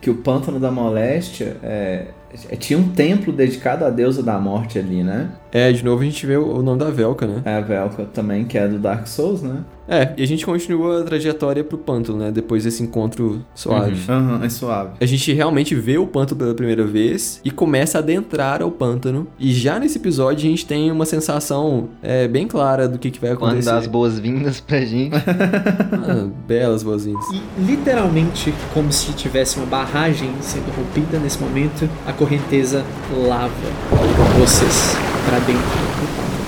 que 0.00 0.10
o 0.10 0.16
pântano 0.16 0.60
da 0.60 0.70
moléstia 0.70 1.56
é, 1.62 2.08
é- 2.50 2.56
tinha 2.56 2.78
um 2.78 2.88
templo 2.90 3.32
dedicado 3.32 3.86
à 3.86 3.90
deusa 3.90 4.22
da 4.22 4.38
morte 4.38 4.78
ali, 4.78 5.02
né? 5.02 5.30
É, 5.54 5.70
de 5.70 5.84
novo 5.84 6.02
a 6.02 6.04
gente 6.04 6.26
vê 6.26 6.36
o 6.36 6.60
nome 6.62 6.80
da 6.80 6.90
Velka, 6.90 7.28
né? 7.28 7.40
É 7.44 7.54
a 7.54 7.60
Velka 7.60 8.04
também, 8.06 8.44
que 8.44 8.58
é 8.58 8.66
do 8.66 8.76
Dark 8.76 9.06
Souls, 9.06 9.40
né? 9.40 9.58
É, 9.86 10.12
e 10.16 10.22
a 10.22 10.26
gente 10.26 10.44
continua 10.44 11.00
a 11.00 11.04
trajetória 11.04 11.62
pro 11.62 11.78
pântano, 11.78 12.18
né? 12.18 12.32
Depois 12.32 12.64
desse 12.64 12.82
encontro 12.82 13.44
suave. 13.54 13.96
Aham, 14.08 14.40
é 14.42 14.48
suave. 14.48 14.90
A 15.00 15.06
gente 15.06 15.32
realmente 15.32 15.74
vê 15.76 15.96
o 15.96 16.06
pântano 16.08 16.40
pela 16.40 16.54
primeira 16.54 16.84
vez 16.84 17.40
e 17.44 17.52
começa 17.52 17.98
a 17.98 18.00
adentrar 18.00 18.62
ao 18.62 18.70
pântano. 18.70 19.28
E 19.38 19.52
já 19.52 19.78
nesse 19.78 19.98
episódio 19.98 20.44
a 20.44 20.50
gente 20.50 20.66
tem 20.66 20.90
uma 20.90 21.04
sensação 21.06 21.90
é, 22.02 22.26
bem 22.26 22.48
clara 22.48 22.88
do 22.88 22.98
que, 22.98 23.10
que 23.10 23.20
vai 23.20 23.36
Quando 23.36 23.52
acontecer. 23.52 23.70
dá 23.70 23.78
as 23.78 23.86
boas-vindas 23.86 24.60
pra 24.60 24.80
gente. 24.80 25.14
Ah, 26.06 26.28
belas 26.46 26.82
boas-vindas. 26.82 27.24
E 27.30 27.40
literalmente, 27.62 28.52
como 28.72 28.92
se 28.92 29.12
tivesse 29.12 29.56
uma 29.56 29.66
barragem 29.66 30.30
sendo 30.40 30.70
rompida 30.76 31.18
nesse 31.18 31.40
momento, 31.40 31.88
a 32.06 32.12
correnteza 32.12 32.84
lava 33.26 33.52
vocês 34.38 35.13
para 35.26 35.38
dentro 35.40 35.62
do 35.62 36.16
pântano. 36.16 36.44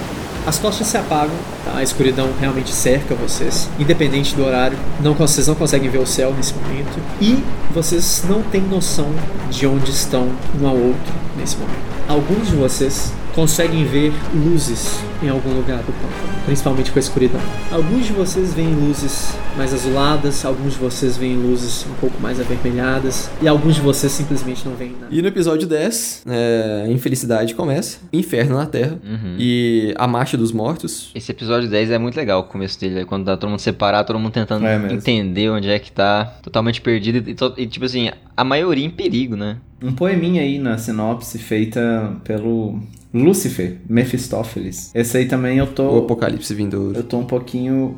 As 0.46 0.58
tochas 0.58 0.86
se 0.86 0.96
apagam, 0.96 1.34
tá? 1.64 1.78
a 1.78 1.82
escuridão 1.82 2.30
realmente 2.38 2.72
cerca 2.72 3.16
vocês, 3.16 3.68
independente 3.80 4.34
do 4.36 4.44
horário. 4.44 4.78
Não, 5.00 5.12
vocês 5.12 5.48
não 5.48 5.56
conseguem 5.56 5.90
ver 5.90 5.98
o 5.98 6.06
céu 6.06 6.32
nesse 6.36 6.54
momento 6.54 7.00
e 7.20 7.42
vocês 7.74 8.22
não 8.28 8.42
têm 8.42 8.60
noção 8.60 9.10
de 9.50 9.66
onde 9.66 9.90
estão 9.90 10.28
um 10.60 10.68
ao 10.68 10.76
outro 10.76 11.12
nesse 11.36 11.56
momento. 11.56 11.76
Alguns 12.08 12.48
de 12.48 12.54
vocês 12.54 13.12
conseguem 13.37 13.85
ver 13.85 14.12
luzes 14.35 14.99
em 15.22 15.29
algum 15.29 15.51
lugar 15.55 15.79
do 15.79 15.92
pântano, 15.92 16.42
principalmente 16.46 16.90
com 16.90 16.99
a 16.99 17.01
escuridão. 17.01 17.40
Alguns 17.70 18.07
de 18.07 18.12
vocês 18.14 18.55
veem 18.55 18.75
luzes 18.75 19.37
mais 19.59 19.72
azuladas, 19.75 20.42
alguns 20.44 20.72
de 20.72 20.79
vocês 20.79 21.16
veem 21.18 21.37
luzes 21.37 21.87
um 21.88 21.94
pouco 22.01 22.18
mais 22.20 22.40
avermelhadas 22.40 23.31
e 23.42 23.46
alguns 23.46 23.75
de 23.77 23.83
vocês 23.83 24.11
simplesmente 24.12 24.66
não 24.66 24.75
veem 24.75 24.92
nada. 24.92 25.09
E 25.14 25.20
no 25.20 25.29
episódio 25.29 25.68
10, 25.68 26.25
é, 26.27 26.85
a 26.87 26.90
infelicidade 26.90 27.55
começa, 27.55 27.99
inferno 28.12 28.57
na 28.57 28.64
Terra 28.66 28.99
e 29.38 29.94
a 29.99 30.07
marcha 30.09 30.37
dos 30.38 30.51
mortos. 30.51 31.11
Esse 31.14 31.31
episódio 31.31 31.68
10 31.68 31.90
é 31.90 31.99
muito 31.99 32.16
legal, 32.16 32.40
o 32.40 32.44
começo 32.44 32.81
dele. 32.81 33.01
é 33.01 33.05
Quando 33.05 33.27
tá 33.27 33.37
todo 33.37 33.51
mundo 33.51 33.61
separado, 33.61 34.07
todo 34.07 34.18
mundo 34.18 34.33
tentando 34.33 34.66
É 34.66 34.92
entender 34.92 35.51
onde 35.51 35.68
é 35.68 35.79
que 35.79 35.92
tá, 35.92 36.25
totalmente 36.42 36.81
perdido. 36.81 37.29
E, 37.29 37.35
to- 37.35 37.55
e, 37.59 37.66
tipo 37.66 37.85
assim, 37.85 38.11
a 38.35 38.44
maioria 38.44 38.85
em 38.87 38.90
perigo, 38.90 39.37
né? 39.37 39.59
Um 39.83 39.92
poeminha 39.92 40.40
aí 40.40 40.59
na 40.59 40.79
sinopse 40.79 41.38
feita 41.38 42.12
pelo 42.25 42.79
Lúcifer, 43.24 43.79
Mephistófeles. 43.88 44.90
Esse 44.94 45.18
aí 45.18 45.26
também 45.26 45.59
eu 45.59 45.64
O 45.64 45.68
tô. 45.68 45.98
apocalipse 45.98 46.55
vindouro. 46.55 46.96
Eu 46.96 47.02
tô 47.02 47.18
um 47.18 47.24
pouquinho 47.24 47.96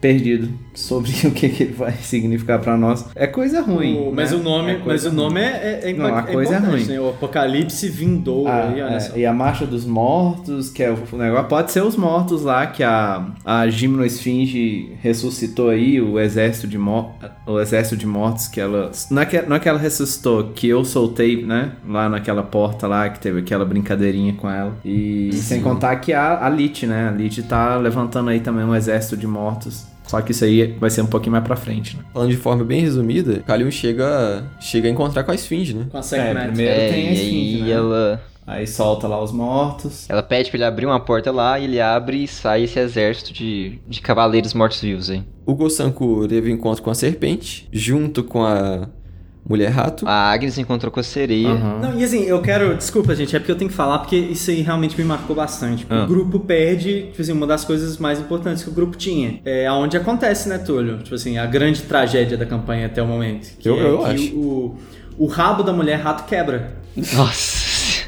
perdido 0.00 0.48
sobre 0.78 1.10
o 1.26 1.30
que, 1.32 1.48
que 1.48 1.62
ele 1.64 1.72
vai 1.72 1.92
significar 2.00 2.58
pra 2.60 2.76
nós. 2.76 3.04
É 3.14 3.26
coisa 3.26 3.60
ruim. 3.60 3.96
O- 3.98 4.12
mas 4.14 4.30
né? 4.30 4.36
o 4.38 4.42
nome, 4.42 4.70
É 4.72 4.80
mas 4.84 5.04
o 5.04 5.12
nome 5.12 5.40
é, 5.40 5.80
é, 5.84 5.90
é, 5.90 5.92
Não, 5.92 6.06
a 6.14 6.20
é 6.20 6.22
coisa 6.32 6.54
é 6.54 6.58
importante, 6.58 6.84
ruim. 6.84 6.92
né? 6.92 7.00
O 7.00 7.08
Apocalipse 7.10 7.88
vindouro 7.88 8.48
Ah, 8.48 8.68
aí, 8.68 8.80
é, 8.80 9.18
e 9.20 9.26
a 9.26 9.32
Marcha 9.32 9.66
dos 9.66 9.84
Mortos, 9.84 10.70
que 10.70 10.82
é 10.82 10.90
o 10.90 11.16
negócio. 11.16 11.48
Pode 11.48 11.72
ser 11.72 11.82
os 11.82 11.96
mortos 11.96 12.42
lá 12.42 12.66
que 12.66 12.82
a, 12.82 13.26
a 13.44 13.68
Gimnoesfinge 13.68 14.96
ressuscitou 15.02 15.70
aí, 15.70 16.00
o 16.00 16.18
exército 16.18 16.66
de 16.66 16.78
mor 16.78 17.10
o 17.46 17.58
exército 17.60 17.96
de 17.96 18.06
mortos 18.06 18.46
que 18.46 18.60
ela. 18.60 18.90
Não 19.10 19.22
é 19.22 19.26
que, 19.26 19.40
não 19.42 19.56
é 19.56 19.58
que 19.58 19.68
ela 19.68 19.78
ressuscitou, 19.78 20.50
que 20.54 20.68
eu 20.68 20.84
soltei, 20.84 21.44
né? 21.44 21.72
Lá 21.88 22.08
naquela 22.08 22.42
porta 22.42 22.86
lá, 22.86 23.08
que 23.08 23.18
teve 23.18 23.40
aquela 23.40 23.64
brincadeirinha 23.64 24.34
com 24.34 24.48
ela. 24.50 24.76
E 24.84 25.30
sem 25.32 25.60
contar 25.62 25.96
que 25.96 26.12
a, 26.12 26.44
a 26.44 26.48
Lich, 26.48 26.86
né? 26.86 27.08
A 27.08 27.10
Lich 27.10 27.42
tá 27.42 27.76
levantando 27.76 28.30
aí 28.30 28.40
também 28.40 28.64
um 28.64 28.74
exército 28.74 29.16
de 29.16 29.26
mortos. 29.26 29.86
Só 30.08 30.20
que 30.22 30.32
isso 30.32 30.44
aí 30.44 30.66
vai 30.80 30.90
ser 30.90 31.02
um 31.02 31.06
pouquinho 31.06 31.32
mais 31.32 31.44
pra 31.44 31.54
frente, 31.54 31.96
né? 31.96 32.02
Falando 32.12 32.30
de 32.30 32.36
forma 32.36 32.64
bem 32.64 32.80
resumida, 32.80 33.40
Kalion 33.46 33.70
chega, 33.70 34.42
chega 34.58 34.88
a 34.88 34.90
encontrar 34.90 35.22
com 35.22 35.30
a 35.30 35.34
Esfinge, 35.34 35.74
né? 35.74 35.86
Com 35.90 35.98
a 35.98 36.00
É, 36.00 36.34
primeiro 36.46 36.72
é, 36.80 36.88
tem 36.88 37.08
a 37.08 37.10
e 37.10 37.14
Esfinge, 37.14 37.56
aí 37.56 37.62
né? 37.62 37.70
ela, 37.70 38.22
Aí 38.46 38.66
solta 38.66 39.06
lá 39.06 39.22
os 39.22 39.30
mortos. 39.30 40.08
ela 40.08 40.22
pede 40.22 40.48
pra 40.48 40.56
ele 40.56 40.64
abrir 40.64 40.86
uma 40.86 40.98
porta 40.98 41.30
lá, 41.30 41.58
e 41.58 41.64
ele 41.64 41.78
abre 41.80 42.24
e 42.24 42.26
sai 42.26 42.64
esse 42.64 42.78
exército 42.78 43.30
de, 43.30 43.78
de 43.86 44.00
cavaleiros 44.00 44.54
mortos-vivos 44.54 45.10
aí. 45.10 45.22
O 45.44 45.54
Gosanku 45.54 46.26
teve 46.26 46.50
um 46.50 46.54
encontro 46.54 46.82
com 46.82 46.90
a 46.90 46.94
serpente, 46.94 47.68
junto 47.70 48.24
com 48.24 48.42
a 48.44 48.88
mulher 49.48 49.70
rato. 49.70 50.06
A 50.06 50.30
Agnes 50.30 50.58
encontrou 50.58 50.92
com 50.92 51.00
a 51.00 51.02
sereia. 51.02 51.48
Aham. 51.48 51.78
Não, 51.80 51.98
e 51.98 52.04
assim, 52.04 52.24
eu 52.24 52.40
quero. 52.42 52.76
Desculpa, 52.76 53.14
gente, 53.14 53.34
é 53.34 53.38
porque 53.38 53.50
eu 53.52 53.56
tenho 53.56 53.70
que 53.70 53.76
falar, 53.76 53.98
porque 54.00 54.16
isso 54.16 54.50
aí 54.50 54.60
realmente 54.60 54.96
me 54.98 55.04
marcou 55.04 55.34
bastante. 55.34 55.86
Ah. 55.88 56.04
O 56.04 56.06
grupo 56.06 56.38
perde, 56.40 57.04
tipo 57.10 57.22
assim, 57.22 57.32
uma 57.32 57.46
das 57.46 57.64
coisas 57.64 57.96
mais 57.98 58.20
importantes 58.20 58.62
que 58.62 58.68
o 58.70 58.72
grupo 58.72 58.96
tinha. 58.96 59.40
É 59.44 59.66
aonde 59.66 59.96
acontece, 59.96 60.48
né, 60.48 60.58
Túlio? 60.58 60.98
Tipo 60.98 61.14
assim, 61.14 61.38
a 61.38 61.46
grande 61.46 61.82
tragédia 61.82 62.36
da 62.36 62.44
campanha 62.46 62.86
até 62.86 63.02
o 63.02 63.06
momento. 63.06 63.56
Que 63.58 63.68
Eu- 63.68 63.78
é 63.78 63.82
eu 63.82 63.98
que 64.00 64.04
acho. 64.10 64.36
O, 64.36 64.76
o 65.16 65.26
rabo 65.26 65.62
da 65.62 65.72
mulher 65.72 65.96
rato 65.96 66.24
quebra. 66.26 66.76
Nossa. 67.14 67.58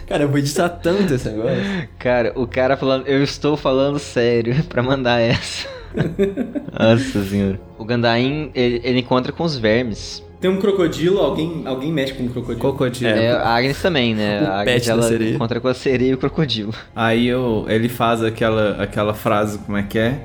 Cara, 0.07 0.25
eu 0.25 0.29
vou 0.29 0.39
editar 0.39 0.69
tanto 0.69 1.15
esse 1.15 1.29
negócio. 1.29 1.89
Cara, 1.99 2.33
o 2.35 2.45
cara 2.47 2.77
falando, 2.77 3.07
eu 3.07 3.23
estou 3.23 3.57
falando 3.57 3.99
sério 3.99 4.55
pra 4.69 4.83
mandar 4.83 5.21
essa. 5.21 5.69
Nossa 6.79 7.25
senhora. 7.25 7.61
O 7.79 7.85
Gandain, 7.85 8.51
ele, 8.55 8.81
ele 8.85 8.99
encontra 9.01 9.33
com 9.33 9.45
os 9.45 9.57
vermes. 9.57 10.23
Tem 10.41 10.51
um 10.51 10.57
crocodilo, 10.59 11.19
alguém, 11.19 11.63
alguém 11.67 11.93
mexe 11.93 12.15
com 12.15 12.23
um 12.23 12.29
crocodilo. 12.29 12.61
Crocodilo. 12.61 13.11
É, 13.11 13.33
a 13.33 13.55
Agnes 13.55 13.81
também, 13.83 14.15
né? 14.15 14.43
O 14.43 14.47
A 14.47 14.61
Agnes 14.63 14.89
ela 14.89 15.03
sereia. 15.03 15.35
encontra 15.35 15.61
com 15.61 15.69
a 15.69 15.75
sereia 15.75 16.11
e 16.11 16.15
o 16.15 16.19
crocodilo. 16.19 16.73
Aí 16.97 17.29
eu, 17.29 17.67
ele 17.69 17.91
faz 17.91 18.23
aquela, 18.23 18.83
aquela 18.83 19.13
frase, 19.13 19.59
como 19.59 19.77
é 19.77 19.83
que 19.83 19.99
é? 19.99 20.19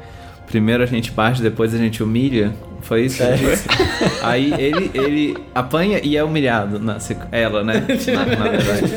Primeiro 0.47 0.82
a 0.84 0.86
gente 0.86 1.11
bate, 1.11 1.41
depois 1.41 1.74
a 1.74 1.78
gente 1.78 2.01
humilha. 2.01 2.53
Foi 2.86 3.06
isso? 3.06 3.24
disse? 3.36 3.68
Aí 4.22 4.54
ele, 4.58 4.92
ele 4.94 5.38
apanha 5.56 6.00
e 6.04 6.16
é 6.16 6.24
humilhado. 6.24 6.80
Na, 6.80 6.98
ela, 7.32 7.64
né? 7.64 7.84
Na, 8.14 8.26
na 8.26 8.50
verdade. 8.50 8.94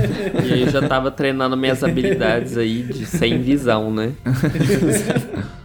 E 0.47 0.53
aí 0.53 0.63
eu 0.63 0.71
já 0.71 0.87
tava 0.87 1.11
treinando 1.11 1.57
minhas 1.57 1.83
habilidades 1.83 2.59
aí 2.59 2.83
de 2.83 3.07
sem 3.07 3.39
visão, 3.41 3.91
né? 3.91 4.13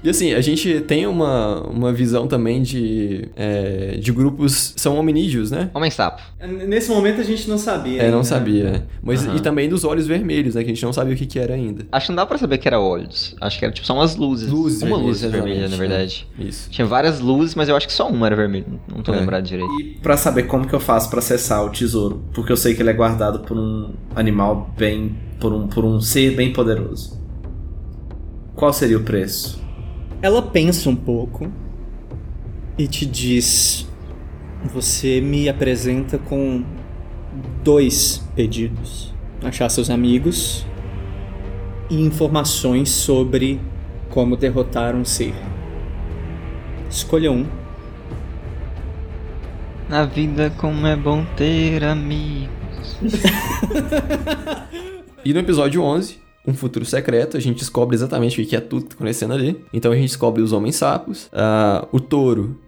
E 0.04 0.10
assim, 0.10 0.34
a 0.34 0.42
gente 0.42 0.82
tem 0.82 1.08
uma, 1.08 1.62
uma 1.62 1.94
visão 1.94 2.28
também 2.28 2.62
de, 2.62 3.30
é, 3.38 3.98
de 3.98 4.12
grupos 4.12 4.74
são 4.76 4.98
hominídeos, 4.98 5.50
né? 5.50 5.70
Homem 5.74 5.90
sapo. 5.90 6.22
Nesse 6.68 6.90
momento 6.90 7.22
a 7.22 7.24
gente 7.24 7.50
não 7.50 7.58
sabia. 7.58 8.02
É, 8.02 8.12
não 8.12 8.22
sabia. 8.22 8.86
Mas 9.02 9.26
Aham. 9.26 9.38
e 9.38 9.40
também 9.40 9.70
dos 9.70 9.86
olhos 9.86 10.06
vermelhos, 10.06 10.56
né? 10.56 10.64
Que 10.64 10.72
a 10.72 10.74
gente 10.74 10.84
não 10.84 10.92
sabia 10.92 11.14
o 11.14 11.18
que, 11.18 11.26
que 11.26 11.40
era 11.40 11.54
ainda. 11.54 11.86
Acho 11.90 12.08
que 12.08 12.12
não 12.12 12.18
dá 12.18 12.26
pra 12.26 12.38
saber 12.38 12.58
que 12.58 12.68
era 12.68 12.82
olhos. 12.82 13.34
Acho 13.40 13.58
que 13.58 13.64
era 13.64 13.74
tipo 13.74 13.88
só 13.88 13.94
umas 13.94 14.18
luzes. 14.18 14.50
Luzes 14.50 14.82
Uma 14.82 14.98
luz 14.98 15.22
vermelhas, 15.22 15.46
vermelha, 15.46 15.70
na 15.70 15.78
verdade. 15.78 16.28
Isso. 16.38 16.70
Tinha 16.70 16.86
várias 16.86 17.22
luzes, 17.22 17.56
mas 17.56 17.70
eu 17.70 17.76
acho 17.78 17.88
que 17.88 17.94
só 17.94 18.10
uma 18.16 18.26
era 18.28 18.36
vermelha. 18.36 18.66
Não 18.94 19.02
tô 19.02 19.14
É. 19.14 19.20
lembrado 19.20 19.44
direito. 19.44 19.72
E 19.82 19.96
pra 20.02 20.16
saber 20.18 20.44
como 20.44 20.68
que 20.68 20.74
eu 20.74 20.80
faço 20.80 21.10
pra 21.10 21.20
acessar 21.20 21.64
o 21.66 21.70
tesouro, 21.70 22.24
porque 22.34 22.52
eu 22.52 22.58
sei 22.58 22.74
que 22.76 22.82
ele 22.82 22.90
é 22.90 22.94
guardado 22.94 23.40
por 23.42 23.58
um 23.58 23.94
animal 24.16 24.72
bem, 24.78 25.16
por 25.40 25.52
um, 25.54 25.68
por 25.68 25.84
um 25.86 26.00
ser 26.02 26.36
bem 26.36 26.52
poderoso. 26.54 27.20
Qual 28.56 28.72
seria 28.72 28.98
o 28.98 29.04
preço? 29.04 29.62
Ela 30.22 30.42
pensa 30.42 30.90
um 30.90 30.96
pouco 30.96 31.52
e 32.78 32.88
te 32.88 33.06
diz: 33.06 33.88
Você 34.74 35.20
me 35.20 35.50
apresenta 35.50 36.18
com 36.18 36.64
dois 37.64 38.24
pedidos: 38.36 39.14
achar 39.44 39.70
seus 39.70 39.90
amigos 39.90 40.66
e 41.90 42.00
informações 42.02 42.90
sobre 42.90 43.60
como 44.10 44.38
derrotar 44.38 44.96
um 44.96 45.04
ser. 45.04 45.34
Escolha 46.90 47.32
um. 47.32 47.46
Na 49.94 50.06
vida, 50.06 50.52
como 50.58 50.88
é 50.88 50.96
bom 50.96 51.24
ter 51.38 51.84
amigos. 51.84 52.98
E 55.24 55.32
no 55.32 55.40
episódio 55.40 55.84
11, 55.84 56.18
Um 56.48 56.56
Futuro 56.56 56.84
Secreto, 56.84 57.38
a 57.38 57.40
gente 57.40 57.60
descobre 57.60 57.96
exatamente 57.96 58.42
o 58.42 58.46
que 58.46 58.56
é 58.56 58.60
tudo 58.60 58.86
que 58.86 58.90
tá 58.90 58.96
acontecendo 58.96 59.36
ali. 59.36 59.64
Então 59.72 59.92
a 59.92 59.96
gente 59.96 60.08
descobre 60.08 60.42
os 60.42 60.52
Homens 60.52 60.78
Sapos, 60.78 61.30
ah, 61.32 61.88
o 61.92 62.00
Touro 62.00 62.60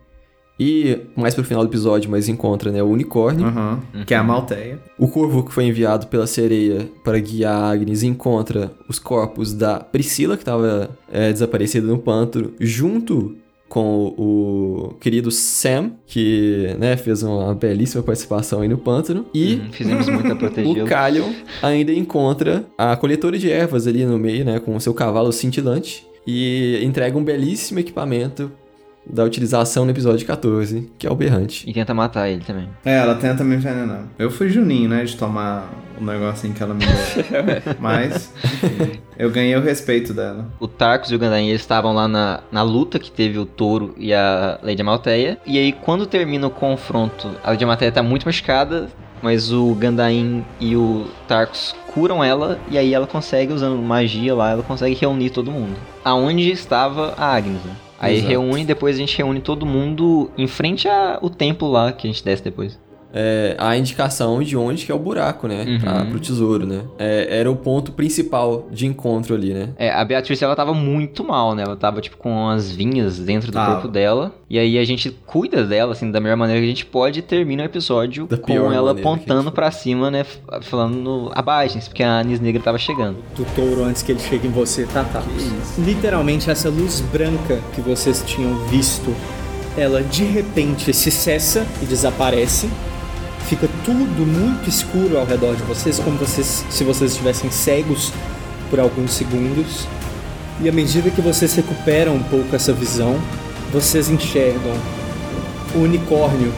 e, 0.60 1.00
mais 1.18 1.34
pro 1.34 1.44
final 1.44 1.64
do 1.64 1.70
episódio, 1.70 2.12
mas 2.12 2.30
encontra 2.30 2.72
né, 2.72 2.84
o 2.84 2.88
Unicórnio. 2.88 3.48
Uhum. 3.48 4.06
Que 4.06 4.14
é 4.14 4.18
a 4.18 4.24
Malteia. 4.24 4.80
O 4.98 5.08
corvo 5.08 5.44
que 5.44 5.52
foi 5.52 5.66
enviado 5.66 6.06
pela 6.08 6.28
sereia 6.28 6.88
para 7.04 7.18
guiar 7.18 7.56
a 7.56 7.72
Agnes 7.72 8.04
encontra 8.04 8.72
os 8.88 9.00
corpos 9.00 9.52
da 9.52 9.80
Priscila, 9.80 10.38
que 10.38 10.44
estava 10.44 10.92
desaparecida 11.12 11.88
no 11.88 11.98
pântano, 11.98 12.54
junto 12.60 13.36
com 13.76 14.14
o, 14.18 14.88
o 14.92 14.94
querido 15.02 15.30
Sam, 15.30 15.92
que 16.08 16.74
né, 16.80 16.96
fez 16.96 17.22
uma 17.24 17.54
belíssima 17.54 18.02
participação 18.02 18.62
aí 18.62 18.70
no 18.70 18.78
pântano. 18.78 19.26
E 19.34 19.56
Hum, 19.56 19.70
Fizemos 19.74 20.06
protegê-lo. 20.40 20.86
o 20.86 20.88
Calion 20.88 21.30
ainda 21.62 21.92
encontra 21.92 22.66
a 22.78 22.96
coletora 22.96 23.38
de 23.38 23.52
ervas 23.52 23.86
ali 23.86 24.06
no 24.06 24.18
meio, 24.18 24.46
né, 24.46 24.60
com 24.60 24.74
o 24.78 24.80
seu 24.80 24.94
cavalo 24.94 25.30
cintilante. 25.34 26.08
E 26.26 26.80
entrega 26.84 27.18
um 27.18 27.24
belíssimo 27.24 27.80
equipamento 27.80 28.50
da 29.08 29.24
utilização 29.24 29.86
no 29.86 29.92
episódio 29.92 30.26
14, 30.26 30.92
que 30.98 31.06
é 31.06 31.12
o 31.12 31.16
berrante. 31.16 31.70
E 31.70 31.74
tenta 31.74 31.94
matar 31.94 32.30
ele 32.30 32.44
também. 32.44 32.70
É, 32.84 32.98
ela 32.98 33.16
tenta 33.16 33.44
me 33.44 33.56
envenenar. 33.56 34.04
Eu 34.18 34.32
fui 34.32 34.50
Juninho, 34.50 34.90
né, 34.90 35.04
de 35.04 35.16
tomar 35.16 35.70
o 36.00 36.04
negocinho 36.04 36.54
que 36.54 36.62
ela 36.62 36.74
me 36.74 36.86
deu. 36.86 37.76
Mas, 37.80 38.34
enfim, 38.44 39.00
eu 39.18 39.30
ganhei 39.32 39.56
o 39.56 39.62
respeito 39.62 40.14
dela. 40.14 40.48
O 40.60 40.68
Tarkus 40.68 41.12
e 41.12 41.16
o 41.16 41.20
Gandain 41.20 41.48
eles 41.48 41.62
estavam 41.62 41.94
lá 41.94 42.08
na, 42.08 42.42
na 42.52 42.62
luta 42.62 43.00
que 43.00 43.12
teve 43.12 43.38
o 43.38 43.46
Touro 43.46 43.94
e 43.98 44.14
a 44.14 44.60
Lady 44.62 44.82
Amalteia. 44.82 45.38
E 45.46 45.58
aí, 45.58 45.72
quando 45.72 46.06
termina 46.06 46.48
o 46.48 46.52
confronto, 46.52 47.30
a 47.44 47.52
Lady 47.52 47.64
Amalteia 47.64 47.92
tá 47.92 48.04
muito 48.04 48.26
machucada, 48.26 48.90
mas 49.22 49.52
o 49.52 49.74
Gandain 49.76 50.46
e 50.60 50.76
o 50.76 51.08
Tarkus 51.28 51.76
curam 51.94 52.24
ela. 52.24 52.60
E 52.70 52.78
aí 52.78 52.94
ela 52.94 53.08
consegue, 53.08 53.54
usando 53.54 53.82
magia 53.82 54.36
lá, 54.36 54.52
ela 54.52 54.64
consegue 54.64 54.96
reunir 54.96 55.30
todo 55.30 55.52
mundo. 55.52 55.76
Aonde 56.04 56.52
estava 56.52 57.14
a 57.18 57.36
Agnes, 57.36 57.64
né? 57.64 57.76
Aí 58.00 58.18
Exato. 58.18 58.30
reúne, 58.30 58.66
depois 58.66 58.96
a 58.96 59.00
gente 59.00 59.18
reúne 59.18 59.40
todo 59.40 59.66
mundo 59.66 60.30
em 60.38 60.48
frente 60.48 60.88
ao 60.88 61.30
templo 61.30 61.70
lá, 61.70 61.92
que 61.92 62.08
a 62.08 62.12
gente 62.12 62.24
desce 62.24 62.44
depois. 62.44 62.78
É, 63.18 63.56
a 63.58 63.78
indicação 63.78 64.44
de 64.44 64.58
onde 64.58 64.86
que 64.86 64.92
é 64.92 64.96
o 64.96 65.00
buraco, 65.00 65.48
né? 65.48 65.64
Uhum. 65.66 65.80
Pra, 65.80 66.06
pro 66.06 66.20
tesouro, 66.20 66.66
né? 66.66 66.82
É, 67.00 67.40
era 67.40 67.50
o 67.50 67.56
ponto 67.56 67.94
principal 67.94 68.68
de 68.70 68.86
encontro 68.86 69.34
ali, 69.34 69.54
né? 69.54 69.70
É, 69.78 69.90
a 69.90 70.04
Beatriz, 70.04 70.42
ela 70.42 70.54
tava 70.54 70.74
muito 70.74 71.24
mal, 71.24 71.56
né? 71.56 71.64
Ela 71.64 71.78
tava, 71.78 72.02
tipo, 72.02 72.18
com 72.18 72.50
as 72.50 72.70
vinhas 72.70 73.18
dentro 73.18 73.52
do 73.52 73.54
Tava. 73.54 73.74
corpo 73.76 73.88
dela. 73.88 74.36
E 74.50 74.60
aí 74.60 74.78
a 74.78 74.84
gente 74.84 75.10
cuida 75.26 75.64
dela, 75.64 75.94
assim, 75.94 76.12
da 76.12 76.20
melhor 76.20 76.36
maneira 76.36 76.60
que 76.60 76.66
a 76.66 76.70
gente 76.70 76.86
pode 76.86 77.20
e 77.20 77.22
termina 77.22 77.64
o 77.64 77.66
episódio 77.66 78.28
Da 78.28 78.38
com 78.38 78.74
ela 78.74 78.92
apontando 78.92 79.50
pra 79.50 79.72
cima, 79.72 80.12
né? 80.12 80.26
Falando, 80.64 81.32
abaixem-se, 81.34 81.88
porque 81.88 82.04
a 82.04 82.20
Anis 82.20 82.42
Negra 82.42 82.62
tava 82.62 82.78
chegando. 82.78 83.18
do 83.38 83.46
touro 83.56 83.86
antes 83.86 84.04
que 84.04 84.12
ele 84.12 84.20
chegue 84.20 84.48
em 84.48 84.52
você, 84.52 84.86
tá, 84.86 85.06
tá. 85.06 85.24
Literalmente, 85.78 86.50
essa 86.52 86.70
luz 86.70 87.00
branca 87.00 87.62
que 87.74 87.80
vocês 87.80 88.22
tinham 88.28 88.56
visto, 88.66 89.16
ela 89.78 90.04
de 90.04 90.26
repente 90.26 90.94
se 90.94 91.10
cessa 91.10 91.66
e 91.82 91.86
desaparece. 91.86 92.70
Tudo 93.86 94.26
muito 94.26 94.68
escuro 94.68 95.16
ao 95.20 95.28
redor 95.28 95.56
de 95.56 95.62
vocês, 95.62 96.00
como 96.00 96.18
vocês, 96.18 96.66
se 96.72 96.84
vocês 96.84 97.12
estivessem 97.12 97.52
cegos 97.52 98.12
por 98.68 98.80
alguns 98.80 99.12
segundos. 99.12 99.88
E 100.60 100.68
à 100.68 100.72
medida 100.72 101.12
que 101.12 101.22
vocês 101.22 101.54
recuperam 101.54 102.16
um 102.16 102.24
pouco 102.24 102.56
essa 102.56 102.74
visão, 102.74 103.20
vocês 103.72 104.10
enxergam 104.10 104.76
o 105.76 105.80
unicórnio 105.80 106.52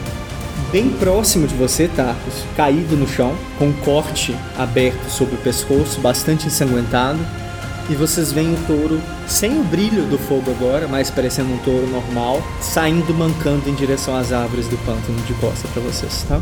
bem 0.72 0.88
próximo 0.88 1.46
de 1.46 1.54
você, 1.54 1.86
Tarkus, 1.88 2.44
caído 2.56 2.96
no 2.96 3.06
chão, 3.06 3.34
com 3.58 3.66
um 3.66 3.72
corte 3.84 4.34
aberto 4.56 5.10
sobre 5.10 5.34
o 5.34 5.38
pescoço, 5.38 6.00
bastante 6.00 6.46
ensanguentado. 6.46 7.18
E 7.90 7.94
vocês 7.94 8.32
veem 8.32 8.54
o 8.54 8.66
touro 8.66 9.00
sem 9.26 9.60
o 9.60 9.64
brilho 9.64 10.04
do 10.04 10.18
fogo 10.18 10.50
agora, 10.50 10.88
mas 10.88 11.10
parecendo 11.10 11.52
um 11.52 11.58
touro 11.58 11.86
normal, 11.88 12.42
saindo 12.62 13.12
mancando 13.12 13.68
em 13.68 13.74
direção 13.74 14.16
às 14.16 14.32
árvores 14.32 14.66
do 14.68 14.78
pântano 14.78 15.20
de 15.26 15.34
costa 15.34 15.68
pra 15.68 15.82
vocês, 15.82 16.24
tá? 16.26 16.40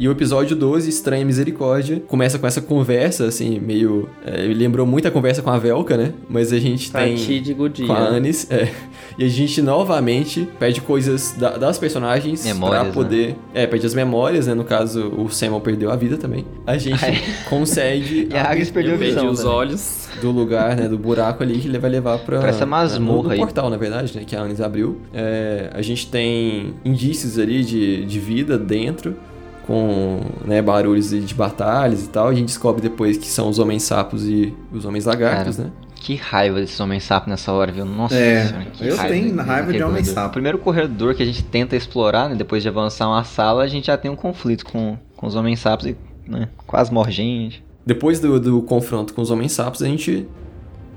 E 0.00 0.06
o 0.06 0.12
episódio 0.12 0.54
12, 0.54 0.88
Estranha 0.88 1.24
Misericórdia, 1.24 2.00
começa 2.06 2.38
com 2.38 2.46
essa 2.46 2.60
conversa, 2.60 3.26
assim, 3.26 3.58
meio. 3.58 4.08
É, 4.24 4.46
me 4.46 4.54
lembrou 4.54 4.86
muito 4.86 5.08
a 5.08 5.10
conversa 5.10 5.42
com 5.42 5.50
a 5.50 5.58
Velka, 5.58 5.96
né? 5.96 6.12
Mas 6.30 6.52
a 6.52 6.58
gente 6.60 6.92
tem. 6.92 7.16
Fatídico 7.16 7.68
dia. 7.68 7.84
Com 7.86 7.92
a 7.94 7.98
Anis, 8.06 8.48
é. 8.48 8.68
E 9.18 9.24
a 9.24 9.28
gente 9.28 9.60
novamente 9.60 10.48
pede 10.60 10.80
coisas 10.80 11.34
da- 11.36 11.56
das 11.58 11.80
personagens 11.80 12.44
Memórias, 12.44 12.82
pra 12.84 12.92
poder. 12.92 13.34
É, 13.52 13.66
pede 13.66 13.84
as 13.86 13.92
memórias, 13.94 14.46
né? 14.46 14.54
No 14.54 14.62
caso, 14.62 15.08
o 15.08 15.28
Samuel 15.30 15.60
perdeu 15.60 15.90
a 15.90 15.96
vida 15.96 16.16
também. 16.16 16.44
A 16.64 16.78
gente 16.78 17.00
consegue. 17.48 18.28
E 18.32 18.36
a 18.36 18.50
Agnes 18.50 18.70
perdeu 18.70 18.92
Eu 18.92 18.96
a 18.96 19.00
visão. 19.00 19.28
os 19.28 19.44
olhos. 19.44 20.08
do 20.20 20.30
lugar, 20.30 20.76
né, 20.76 20.86
do 20.88 20.96
buraco 20.98 21.42
ali 21.42 21.58
que 21.58 21.66
ele 21.68 21.78
vai 21.78 21.90
levar 21.90 22.18
pra... 22.18 22.38
Pra 22.40 22.48
essa 22.50 22.66
masmorra 22.66 23.32
aí. 23.32 23.38
portal, 23.38 23.68
na 23.70 23.76
verdade, 23.76 24.16
né, 24.16 24.24
que 24.26 24.34
a 24.36 24.42
Anis 24.42 24.60
abriu. 24.60 24.96
É, 25.14 25.70
a 25.72 25.82
gente 25.82 26.08
tem 26.08 26.74
indícios 26.84 27.38
ali 27.38 27.64
de, 27.64 28.04
de 28.04 28.18
vida 28.20 28.58
dentro, 28.58 29.14
com 29.68 30.20
né, 30.46 30.62
barulhos 30.62 31.10
de, 31.10 31.20
de 31.20 31.34
batalhas 31.34 32.02
e 32.06 32.08
tal. 32.08 32.28
A 32.28 32.34
gente 32.34 32.46
descobre 32.46 32.80
depois 32.80 33.18
que 33.18 33.26
são 33.26 33.50
os 33.50 33.58
homens 33.58 33.82
sapos 33.82 34.26
e 34.26 34.54
os 34.72 34.86
homens 34.86 35.04
lagartos, 35.04 35.58
Cara, 35.58 35.68
né? 35.68 35.74
Que 35.94 36.14
raiva 36.14 36.58
desses 36.58 36.80
homens 36.80 37.04
sapo 37.04 37.28
nessa 37.28 37.52
hora, 37.52 37.70
viu? 37.70 37.84
Nossa 37.84 38.14
É, 38.14 38.46
senhora, 38.46 38.64
que 38.72 38.86
eu 38.86 38.96
tenho 38.96 39.36
daquele 39.36 39.48
raiva 39.50 39.72
de 39.72 39.82
homem 39.82 39.96
corredor. 39.96 40.14
sapo. 40.14 40.28
O 40.28 40.32
primeiro 40.32 40.58
corredor 40.58 41.14
que 41.14 41.22
a 41.22 41.26
gente 41.26 41.44
tenta 41.44 41.76
explorar, 41.76 42.30
né? 42.30 42.34
Depois 42.34 42.62
de 42.62 42.68
avançar 42.70 43.08
uma 43.08 43.22
sala, 43.24 43.62
a 43.62 43.68
gente 43.68 43.88
já 43.88 43.98
tem 43.98 44.10
um 44.10 44.16
conflito 44.16 44.64
com, 44.64 44.96
com 45.14 45.26
os 45.26 45.34
homens 45.34 45.60
sapos 45.60 45.84
e 45.86 45.96
né, 46.26 46.48
quase 46.66 46.90
morre 46.90 47.12
gente. 47.12 47.62
Depois 47.84 48.20
do, 48.20 48.40
do 48.40 48.62
confronto 48.62 49.12
com 49.12 49.20
os 49.20 49.30
homens 49.30 49.52
sapos, 49.52 49.82
a 49.82 49.86
gente 49.86 50.26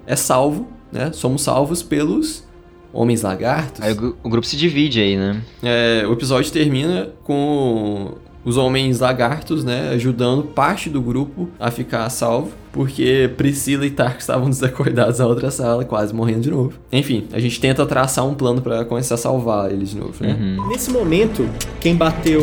é 0.07 0.15
salvo, 0.15 0.67
né? 0.91 1.11
Somos 1.11 1.41
salvos 1.41 1.83
pelos 1.83 2.47
homens 2.93 3.21
lagartos. 3.21 3.81
Aí 3.81 3.93
o 4.23 4.29
grupo 4.29 4.47
se 4.47 4.55
divide 4.55 5.01
aí, 5.01 5.17
né? 5.17 5.41
É, 5.61 6.05
o 6.07 6.13
episódio 6.13 6.49
termina 6.53 7.09
com 7.23 8.13
os 8.43 8.57
homens 8.57 8.99
lagartos, 8.99 9.63
né, 9.63 9.89
ajudando 9.93 10.43
parte 10.43 10.89
do 10.89 11.01
grupo 11.01 11.49
a 11.59 11.69
ficar 11.69 12.05
a 12.05 12.09
salvo, 12.09 12.51
porque 12.71 13.29
Priscila 13.37 13.85
e 13.85 13.91
Tark 13.91 14.19
estavam 14.19 14.49
desacordados 14.49 15.19
na 15.19 15.27
outra 15.27 15.51
sala, 15.51 15.85
quase 15.85 16.13
morrendo 16.13 16.41
de 16.41 16.51
novo. 16.51 16.73
Enfim, 16.91 17.27
a 17.31 17.39
gente 17.39 17.59
tenta 17.59 17.85
traçar 17.85 18.25
um 18.25 18.33
plano 18.33 18.61
pra 18.61 18.85
começar 18.85 19.15
a 19.15 19.17
salvar 19.17 19.71
eles 19.71 19.89
de 19.89 19.97
novo, 19.97 20.13
né? 20.21 20.37
Uhum. 20.39 20.67
Nesse 20.69 20.91
momento, 20.91 21.47
quem 21.79 21.95
bateu 21.95 22.41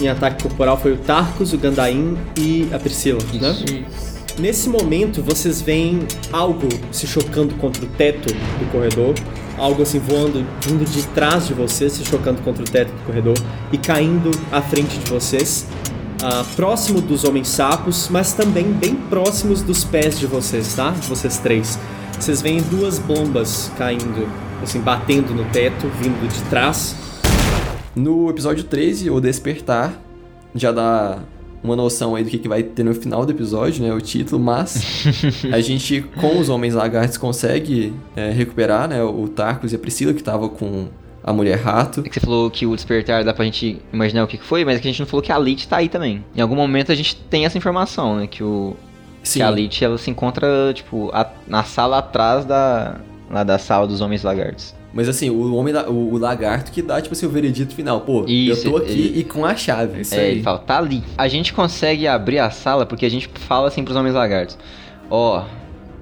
em 0.00 0.08
ataque 0.08 0.42
corporal 0.42 0.76
foi 0.76 0.92
o 0.92 0.96
Tarkus, 0.96 1.52
o 1.52 1.58
Gandain 1.58 2.16
e 2.36 2.68
a 2.72 2.78
Priscila, 2.78 3.20
né? 3.40 3.84
Nesse 4.38 4.68
momento, 4.68 5.22
vocês 5.22 5.60
veem 5.60 6.00
algo 6.32 6.68
se 6.90 7.06
chocando 7.06 7.54
contra 7.56 7.84
o 7.84 7.88
teto 7.88 8.32
do 8.32 8.72
corredor. 8.72 9.14
Algo 9.62 9.82
assim 9.82 10.00
voando, 10.00 10.44
vindo 10.60 10.84
de 10.84 11.04
trás 11.14 11.46
de 11.46 11.54
você, 11.54 11.88
se 11.88 12.04
chocando 12.04 12.42
contra 12.42 12.64
o 12.64 12.66
teto 12.66 12.90
do 12.90 13.06
corredor. 13.06 13.36
e 13.70 13.78
caindo 13.78 14.28
à 14.50 14.60
frente 14.60 14.98
de 14.98 15.08
vocês, 15.08 15.68
ah, 16.20 16.44
próximo 16.56 17.00
dos 17.00 17.22
homens 17.22 17.46
sapos, 17.46 18.08
mas 18.10 18.32
também 18.32 18.72
bem 18.72 18.96
próximos 18.96 19.62
dos 19.62 19.84
pés 19.84 20.18
de 20.18 20.26
vocês, 20.26 20.74
tá? 20.74 20.90
Vocês 21.08 21.38
três. 21.38 21.78
Vocês 22.18 22.42
veem 22.42 22.60
duas 22.60 22.98
bombas 22.98 23.70
caindo, 23.78 24.28
assim, 24.60 24.80
batendo 24.80 25.32
no 25.32 25.44
teto, 25.44 25.86
vindo 26.00 26.28
de 26.28 26.42
trás. 26.50 26.96
No 27.94 28.28
episódio 28.30 28.64
13, 28.64 29.10
o 29.10 29.20
Despertar, 29.20 29.92
já 30.56 30.72
dá 30.72 31.20
uma 31.62 31.76
noção 31.76 32.14
aí 32.16 32.24
do 32.24 32.30
que, 32.30 32.38
que 32.38 32.48
vai 32.48 32.62
ter 32.62 32.82
no 32.84 32.94
final 32.94 33.24
do 33.24 33.32
episódio, 33.32 33.84
né? 33.84 33.92
O 33.92 34.00
título, 34.00 34.42
mas 34.42 35.04
a 35.52 35.60
gente, 35.60 36.02
com 36.20 36.38
os 36.38 36.48
Homens 36.48 36.74
Lagartos, 36.74 37.16
consegue 37.16 37.92
é, 38.16 38.30
recuperar, 38.30 38.88
né? 38.88 39.02
O 39.02 39.28
Tarkus 39.28 39.72
e 39.72 39.76
a 39.76 39.78
Priscila, 39.78 40.12
que 40.12 40.22
tava 40.22 40.48
com 40.48 40.88
a 41.24 41.32
Mulher 41.32 41.58
Rato. 41.58 42.00
É 42.04 42.08
que 42.08 42.14
você 42.14 42.20
falou 42.20 42.50
que 42.50 42.66
o 42.66 42.74
despertar 42.74 43.22
dá 43.24 43.32
pra 43.32 43.44
gente 43.44 43.80
imaginar 43.92 44.24
o 44.24 44.26
que 44.26 44.36
que 44.38 44.44
foi, 44.44 44.64
mas 44.64 44.76
é 44.76 44.80
que 44.80 44.88
a 44.88 44.90
gente 44.90 44.98
não 45.00 45.06
falou 45.06 45.22
que 45.22 45.30
a 45.30 45.38
Lich 45.38 45.68
tá 45.68 45.76
aí 45.76 45.88
também. 45.88 46.24
Em 46.34 46.40
algum 46.40 46.56
momento 46.56 46.90
a 46.90 46.94
gente 46.96 47.14
tem 47.16 47.44
essa 47.44 47.56
informação, 47.56 48.16
né? 48.16 48.26
Que, 48.26 48.42
o, 48.42 48.74
Sim, 49.22 49.38
que 49.38 49.42
a 49.44 49.50
Lich 49.50 49.84
ela 49.84 49.96
se 49.98 50.10
encontra, 50.10 50.48
tipo, 50.74 51.10
a- 51.14 51.30
na 51.46 51.62
sala 51.62 51.98
atrás 51.98 52.44
da, 52.44 52.96
lá 53.30 53.44
da 53.44 53.56
sala 53.56 53.86
dos 53.86 54.00
Homens 54.00 54.24
Lagartos. 54.24 54.74
Mas 54.92 55.08
assim, 55.08 55.30
o 55.30 55.54
homem 55.54 55.74
o, 55.74 56.14
o 56.14 56.18
lagarto 56.18 56.70
que 56.72 56.82
dá, 56.82 57.00
tipo 57.00 57.14
assim, 57.14 57.26
o 57.26 57.30
veredito 57.30 57.74
final. 57.74 58.00
Pô, 58.02 58.24
Isso, 58.26 58.66
eu 58.66 58.72
tô 58.72 58.76
aqui 58.78 58.92
ele- 58.92 59.20
e 59.20 59.24
com 59.24 59.44
a 59.44 59.54
chave. 59.56 60.00
Isso 60.02 60.14
É, 60.14 60.18
aí. 60.20 60.30
ele 60.32 60.42
fala, 60.42 60.58
tá 60.58 60.78
ali. 60.78 61.02
A 61.16 61.28
gente 61.28 61.52
consegue 61.52 62.06
abrir 62.06 62.38
a 62.38 62.50
sala 62.50 62.84
porque 62.84 63.06
a 63.06 63.10
gente 63.10 63.28
fala 63.34 63.68
assim 63.68 63.82
pros 63.84 63.96
homens 63.96 64.14
lagartos. 64.14 64.58
Ó, 65.10 65.44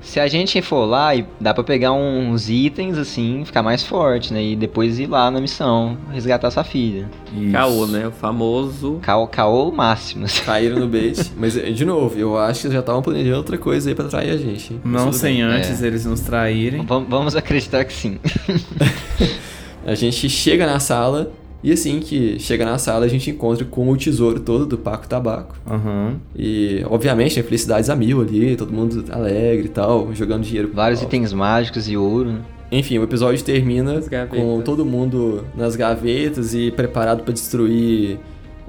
se 0.01 0.19
a 0.19 0.27
gente 0.29 0.61
for 0.63 0.85
lá 0.87 1.15
e 1.15 1.27
dá 1.41 1.53
pra 1.53 1.63
pegar 1.63 1.93
uns 1.93 2.49
itens 2.49 2.97
assim, 2.99 3.43
ficar 3.45 3.63
mais 3.63 3.83
forte, 3.83 4.33
né? 4.33 4.43
E 4.43 4.57
depois 4.57 4.99
ir 4.99 5.07
lá 5.07 5.31
na 5.31 5.41
missão, 5.41 5.97
resgatar 6.13 6.51
sua 6.51 6.65
filha. 6.65 7.09
Isso. 7.37 7.53
Caô, 7.53 7.87
né? 7.87 8.07
O 8.09 8.11
famoso. 8.11 8.99
Caô, 9.03 9.27
caô 9.27 9.71
máximo. 9.71 10.25
assim. 10.25 10.43
Caíram 10.45 10.79
no 10.79 10.89
bait. 10.89 11.31
Mas, 11.37 11.55
de 11.55 11.85
novo, 11.85 12.19
eu 12.19 12.37
acho 12.39 12.63
que 12.69 12.73
já 12.73 12.81
estavam 12.81 13.03
planejando 13.03 13.37
outra 13.37 13.59
coisa 13.59 13.91
aí 13.91 13.95
pra 13.95 14.07
trair 14.07 14.31
a 14.31 14.37
gente. 14.37 14.73
hein? 14.73 14.81
Não 14.85 15.05
Tudo 15.07 15.17
sem 15.17 15.35
bem. 15.35 15.43
antes 15.43 15.83
eles 15.83 16.05
nos 16.07 16.21
traírem. 16.21 16.85
Vam- 16.85 17.05
Vamos 17.09 17.37
acreditar 17.37 17.85
que 17.85 17.93
sim. 17.93 18.19
A 19.87 19.95
gente 19.95 20.29
chega 20.29 20.67
na 20.67 20.79
sala 20.79 21.33
e 21.63 21.73
assim 21.73 22.01
que 22.01 22.39
chega 22.39 22.65
na 22.65 22.79
sala 22.79 23.05
a 23.05 23.09
gente 23.09 23.31
encontra 23.31 23.65
com 23.65 23.89
o 23.89 23.97
tesouro 23.97 24.41
todo 24.41 24.67
do 24.67 24.79
Paco 24.79 25.07
Tabaco. 25.09 25.57
Aham. 25.69 26.17
E, 26.37 26.83
obviamente, 26.89 27.35
tem 27.35 27.43
felicidades 27.43 27.91
a 27.91 27.97
mil 27.97 28.21
ali, 28.21 28.57
todo 28.57 28.73
mundo 28.73 29.05
alegre 29.11 29.67
e 29.67 29.71
tal, 29.71 30.15
jogando 30.15 30.45
dinheiro. 30.45 30.71
Vários 30.73 31.03
itens 31.03 31.33
mágicos 31.33 31.89
e 31.89 31.97
ouro, 31.97 32.33
né? 32.33 32.41
Enfim, 32.73 32.99
o 32.99 33.03
episódio 33.03 33.43
termina 33.43 34.01
com 34.29 34.63
todo 34.63 34.85
mundo 34.85 35.45
nas 35.57 35.75
gavetas 35.75 36.55
e 36.55 36.71
preparado 36.71 37.25
pra 37.25 37.33
destruir 37.35 38.19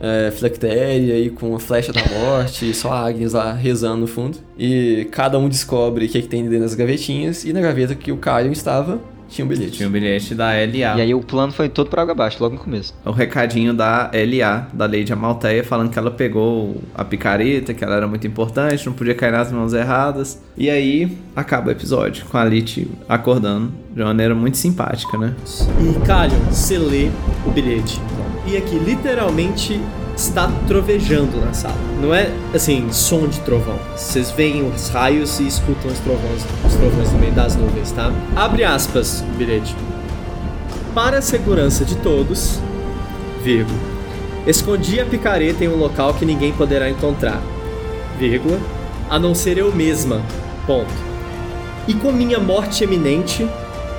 é, 0.02 0.32
Flectéria 0.32 1.20
e 1.20 1.30
com 1.30 1.56
a 1.56 1.60
flecha 1.60 1.94
da 1.94 2.02
morte 2.08 2.72
e 2.72 2.74
só 2.74 2.92
a 2.92 3.08
Agnes 3.08 3.34
lá 3.34 3.54
rezando 3.54 3.98
no 3.98 4.08
fundo. 4.08 4.39
E 4.58 5.08
cada 5.12 5.38
um 5.38 5.48
descobre 5.48 6.06
o 6.06 6.10
que, 6.10 6.18
é 6.18 6.22
que 6.22 6.28
tem 6.28 6.44
dentro 6.44 6.62
das 6.62 6.74
gavetinhas 6.74 7.46
e 7.46 7.54
na 7.54 7.62
gaveta 7.62 7.94
que 7.94 8.12
o 8.12 8.18
Caio 8.18 8.52
estava 8.52 9.00
tinha 9.32 9.45
um 9.45 9.47
bilhete. 9.47 9.71
Tinha 9.71 9.88
o 9.88 9.91
bilhete 9.91 10.36
da 10.36 10.49
LA. 10.49 10.97
E 10.97 11.01
aí 11.01 11.15
o 11.15 11.21
plano 11.21 11.53
foi 11.53 11.69
todo 11.69 11.89
por 11.89 11.99
água 11.99 12.11
abaixo, 12.11 12.38
logo 12.41 12.55
no 12.55 12.61
começo. 12.61 12.93
O 13.05 13.11
recadinho 13.11 13.73
da 13.73 14.11
LA, 14.13 14.67
da 14.73 14.86
Lady 14.86 15.11
Amalteia, 15.13 15.63
falando 15.63 15.89
que 15.89 15.97
ela 15.97 16.11
pegou 16.11 16.82
a 16.93 17.05
picareta, 17.05 17.73
que 17.73 17.84
ela 17.84 17.95
era 17.95 18.07
muito 18.07 18.27
importante, 18.27 18.86
não 18.86 18.93
podia 18.93 19.15
cair 19.15 19.32
nas 19.32 19.51
mãos 19.51 19.73
erradas. 19.73 20.41
E 20.57 20.69
aí 20.69 21.17
acaba 21.34 21.69
o 21.69 21.71
episódio, 21.71 22.25
com 22.25 22.38
a 22.38 22.43
Lit 22.43 22.88
acordando 23.07 23.71
de 23.93 24.01
uma 24.01 24.07
maneira 24.07 24.36
muito 24.36 24.57
simpática, 24.57 25.17
né? 25.17 25.34
E 25.79 26.05
Calho, 26.05 26.36
você 26.49 26.77
lê 26.77 27.09
o 27.45 27.51
bilhete. 27.51 28.01
E 28.45 28.57
aqui, 28.57 28.77
literalmente, 28.77 29.79
está 30.16 30.51
trovejando 30.68 31.39
na 31.39 31.53
sala. 31.53 31.76
Não 32.01 32.14
é, 32.14 32.32
assim, 32.53 32.91
som 32.91 33.28
de 33.28 33.39
trovão. 33.41 33.80
Vocês 33.95 34.32
veem 34.32 34.68
os 34.68 34.89
raios 34.89 35.39
e 35.39 35.47
escutam 35.47 35.91
os 35.91 35.99
trovões, 35.99 36.43
os 36.66 36.74
trovões 36.76 37.12
no 37.12 37.20
meio 37.20 37.34
das 37.34 37.55
nuvens, 37.55 37.91
tá? 37.91 38.12
Abre 38.36 38.64
aspas 38.64 39.24
bilhete. 39.38 39.76
Para 40.93 41.20
a 41.20 41.22
segurança 41.22 41.86
de 41.86 41.95
todos, 41.97 42.59
vírgula, 43.43 43.78
escondi 44.45 44.99
a 44.99 45.05
picareta 45.05 45.64
em 45.64 45.70
um 45.70 45.78
local 45.78 46.14
que 46.14 46.26
ninguém 46.26 46.51
poderá 46.51 46.89
encontrar, 46.89 47.41
vírgula, 48.20 48.59
a 49.09 49.18
não 49.18 49.34
ser 49.34 49.57
eu 49.57 49.74
mesma, 49.74 50.22
ponto. 50.68 51.12
E 51.88 51.93
com 51.93 52.12
minha 52.12 52.39
morte 52.39 52.84
eminente, 52.84 53.47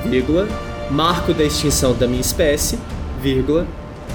vírgula, 0.05 0.47
marco 0.91 1.33
da 1.33 1.45
extinção 1.45 1.95
da 1.95 2.07
minha 2.07 2.21
espécie, 2.21 2.79
vírgula, 3.21 3.67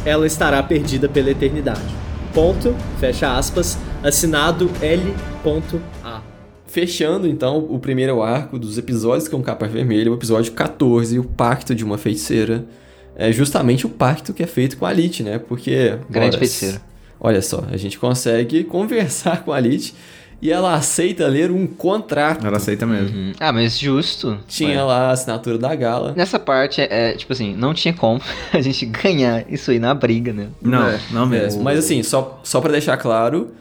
ela 0.08 0.26
estará 0.26 0.64
perdida 0.64 1.10
pela 1.10 1.32
eternidade. 1.32 1.93
Ponto, 2.34 2.74
fecha 2.97 3.38
aspas, 3.38 3.78
assinado 4.01 4.72
L.A. 4.82 6.22
Fechando 6.66 7.28
então 7.28 7.58
o 7.58 7.78
primeiro 7.78 8.22
arco 8.22 8.58
dos 8.58 8.78
episódios 8.78 9.28
com 9.28 9.43
capa 9.43 9.68
vermelha, 9.68 10.10
o 10.10 10.14
episódio 10.14 10.53
14, 10.53 11.20
o 11.20 11.26
Pacto 11.26 11.76
de 11.76 11.84
uma 11.84 11.97
Feiticeira. 11.97 12.66
É 13.18 13.32
justamente 13.34 13.86
o 13.86 13.89
pacto 13.89 14.34
que 14.34 14.43
é 14.43 14.47
feito 14.47 14.78
com 14.78 14.86
a 14.86 14.93
Lit, 14.93 15.24
né? 15.24 15.39
Porque. 15.39 15.97
Grande 16.10 16.38
feiticeira. 16.38 16.80
Olha 17.20 17.41
só, 17.41 17.66
a 17.70 17.76
gente 17.76 17.97
consegue 17.97 18.64
conversar 18.66 19.43
com 19.43 19.51
a 19.51 19.60
Lit 19.60 19.93
e 20.42 20.52
ela 20.52 20.76
aceita 20.76 21.28
ler 21.28 21.50
um 21.52 21.66
contrato. 21.66 22.46
Ela 22.46 22.58
aceita 22.58 22.86
mesmo. 22.86 23.18
Hum, 23.18 23.32
Ah, 23.40 23.52
mas 23.52 23.78
justo. 23.78 24.38
Tinha 24.48 24.84
lá 24.84 25.08
a 25.10 25.12
assinatura 25.12 25.58
da 25.58 25.74
Gala. 25.76 26.14
Nessa 26.16 26.38
parte, 26.40 26.80
é, 26.82 26.88
é, 26.90 27.14
tipo 27.14 27.34
assim, 27.34 27.56
não 27.56 27.74
tinha 27.74 27.94
como 27.94 28.22
a 28.54 28.62
gente 28.62 28.86
ganhar 28.86 29.46
isso 29.52 29.72
aí 29.72 29.80
na 29.80 29.94
briga, 29.94 30.32
né? 30.34 30.48
Não, 30.62 30.88
É, 30.88 31.00
não 31.12 31.26
mesmo. 31.26 31.62
É, 31.62 31.64
mas 31.64 31.80
assim, 31.80 32.04
só, 32.04 32.40
só 32.44 32.62
pra 32.62 32.72
deixar 32.72 32.98
claro, 32.98 33.52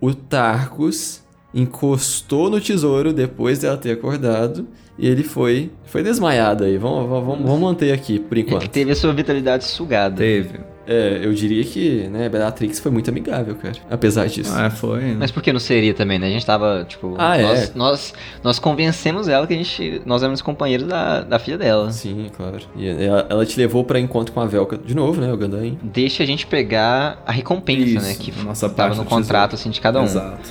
o 0.00 0.14
Tarkus 0.14 1.22
encostou 1.54 2.50
no 2.50 2.60
tesouro 2.60 3.12
depois 3.12 3.58
dela 3.58 3.76
ter 3.76 3.92
acordado 3.92 4.66
e 4.98 5.06
ele 5.06 5.22
foi 5.22 5.70
foi 5.84 6.02
desmaiado 6.02 6.64
aí. 6.64 6.76
Vamos, 6.78 7.08
vamos, 7.08 7.38
vamos 7.46 7.60
manter 7.60 7.92
aqui 7.92 8.18
por 8.18 8.36
É 8.36 8.42
que 8.42 8.48
enquanto. 8.48 8.68
teve 8.68 8.90
a 8.92 8.96
sua 8.96 9.12
vitalidade 9.12 9.64
sugada. 9.64 10.16
Teve. 10.16 10.60
É, 10.84 11.20
eu 11.22 11.32
diria 11.32 11.62
que, 11.64 12.08
né, 12.08 12.28
Bellatrix 12.28 12.80
foi 12.80 12.90
muito 12.90 13.08
amigável, 13.08 13.54
cara. 13.54 13.74
Apesar 13.88 14.26
disso. 14.26 14.52
Ah, 14.52 14.68
foi. 14.68 15.00
né? 15.00 15.16
Mas 15.18 15.30
por 15.30 15.40
que 15.40 15.52
não 15.52 15.60
seria 15.60 15.94
também, 15.94 16.18
né? 16.18 16.26
A 16.26 16.30
gente 16.30 16.44
tava, 16.44 16.84
tipo. 16.88 17.14
Ah, 17.18 17.36
é. 17.36 17.42
nós, 17.42 17.74
nós, 17.74 18.14
nós 18.42 18.58
convencemos 18.58 19.28
ela 19.28 19.46
que 19.46 19.54
a 19.54 19.56
gente. 19.56 20.02
Nós 20.04 20.22
éramos 20.22 20.42
companheiros 20.42 20.88
da, 20.88 21.20
da 21.20 21.38
filha 21.38 21.56
dela. 21.56 21.92
Sim, 21.92 22.26
claro. 22.36 22.58
E 22.76 22.88
ela, 22.88 23.26
ela 23.30 23.46
te 23.46 23.56
levou 23.58 23.84
pra 23.84 24.00
encontro 24.00 24.32
com 24.34 24.40
a 24.40 24.46
Velka 24.46 24.76
de 24.76 24.94
novo, 24.94 25.20
né, 25.20 25.32
o 25.32 25.36
Gandain. 25.36 25.78
Deixa 25.82 26.24
a 26.24 26.26
gente 26.26 26.46
pegar 26.48 27.22
a 27.24 27.30
recompensa, 27.30 27.82
Isso, 27.84 28.06
né? 28.08 28.14
Que 28.18 28.32
a 28.40 28.44
nossa 28.44 28.68
tava 28.68 28.88
parte 28.88 28.98
no 28.98 29.04
contrato, 29.04 29.50
tesouro. 29.50 29.54
assim, 29.62 29.70
de 29.70 29.80
cada 29.80 30.00
um. 30.00 30.04
Exato. 30.04 30.50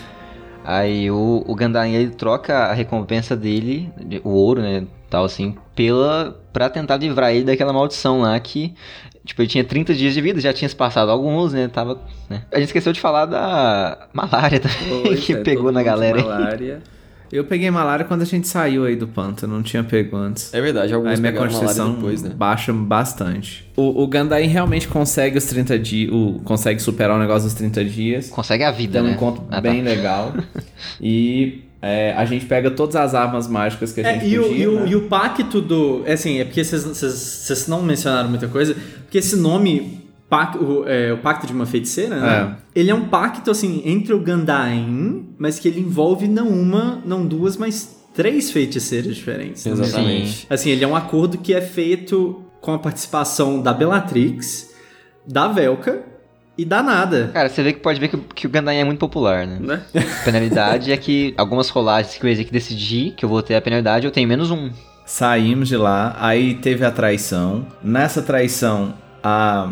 Aí 0.63 1.09
o, 1.11 1.43
o 1.45 1.55
Gandain, 1.55 1.93
ele 1.93 2.11
troca 2.11 2.55
a 2.55 2.73
recompensa 2.73 3.35
dele, 3.35 3.91
de- 3.99 4.21
o 4.23 4.29
ouro, 4.29 4.61
né, 4.61 4.83
tal 5.11 5.25
assim, 5.25 5.55
pela 5.75 6.41
pra 6.51 6.69
tentar 6.69 6.97
livrar 6.97 7.31
ele 7.31 7.43
daquela 7.45 7.71
maldição 7.73 8.21
lá 8.21 8.39
que, 8.39 8.73
tipo, 9.25 9.41
ele 9.41 9.49
tinha 9.49 9.63
30 9.63 9.93
dias 9.93 10.13
de 10.13 10.21
vida, 10.21 10.39
já 10.41 10.51
tinha 10.53 10.67
se 10.67 10.75
passado 10.75 11.11
alguns, 11.11 11.53
né, 11.53 11.67
tava, 11.67 11.99
né. 12.29 12.43
A 12.51 12.55
gente 12.57 12.67
esqueceu 12.69 12.91
de 12.93 12.99
falar 12.99 13.25
da 13.25 14.07
malária 14.13 14.59
também, 14.59 15.03
Foi, 15.03 15.15
que 15.17 15.33
é, 15.33 15.37
pegou 15.43 15.71
na 15.71 15.83
galera. 15.83 16.17
aí. 16.17 16.23
Malária. 16.23 16.79
Eu 17.31 17.45
peguei 17.45 17.71
malária 17.71 18.03
quando 18.03 18.23
a 18.23 18.25
gente 18.25 18.45
saiu 18.45 18.83
aí 18.83 18.93
do 18.97 19.07
pântano, 19.07 19.55
não 19.55 19.63
tinha 19.63 19.81
pego 19.85 20.17
antes. 20.17 20.53
É 20.53 20.59
verdade, 20.59 20.93
alguns 20.93 21.11
Aí 21.11 21.17
minha 21.17 21.31
pegaram 21.31 21.49
malária 21.49 21.67
constituição 21.69 21.95
depois, 21.95 22.21
né? 22.23 22.29
baixa 22.35 22.73
bastante. 22.73 23.65
O, 23.77 24.03
o 24.03 24.07
Gandain 24.07 24.47
realmente 24.47 24.85
consegue 24.89 25.37
os 25.37 25.45
30 25.45 25.79
dias, 25.79 26.11
consegue 26.43 26.81
superar 26.81 27.15
o 27.15 27.19
negócio 27.19 27.43
dos 27.43 27.53
30 27.53 27.85
dias. 27.85 28.29
Consegue 28.29 28.65
a 28.65 28.71
vida, 28.71 28.99
Dando 28.99 29.05
né. 29.05 29.11
um 29.11 29.15
encontro 29.15 29.43
Ah, 29.49 29.55
tá. 29.55 29.61
bem 29.61 29.81
legal. 29.81 30.33
E 30.99 31.61
é, 31.81 32.13
a 32.13 32.25
gente 32.25 32.45
pega 32.45 32.69
todas 32.71 32.95
as 32.95 33.13
armas 33.15 33.47
mágicas 33.47 33.91
que 33.91 34.01
a 34.01 34.07
É, 34.09 34.13
gente 34.19 34.33
e, 34.35 34.39
podia, 34.39 34.57
e, 34.57 34.67
o, 34.67 34.79
né? 34.81 34.85
e 34.89 34.95
o 34.95 35.01
pacto 35.07 35.59
do. 35.61 36.03
É 36.05 36.13
assim, 36.13 36.39
é 36.39 36.45
porque 36.45 36.63
vocês- 36.63 37.67
não 37.67 37.81
mencionaram 37.81 38.29
muita 38.29 38.47
coisa, 38.47 38.75
porque 39.03 39.17
esse 39.17 39.35
nome. 39.35 39.99
pac- 40.29 40.55
o, 40.61 40.85
é, 40.87 41.11
o 41.11 41.17
Pacto 41.17 41.45
de 41.45 41.51
uma 41.51 41.65
Feiticeira, 41.65 42.15
né? 42.17 42.55
Ele 42.73 42.89
é 42.89 42.95
um 42.95 43.09
pacto, 43.09 43.51
assim, 43.51 43.81
entre 43.83 44.13
o 44.13 44.19
Gandain, 44.21 45.25
mas 45.37 45.59
que 45.59 45.67
ele 45.67 45.81
envolve 45.81 46.25
não 46.25 46.47
uma, 46.47 47.01
não 47.05 47.25
duas, 47.25 47.57
mas 47.57 47.99
três 48.13 48.49
feiticeiras 48.49 49.13
diferentes. 49.13 49.65
né? 49.65 49.73
Exatamente. 49.73 50.47
Assim, 50.49 50.69
ele 50.69 50.85
é 50.85 50.87
um 50.87 50.95
acordo 50.95 51.37
que 51.37 51.53
é 51.53 51.59
feito 51.59 52.43
com 52.61 52.71
a 52.73 52.79
participação 52.79 53.61
da 53.61 53.73
Bellatrix, 53.73 54.69
da 55.27 55.49
Velka 55.49 56.01
e 56.61 56.65
da 56.65 56.81
Nada. 56.83 57.29
Cara, 57.33 57.49
você 57.49 57.61
vê 57.63 57.73
que 57.73 57.79
pode 57.79 57.99
ver 57.99 58.07
que, 58.07 58.15
o- 58.15 58.19
que 58.35 58.47
o 58.47 58.49
Gandain 58.49 58.77
é 58.79 58.83
muito 58.83 58.99
popular, 58.99 59.45
né? 59.47 59.57
Né? 59.59 59.81
A 60.21 60.23
penalidade 60.25 60.91
é 60.91 60.97
que 60.97 61.33
algumas 61.37 61.69
rolagens 61.69 62.15
que 62.17 62.25
eu 62.25 62.29
ia 62.31 62.43
que 62.43 62.51
decidir 62.51 63.11
que 63.15 63.25
eu 63.25 63.29
vou 63.29 63.41
ter 63.41 63.55
a 63.55 63.61
penalidade, 63.61 64.05
eu 64.05 64.11
tenho 64.11 64.27
menos 64.27 64.51
um. 64.51 64.69
Saímos 65.05 65.67
de 65.67 65.75
lá, 65.75 66.15
aí 66.19 66.53
teve 66.55 66.85
a 66.85 66.91
traição. 66.91 67.65
Nessa 67.83 68.21
traição, 68.21 68.93
a, 69.21 69.69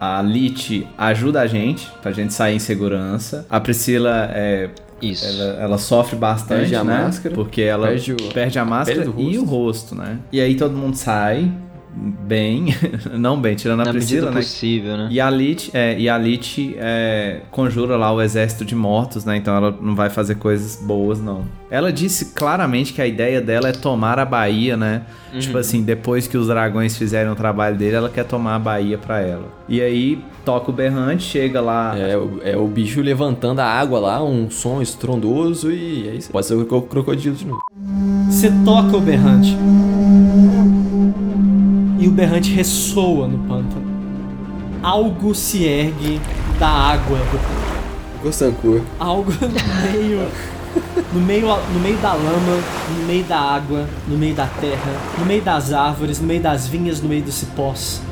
a 0.00 0.22
Lit 0.22 0.86
ajuda 0.96 1.40
a 1.40 1.46
gente, 1.46 1.90
pra 2.02 2.12
gente 2.12 2.32
sair 2.32 2.54
em 2.54 2.58
segurança. 2.60 3.44
A 3.50 3.58
Priscila, 3.58 4.30
é, 4.32 4.70
Isso. 5.02 5.26
ela, 5.26 5.60
ela 5.60 5.78
sofre 5.78 6.14
bastante, 6.16 6.60
Perde 6.60 6.76
a 6.76 6.84
né? 6.84 6.98
máscara, 7.04 7.34
Porque 7.34 7.62
ela 7.62 7.88
perde 7.88 8.14
perde, 8.32 8.58
o- 8.58 8.62
a 8.62 8.64
máscara 8.64 9.00
pele 9.00 9.12
do 9.12 9.20
e 9.20 9.38
o 9.38 9.44
rosto. 9.44 9.94
rosto, 9.94 9.94
né? 9.96 10.18
E 10.30 10.40
aí 10.40 10.54
todo 10.54 10.76
mundo 10.76 10.94
sai 10.96 11.50
bem, 11.98 12.74
não 13.18 13.40
bem, 13.40 13.54
tirando 13.54 13.80
a 13.80 13.84
Na 13.86 13.90
Priscila, 13.90 14.30
né? 14.30 14.36
possível, 14.36 14.96
né? 14.96 15.08
E 15.10 15.20
a 15.20 15.30
Lit, 15.30 15.70
é, 15.72 15.98
e 15.98 16.08
a 16.08 16.18
Lit 16.18 16.76
é, 16.78 17.40
conjura 17.50 17.96
lá 17.96 18.12
o 18.12 18.20
exército 18.20 18.64
de 18.64 18.74
mortos, 18.74 19.24
né? 19.24 19.36
Então 19.36 19.56
ela 19.56 19.74
não 19.80 19.94
vai 19.94 20.10
fazer 20.10 20.34
coisas 20.36 20.76
boas, 20.84 21.20
não. 21.20 21.44
Ela 21.70 21.92
disse 21.92 22.26
claramente 22.26 22.92
que 22.92 23.00
a 23.02 23.06
ideia 23.06 23.40
dela 23.40 23.68
é 23.68 23.72
tomar 23.72 24.18
a 24.18 24.24
Bahia, 24.24 24.76
né? 24.76 25.02
Tipo 25.38 25.58
assim, 25.58 25.82
depois 25.82 26.26
que 26.26 26.36
os 26.38 26.46
dragões 26.46 26.96
fizerem 26.96 27.30
o 27.30 27.34
trabalho 27.34 27.76
dele, 27.76 27.96
ela 27.96 28.08
quer 28.08 28.24
tomar 28.24 28.54
a 28.54 28.58
Bahia 28.58 28.96
pra 28.96 29.20
ela. 29.20 29.48
E 29.68 29.80
aí 29.82 30.18
toca 30.44 30.70
o 30.70 30.72
berrante, 30.74 31.24
chega 31.24 31.60
lá. 31.60 31.94
É, 31.98 32.16
o- 32.16 32.40
é 32.42 32.56
o 32.56 32.66
bicho 32.66 33.00
levantando 33.02 33.60
a 33.60 33.64
água 33.66 33.98
lá, 33.98 34.22
um 34.24 34.48
som 34.48 34.80
estrondoso 34.80 35.70
e 35.72 36.08
é 36.08 36.14
isso. 36.14 36.30
Pode 36.30 36.46
ser 36.46 36.54
o 36.54 36.64
cro- 36.64 36.82
crocodilo 36.82 37.34
de 37.34 37.44
novo. 37.46 37.60
Você 38.30 38.50
toca 38.64 38.96
o 38.96 39.00
berrante. 39.00 39.56
E 41.98 42.06
o 42.06 42.10
berrante 42.10 42.52
ressoa 42.52 43.26
no 43.26 43.38
pântano. 43.46 43.86
Algo 44.82 45.34
se 45.34 45.64
ergue 45.64 46.20
da 46.58 46.68
água 46.68 47.18
do 47.18 47.38
pântano. 47.38 48.22
Gostancur. 48.22 48.82
Algo 48.98 49.32
no 49.32 49.92
meio. 49.92 50.28
No 51.12 51.20
meio, 51.20 51.46
no 51.46 51.80
meio 51.80 51.96
da 51.98 52.12
lama, 52.12 52.62
no 52.90 53.06
meio 53.06 53.24
da 53.24 53.38
água, 53.38 53.86
no 54.06 54.18
meio 54.18 54.34
da 54.34 54.46
terra, 54.46 54.92
no 55.18 55.24
meio 55.24 55.40
das 55.40 55.72
árvores, 55.72 56.20
no 56.20 56.26
meio 56.26 56.42
das 56.42 56.66
vinhas, 56.66 57.00
no 57.00 57.08
meio 57.08 57.22
dos 57.22 57.34
cipós. 57.34 58.02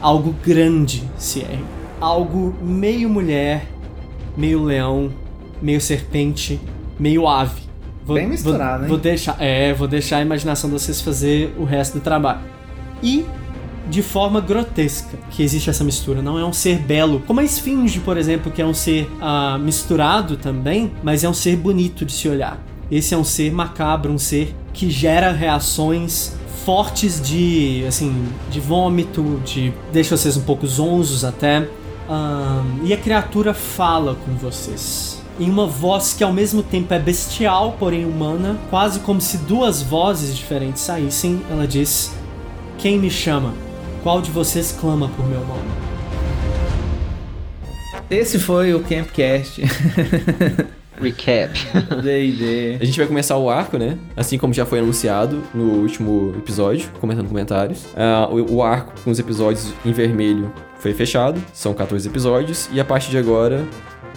Algo 0.00 0.32
grande 0.44 1.02
se 1.18 1.40
ergue. 1.40 1.64
Algo 2.00 2.54
meio 2.62 3.08
mulher, 3.08 3.66
meio 4.36 4.62
leão, 4.62 5.10
meio 5.60 5.80
serpente, 5.80 6.60
meio 6.98 7.26
ave. 7.26 7.62
Vou, 8.04 8.16
Bem 8.16 8.28
misturado, 8.28 8.74
vou, 8.74 8.82
hein? 8.82 8.88
Vou 8.90 8.98
deixar, 8.98 9.36
é, 9.40 9.72
vou 9.72 9.88
deixar 9.88 10.18
a 10.18 10.22
imaginação 10.22 10.70
de 10.70 10.78
vocês 10.78 11.00
fazer 11.00 11.52
o 11.58 11.64
resto 11.64 11.98
do 11.98 12.00
trabalho. 12.00 12.53
E 13.04 13.24
de 13.88 14.02
forma 14.02 14.40
grotesca 14.40 15.18
que 15.30 15.42
existe 15.42 15.68
essa 15.68 15.84
mistura. 15.84 16.22
Não 16.22 16.38
é 16.38 16.44
um 16.44 16.52
ser 16.52 16.78
belo, 16.78 17.22
como 17.26 17.40
a 17.40 17.44
esfinge, 17.44 18.00
por 18.00 18.16
exemplo, 18.16 18.50
que 18.50 18.62
é 18.62 18.66
um 18.66 18.74
ser 18.74 19.10
ah, 19.20 19.58
misturado 19.58 20.36
também, 20.36 20.90
mas 21.02 21.22
é 21.22 21.28
um 21.28 21.34
ser 21.34 21.56
bonito 21.56 22.04
de 22.04 22.12
se 22.12 22.28
olhar. 22.28 22.58
Esse 22.90 23.14
é 23.14 23.18
um 23.18 23.24
ser 23.24 23.52
macabro, 23.52 24.12
um 24.12 24.18
ser 24.18 24.54
que 24.72 24.90
gera 24.90 25.32
reações 25.32 26.32
fortes 26.64 27.20
de, 27.20 27.84
assim, 27.86 28.26
de 28.50 28.58
vômito, 28.58 29.40
de 29.44 29.72
deixa 29.92 30.16
vocês 30.16 30.36
um 30.36 30.42
pouco 30.42 30.66
zonzos 30.66 31.24
até. 31.24 31.68
E 32.82 32.92
a 32.92 32.96
criatura 32.96 33.52
fala 33.52 34.14
com 34.14 34.32
vocês. 34.34 35.22
Em 35.38 35.50
uma 35.50 35.66
voz 35.66 36.14
que 36.14 36.22
ao 36.22 36.32
mesmo 36.32 36.62
tempo 36.62 36.94
é 36.94 36.98
bestial, 36.98 37.76
porém 37.78 38.04
humana, 38.04 38.56
quase 38.70 39.00
como 39.00 39.20
se 39.20 39.38
duas 39.38 39.82
vozes 39.82 40.36
diferentes 40.36 40.82
saíssem, 40.82 41.42
ela 41.50 41.66
diz: 41.66 42.12
Quem 42.78 42.98
me 42.98 43.10
chama? 43.10 43.54
Qual 44.02 44.20
de 44.20 44.30
vocês 44.30 44.76
clama 44.78 45.08
por 45.08 45.26
meu 45.26 45.40
nome? 45.40 45.70
Esse 48.10 48.38
foi 48.38 48.74
o 48.74 48.80
Campcast 48.80 49.62
Recap. 51.00 51.52
D&D. 52.02 52.78
A 52.80 52.84
gente 52.84 52.98
vai 52.98 53.06
começar 53.06 53.36
o 53.36 53.48
arco, 53.48 53.78
né? 53.78 53.98
Assim 54.16 54.38
como 54.38 54.52
já 54.52 54.66
foi 54.66 54.78
anunciado 54.78 55.42
no 55.54 55.80
último 55.80 56.34
episódio, 56.36 56.88
comentando 57.00 57.28
comentários. 57.28 57.86
Ah, 57.96 58.28
o, 58.30 58.56
o 58.56 58.62
arco 58.62 58.92
com 59.02 59.10
os 59.10 59.18
episódios 59.18 59.72
em 59.84 59.92
vermelho 59.92 60.52
foi 60.78 60.92
fechado, 60.92 61.42
são 61.52 61.72
14 61.72 62.06
episódios, 62.08 62.68
e 62.72 62.78
a 62.78 62.84
partir 62.84 63.10
de 63.10 63.18
agora 63.18 63.64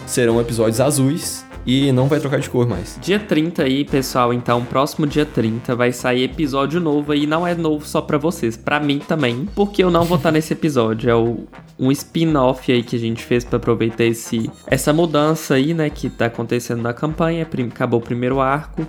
serão 0.06 0.40
episódios 0.40 0.80
azuis 0.80 1.47
e 1.68 1.92
não 1.92 2.08
vai 2.08 2.18
trocar 2.18 2.40
de 2.40 2.48
cor 2.48 2.66
mais. 2.66 2.98
Dia 2.98 3.18
30 3.18 3.62
aí, 3.62 3.84
pessoal, 3.84 4.32
então, 4.32 4.64
próximo 4.64 5.06
dia 5.06 5.26
30 5.26 5.76
vai 5.76 5.92
sair 5.92 6.22
episódio 6.22 6.80
novo 6.80 7.12
aí, 7.12 7.26
não 7.26 7.46
é 7.46 7.54
novo 7.54 7.86
só 7.86 8.00
pra 8.00 8.16
vocês, 8.16 8.56
pra 8.56 8.80
mim 8.80 8.98
também, 8.98 9.46
porque 9.54 9.84
eu 9.84 9.90
não 9.90 10.02
vou 10.04 10.16
estar 10.16 10.32
nesse 10.32 10.54
episódio, 10.54 11.10
é 11.10 11.14
o, 11.14 11.46
um 11.78 11.92
spin-off 11.92 12.72
aí 12.72 12.82
que 12.82 12.96
a 12.96 12.98
gente 12.98 13.22
fez 13.22 13.44
pra 13.44 13.58
aproveitar 13.58 14.04
esse, 14.04 14.50
essa 14.66 14.94
mudança 14.94 15.56
aí, 15.56 15.74
né, 15.74 15.90
que 15.90 16.08
tá 16.08 16.24
acontecendo 16.24 16.80
na 16.80 16.94
campanha, 16.94 17.46
acabou 17.70 18.00
o 18.00 18.02
primeiro 18.02 18.40
arco, 18.40 18.86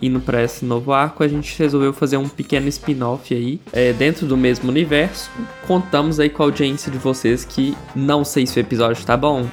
indo 0.00 0.20
pra 0.20 0.40
esse 0.44 0.64
novo 0.64 0.92
arco, 0.92 1.24
a 1.24 1.28
gente 1.28 1.58
resolveu 1.58 1.92
fazer 1.92 2.16
um 2.16 2.28
pequeno 2.28 2.68
spin-off 2.68 3.34
aí, 3.34 3.60
é, 3.72 3.92
dentro 3.92 4.24
do 4.24 4.36
mesmo 4.36 4.68
universo, 4.70 5.28
contamos 5.66 6.20
aí 6.20 6.30
com 6.30 6.44
a 6.44 6.46
audiência 6.46 6.92
de 6.92 6.98
vocês 6.98 7.44
que 7.44 7.76
não 7.92 8.24
sei 8.24 8.46
se 8.46 8.56
o 8.56 8.60
episódio 8.60 9.04
tá 9.04 9.16
bom, 9.16 9.48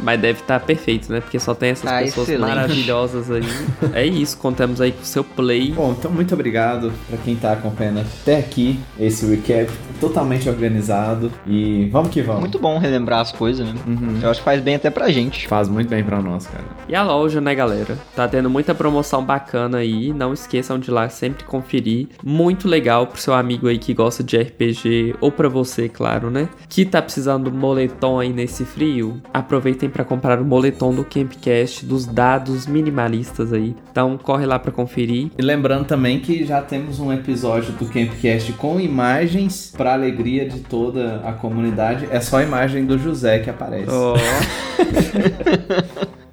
mas 0.00 0.20
deve 0.20 0.40
estar 0.40 0.60
perfeito, 0.60 1.12
né? 1.12 1.20
Porque 1.20 1.38
só 1.38 1.54
tem 1.54 1.70
essas 1.70 1.90
Tá 1.90 1.98
pessoas 2.00 2.28
excelente. 2.28 2.48
maravilhosas 2.48 3.30
aí. 3.30 3.42
é 3.92 4.06
isso, 4.06 4.36
contamos 4.38 4.80
aí 4.80 4.92
com 4.92 5.02
o 5.02 5.04
seu 5.04 5.24
play. 5.24 5.72
Bom, 5.72 5.94
então 5.98 6.10
muito 6.10 6.34
obrigado 6.34 6.92
pra 7.08 7.18
quem 7.18 7.36
tá 7.36 7.52
acompanhando 7.52 8.00
até 8.00 8.38
aqui 8.38 8.78
esse 8.98 9.26
recap 9.26 9.70
totalmente 10.00 10.48
organizado 10.48 11.30
e 11.46 11.88
vamos 11.90 12.10
que 12.10 12.22
vamos. 12.22 12.40
Muito 12.40 12.58
bom 12.58 12.78
relembrar 12.78 13.20
as 13.20 13.32
coisas, 13.32 13.66
né? 13.66 13.74
Uhum. 13.86 14.18
Eu 14.22 14.30
acho 14.30 14.40
que 14.40 14.44
faz 14.44 14.60
bem 14.60 14.74
até 14.76 14.90
pra 14.90 15.08
gente. 15.10 15.46
Faz 15.48 15.68
muito 15.68 15.88
bem 15.88 16.04
pra 16.04 16.20
nós, 16.22 16.46
cara. 16.46 16.64
E 16.88 16.94
a 16.94 17.02
loja, 17.02 17.40
né, 17.40 17.54
galera? 17.54 17.98
Tá 18.14 18.28
tendo 18.28 18.48
muita 18.48 18.74
promoção 18.74 19.24
bacana 19.24 19.78
aí. 19.78 20.12
Não 20.12 20.32
esqueçam 20.32 20.78
de 20.78 20.90
ir 20.90 20.92
lá 20.92 21.08
sempre 21.08 21.44
conferir. 21.44 22.08
Muito 22.24 22.68
legal 22.68 23.06
pro 23.06 23.20
seu 23.20 23.34
amigo 23.34 23.66
aí 23.68 23.78
que 23.78 23.92
gosta 23.92 24.22
de 24.22 24.36
RPG, 24.36 25.16
ou 25.20 25.30
pra 25.32 25.48
você, 25.48 25.88
claro, 25.88 26.30
né? 26.30 26.48
Que 26.68 26.84
tá 26.84 27.02
precisando 27.02 27.50
de 27.50 27.56
um 27.56 27.58
moletom 27.58 28.18
aí 28.20 28.32
nesse 28.32 28.64
frio. 28.64 29.20
Aproveitem 29.32 29.87
pra 29.88 30.04
comprar 30.04 30.40
o 30.40 30.44
moletom 30.44 30.94
do 30.94 31.04
Campcast, 31.04 31.84
dos 31.84 32.06
dados 32.06 32.66
minimalistas 32.66 33.52
aí. 33.52 33.74
Então 33.90 34.18
corre 34.18 34.46
lá 34.46 34.58
pra 34.58 34.72
conferir. 34.72 35.30
E 35.38 35.42
lembrando 35.42 35.84
também 35.84 36.20
que 36.20 36.44
já 36.44 36.60
temos 36.60 37.00
um 37.00 37.12
episódio 37.12 37.72
do 37.72 37.86
Campcast 37.86 38.52
com 38.54 38.80
imagens 38.80 39.72
pra 39.76 39.92
alegria 39.92 40.48
de 40.48 40.60
toda 40.60 41.22
a 41.24 41.32
comunidade. 41.32 42.08
É 42.10 42.20
só 42.20 42.38
a 42.38 42.42
imagem 42.42 42.84
do 42.84 42.98
José 42.98 43.38
que 43.38 43.50
aparece. 43.50 43.90
Ó. 43.90 44.16